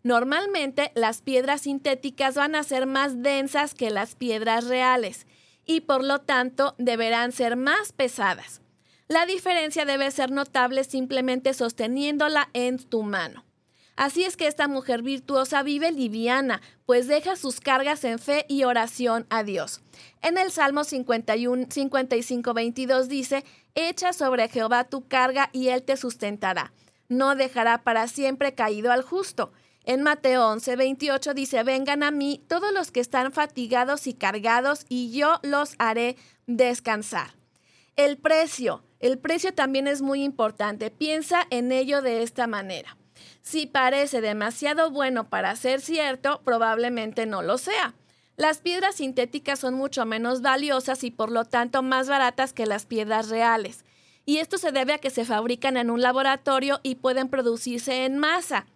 Normalmente 0.03 0.91
las 0.95 1.21
piedras 1.21 1.61
sintéticas 1.61 2.35
van 2.35 2.55
a 2.55 2.63
ser 2.63 2.85
más 2.85 3.21
densas 3.21 3.75
que 3.75 3.91
las 3.91 4.15
piedras 4.15 4.65
reales 4.65 5.27
y 5.65 5.81
por 5.81 6.03
lo 6.03 6.19
tanto 6.19 6.75
deberán 6.77 7.31
ser 7.31 7.55
más 7.55 7.91
pesadas. 7.91 8.61
La 9.07 9.25
diferencia 9.25 9.85
debe 9.85 10.09
ser 10.09 10.31
notable 10.31 10.83
simplemente 10.83 11.53
sosteniéndola 11.53 12.49
en 12.53 12.77
tu 12.77 13.03
mano. 13.03 13.45
Así 13.97 14.23
es 14.23 14.37
que 14.37 14.47
esta 14.47 14.67
mujer 14.67 15.03
virtuosa 15.03 15.61
vive 15.63 15.91
liviana, 15.91 16.61
pues 16.85 17.07
deja 17.07 17.35
sus 17.35 17.59
cargas 17.59 18.03
en 18.03 18.19
fe 18.19 18.45
y 18.47 18.63
oración 18.63 19.27
a 19.29 19.43
Dios. 19.43 19.81
En 20.21 20.37
el 20.37 20.51
Salmo 20.51 20.83
51, 20.83 21.67
55, 21.69 22.53
22 22.53 23.09
dice, 23.09 23.45
Echa 23.75 24.13
sobre 24.13 24.47
Jehová 24.47 24.85
tu 24.85 25.07
carga 25.07 25.49
y 25.51 25.67
él 25.67 25.83
te 25.83 25.97
sustentará. 25.97 26.73
No 27.09 27.35
dejará 27.35 27.83
para 27.83 28.07
siempre 28.07 28.55
caído 28.55 28.91
al 28.91 29.03
justo. 29.03 29.51
En 29.83 30.03
Mateo 30.03 30.47
11, 30.47 30.75
28 30.75 31.33
dice, 31.33 31.63
vengan 31.63 32.03
a 32.03 32.11
mí 32.11 32.43
todos 32.47 32.71
los 32.71 32.91
que 32.91 32.99
están 32.99 33.31
fatigados 33.31 34.05
y 34.05 34.13
cargados 34.13 34.85
y 34.89 35.11
yo 35.11 35.39
los 35.41 35.73
haré 35.79 36.17
descansar. 36.45 37.31
El 37.95 38.17
precio, 38.17 38.83
el 38.99 39.17
precio 39.17 39.53
también 39.53 39.87
es 39.87 40.01
muy 40.01 40.23
importante. 40.23 40.91
Piensa 40.91 41.47
en 41.49 41.71
ello 41.71 42.03
de 42.03 42.21
esta 42.21 42.45
manera. 42.45 42.95
Si 43.41 43.65
parece 43.65 44.21
demasiado 44.21 44.91
bueno 44.91 45.29
para 45.29 45.55
ser 45.55 45.81
cierto, 45.81 46.41
probablemente 46.43 47.25
no 47.25 47.41
lo 47.41 47.57
sea. 47.57 47.95
Las 48.37 48.59
piedras 48.59 48.95
sintéticas 48.95 49.59
son 49.59 49.73
mucho 49.73 50.05
menos 50.05 50.41
valiosas 50.41 51.03
y 51.03 51.11
por 51.11 51.31
lo 51.31 51.45
tanto 51.45 51.81
más 51.81 52.07
baratas 52.07 52.53
que 52.53 52.67
las 52.67 52.85
piedras 52.85 53.29
reales. 53.29 53.83
Y 54.25 54.37
esto 54.37 54.59
se 54.59 54.71
debe 54.71 54.93
a 54.93 54.99
que 54.99 55.09
se 55.09 55.25
fabrican 55.25 55.75
en 55.75 55.89
un 55.89 56.01
laboratorio 56.01 56.79
y 56.83 56.95
pueden 56.95 57.29
producirse 57.29 58.05
en 58.05 58.19
masa 58.19 58.67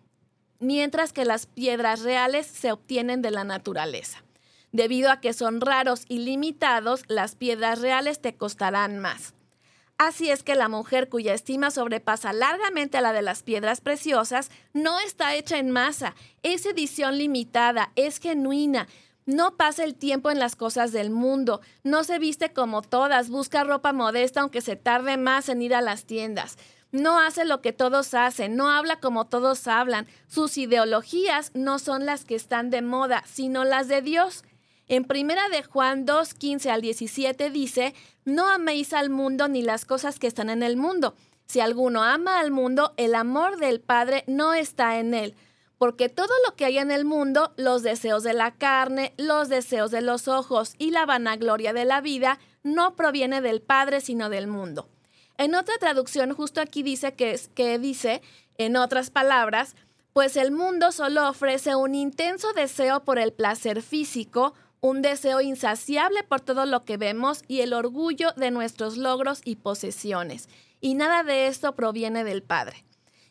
mientras 0.59 1.13
que 1.13 1.25
las 1.25 1.45
piedras 1.45 2.01
reales 2.01 2.47
se 2.47 2.71
obtienen 2.71 3.21
de 3.21 3.31
la 3.31 3.43
naturaleza. 3.43 4.23
Debido 4.71 5.09
a 5.09 5.21
que 5.21 5.33
son 5.33 5.61
raros 5.61 6.03
y 6.09 6.19
limitados, 6.19 7.03
las 7.07 7.35
piedras 7.35 7.79
reales 7.79 8.19
te 8.19 8.35
costarán 8.35 8.99
más. 8.99 9.33
Así 9.97 10.29
es 10.29 10.43
que 10.43 10.55
la 10.55 10.67
mujer 10.67 11.07
cuya 11.07 11.33
estima 11.33 11.71
sobrepasa 11.71 12.33
largamente 12.33 12.97
a 12.97 13.01
la 13.01 13.13
de 13.13 13.21
las 13.21 13.43
piedras 13.43 13.79
preciosas 13.79 14.51
no 14.73 14.99
está 14.99 15.33
hecha 15.35 15.57
en 15.57 15.71
masa, 15.71 16.15
es 16.43 16.65
edición 16.65 17.17
limitada, 17.17 17.93
es 17.95 18.19
genuina, 18.19 18.89
no 19.25 19.55
pasa 19.55 19.85
el 19.85 19.95
tiempo 19.95 20.29
en 20.29 20.39
las 20.39 20.57
cosas 20.57 20.91
del 20.91 21.09
mundo, 21.09 21.61
no 21.83 22.03
se 22.03 22.19
viste 22.19 22.51
como 22.51 22.81
todas, 22.81 23.29
busca 23.29 23.63
ropa 23.63 23.93
modesta 23.93 24.41
aunque 24.41 24.59
se 24.59 24.75
tarde 24.75 25.15
más 25.15 25.47
en 25.47 25.61
ir 25.61 25.73
a 25.73 25.81
las 25.81 26.03
tiendas 26.03 26.57
no 26.95 27.19
hace 27.19 27.45
lo 27.45 27.61
que 27.61 27.73
todos 27.73 28.13
hacen, 28.13 28.55
no 28.55 28.71
habla 28.71 28.99
como 28.99 29.25
todos 29.25 29.67
hablan. 29.67 30.07
Sus 30.27 30.57
ideologías 30.57 31.51
no 31.53 31.77
son 31.77 32.05
las 32.05 32.25
que 32.25 32.35
están 32.35 32.69
de 32.69 32.81
moda, 32.81 33.23
sino 33.27 33.65
las 33.65 33.87
de 33.87 34.01
Dios. 34.01 34.43
En 34.87 35.03
primera 35.03 35.49
de 35.49 35.63
Juan 35.63 36.05
2, 36.05 36.33
15 36.33 36.71
al 36.71 36.81
17 36.81 37.49
dice, 37.49 37.93
no 38.23 38.47
améis 38.49 38.93
al 38.93 39.09
mundo 39.09 39.47
ni 39.47 39.61
las 39.61 39.83
cosas 39.83 40.19
que 40.19 40.27
están 40.27 40.49
en 40.49 40.63
el 40.63 40.77
mundo. 40.77 41.15
Si 41.45 41.59
alguno 41.59 42.03
ama 42.03 42.39
al 42.39 42.51
mundo, 42.51 42.93
el 42.97 43.13
amor 43.13 43.57
del 43.57 43.81
Padre 43.81 44.23
no 44.27 44.53
está 44.53 44.97
en 44.99 45.13
él. 45.13 45.35
Porque 45.77 46.07
todo 46.07 46.33
lo 46.47 46.55
que 46.55 46.65
hay 46.65 46.77
en 46.77 46.91
el 46.91 47.03
mundo, 47.03 47.53
los 47.57 47.83
deseos 47.83 48.23
de 48.23 48.33
la 48.33 48.51
carne, 48.51 49.13
los 49.17 49.49
deseos 49.49 49.91
de 49.91 50.01
los 50.01 50.27
ojos 50.29 50.75
y 50.77 50.91
la 50.91 51.05
vanagloria 51.05 51.73
de 51.73 51.83
la 51.83 51.99
vida, 51.99 52.39
no 52.63 52.95
proviene 52.95 53.41
del 53.41 53.61
Padre, 53.61 53.99
sino 53.99 54.29
del 54.29 54.47
mundo. 54.47 54.87
En 55.37 55.55
otra 55.55 55.77
traducción, 55.77 56.33
justo 56.33 56.61
aquí 56.61 56.83
dice 56.83 57.13
que, 57.13 57.39
que 57.53 57.77
dice, 57.79 58.21
en 58.57 58.77
otras 58.77 59.09
palabras, 59.09 59.75
pues 60.13 60.37
el 60.37 60.51
mundo 60.51 60.93
solo 60.93 61.27
ofrece 61.27 61.75
un 61.75 61.93
intenso 61.93 62.53
deseo 62.53 63.03
por 63.03 63.19
el 63.19 63.33
placer 63.33 63.81
físico, 63.81 64.53
un 64.79 65.01
deseo 65.01 65.41
insaciable 65.41 66.23
por 66.23 66.39
todo 66.39 66.65
lo 66.65 66.85
que 66.85 66.95
vemos 66.95 67.41
y 67.47 67.61
el 67.61 67.73
orgullo 67.73 68.31
de 68.37 68.51
nuestros 68.51 68.95
logros 68.95 69.41
y 69.43 69.57
posesiones. 69.57 70.47
Y 70.79 70.93
nada 70.93 71.23
de 71.23 71.47
esto 71.47 71.75
proviene 71.75 72.23
del 72.23 72.43
Padre. 72.43 72.85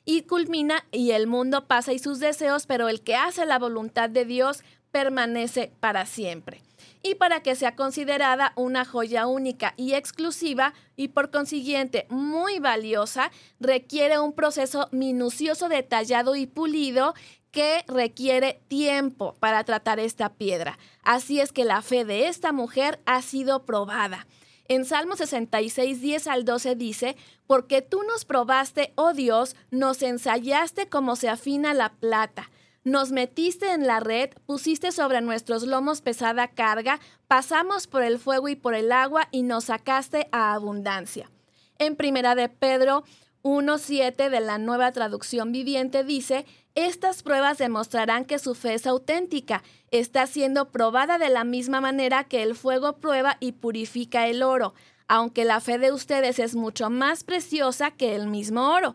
Y 0.05 0.23
culmina 0.23 0.85
y 0.93 1.13
el 1.13 1.27
mundo 1.27 1.67
pasa 1.67 1.95
y 1.95 1.99
sus 1.99 2.19
deseos, 2.19 2.67
pero 2.67 2.89
el 2.91 3.01
que 3.01 3.17
hace 3.17 3.47
la 3.47 3.59
voluntad 3.59 4.11
de 4.11 4.27
Dios 4.27 4.63
permanece 4.91 5.73
para 5.81 6.05
siempre. 6.05 6.61
Y 7.07 7.17
para 7.17 7.43
que 7.43 7.55
sea 7.55 7.77
considerada 7.77 8.55
una 8.57 8.87
joya 8.87 9.27
única 9.27 9.75
y 9.77 9.93
exclusiva 9.93 10.73
y 10.97 11.09
por 11.09 11.31
consiguiente 11.31 12.07
muy 12.09 12.61
valiosa, 12.61 13.31
requiere 13.61 14.19
un 14.19 14.33
proceso 14.33 14.89
minucioso, 14.91 15.69
detallado 15.69 16.35
y 16.35 16.47
pulido 16.47 17.13
que 17.51 17.85
requiere 17.89 18.63
tiempo 18.69 19.35
para 19.39 19.65
tratar 19.65 20.01
esta 20.01 20.33
piedra. 20.33 20.79
Así 21.03 21.41
es 21.41 21.53
que 21.53 21.67
la 21.67 21.83
fe 21.83 22.07
de 22.07 22.27
esta 22.29 22.53
mujer 22.53 22.99
ha 23.05 23.21
sido 23.21 23.67
probada. 23.67 24.27
En 24.67 24.87
Salmo 24.87 25.15
66, 25.15 26.01
10 26.01 26.27
al 26.27 26.47
12 26.47 26.75
dice, 26.75 27.17
porque 27.47 27.83
tú 27.83 28.03
nos 28.05 28.25
probaste, 28.25 28.95
oh 28.95 29.13
Dios, 29.13 29.57
nos 29.71 30.01
ensayaste 30.01 30.89
como 30.89 31.17
se 31.17 31.29
afina 31.29 31.75
la 31.75 31.93
plata. 31.93 32.51
Nos 32.85 33.13
metiste 33.13 33.73
en 33.73 33.87
la 33.87 33.99
red, 34.01 34.29
pusiste 34.45 34.93
sobre 34.93 35.23
nuestros 35.23 35.63
lomos 35.63 36.03
pesada 36.03 36.49
carga, 36.49 37.01
pasamos 37.27 37.87
por 37.87 38.03
el 38.03 38.19
fuego 38.19 38.49
y 38.49 38.57
por 38.57 38.75
el 38.75 38.93
agua 38.93 39.27
y 39.31 39.43
nos 39.43 39.65
sacaste 39.65 40.29
a 40.33 40.53
abundancia. 40.53 41.31
En 41.79 41.97
primera 41.97 42.35
de 42.35 42.51
Pedro 42.51 43.05
1.7 43.43 44.29
de 44.29 44.41
la 44.41 44.59
nueva 44.59 44.93
traducción 44.93 45.51
viviente 45.51 46.05
dice, 46.05 46.45
estas 46.75 47.23
pruebas 47.23 47.57
demostrarán 47.57 48.27
que 48.27 48.39
su 48.39 48.55
fe 48.55 48.75
es 48.75 48.87
auténtica, 48.87 49.63
está 49.91 50.27
siendo 50.27 50.71
probada 50.71 51.17
de 51.17 51.31
la 51.31 51.45
misma 51.45 51.81
manera 51.81 52.25
que 52.25 52.43
el 52.43 52.55
fuego 52.55 52.97
prueba 52.97 53.39
y 53.41 53.53
purifica 53.53 54.27
el 54.27 54.43
oro, 54.43 54.75
aunque 55.09 55.47
la 55.47 55.61
fe 55.61 55.79
de 55.79 55.91
ustedes 55.91 56.39
es 56.39 56.55
mucho 56.55 56.91
más 56.91 57.25
preciosa 57.25 57.93
que 57.93 58.15
el 58.15 58.27
mismo 58.27 58.75
oro. 58.75 58.95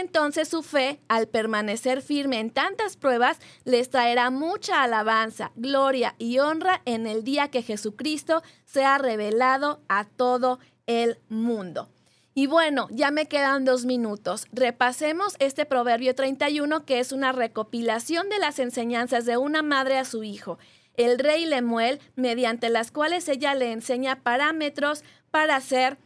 Entonces 0.00 0.48
su 0.48 0.62
fe, 0.62 0.98
al 1.06 1.28
permanecer 1.28 2.02
firme 2.02 2.40
en 2.40 2.50
tantas 2.50 2.96
pruebas, 2.96 3.38
les 3.64 3.90
traerá 3.90 4.30
mucha 4.30 4.82
alabanza, 4.82 5.52
gloria 5.54 6.16
y 6.18 6.40
honra 6.40 6.82
en 6.84 7.06
el 7.06 7.22
día 7.22 7.48
que 7.48 7.62
Jesucristo 7.62 8.42
sea 8.64 8.98
revelado 8.98 9.80
a 9.88 10.04
todo 10.04 10.58
el 10.86 11.18
mundo. 11.28 11.88
Y 12.34 12.48
bueno, 12.48 12.88
ya 12.90 13.12
me 13.12 13.26
quedan 13.26 13.64
dos 13.64 13.84
minutos. 13.84 14.48
Repasemos 14.52 15.36
este 15.38 15.64
Proverbio 15.64 16.16
31 16.16 16.84
que 16.84 16.98
es 16.98 17.12
una 17.12 17.30
recopilación 17.30 18.28
de 18.28 18.40
las 18.40 18.58
enseñanzas 18.58 19.24
de 19.26 19.36
una 19.36 19.62
madre 19.62 19.98
a 19.98 20.04
su 20.04 20.24
hijo, 20.24 20.58
el 20.96 21.20
rey 21.20 21.46
Lemuel, 21.46 22.00
mediante 22.16 22.68
las 22.68 22.90
cuales 22.90 23.28
ella 23.28 23.54
le 23.54 23.70
enseña 23.70 24.22
parámetros 24.22 25.04
para 25.30 25.60
ser 25.60 25.98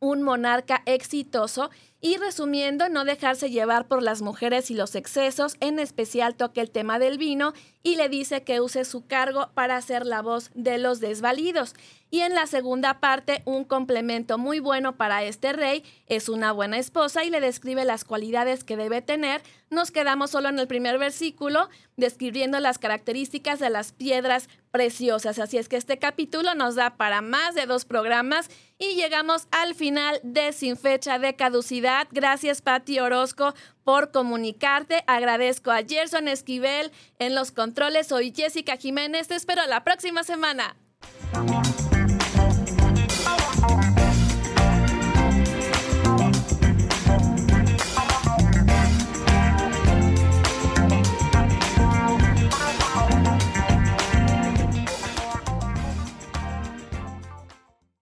un 0.00 0.22
monarca 0.22 0.82
exitoso 0.84 1.70
y 2.04 2.16
resumiendo, 2.16 2.88
no 2.88 3.04
dejarse 3.04 3.48
llevar 3.48 3.86
por 3.86 4.02
las 4.02 4.22
mujeres 4.22 4.72
y 4.72 4.74
los 4.74 4.96
excesos, 4.96 5.56
en 5.60 5.78
especial 5.78 6.34
toque 6.34 6.60
el 6.60 6.72
tema 6.72 6.98
del 6.98 7.16
vino 7.16 7.52
y 7.84 7.94
le 7.94 8.08
dice 8.08 8.42
que 8.42 8.60
use 8.60 8.84
su 8.84 9.06
cargo 9.06 9.50
para 9.54 9.80
ser 9.80 10.04
la 10.04 10.20
voz 10.20 10.50
de 10.54 10.78
los 10.78 10.98
desvalidos. 10.98 11.74
Y 12.12 12.20
en 12.20 12.34
la 12.34 12.46
segunda 12.46 13.00
parte, 13.00 13.40
un 13.46 13.64
complemento 13.64 14.36
muy 14.36 14.60
bueno 14.60 14.98
para 14.98 15.22
este 15.22 15.54
rey 15.54 15.82
es 16.06 16.28
una 16.28 16.52
buena 16.52 16.76
esposa 16.76 17.24
y 17.24 17.30
le 17.30 17.40
describe 17.40 17.86
las 17.86 18.04
cualidades 18.04 18.64
que 18.64 18.76
debe 18.76 19.00
tener. 19.00 19.40
Nos 19.70 19.90
quedamos 19.90 20.30
solo 20.30 20.50
en 20.50 20.58
el 20.58 20.68
primer 20.68 20.98
versículo 20.98 21.70
describiendo 21.96 22.60
las 22.60 22.78
características 22.78 23.60
de 23.60 23.70
las 23.70 23.92
piedras 23.92 24.50
preciosas. 24.70 25.38
Así 25.38 25.56
es 25.56 25.70
que 25.70 25.78
este 25.78 25.98
capítulo 25.98 26.54
nos 26.54 26.74
da 26.74 26.98
para 26.98 27.22
más 27.22 27.54
de 27.54 27.64
dos 27.64 27.86
programas 27.86 28.50
y 28.76 28.94
llegamos 28.94 29.48
al 29.50 29.74
final 29.74 30.20
de 30.22 30.52
Sin 30.52 30.76
Fecha 30.76 31.18
de 31.18 31.34
Caducidad. 31.34 32.08
Gracias, 32.10 32.60
Patti 32.60 33.00
Orozco, 33.00 33.54
por 33.84 34.12
comunicarte. 34.12 35.02
Agradezco 35.06 35.70
a 35.70 35.82
Gerson 35.82 36.28
Esquivel 36.28 36.92
en 37.18 37.34
los 37.34 37.52
controles. 37.52 38.08
Soy 38.08 38.34
Jessica 38.36 38.76
Jiménez. 38.76 39.28
Te 39.28 39.34
espero 39.34 39.64
la 39.66 39.82
próxima 39.82 40.24
semana. 40.24 40.76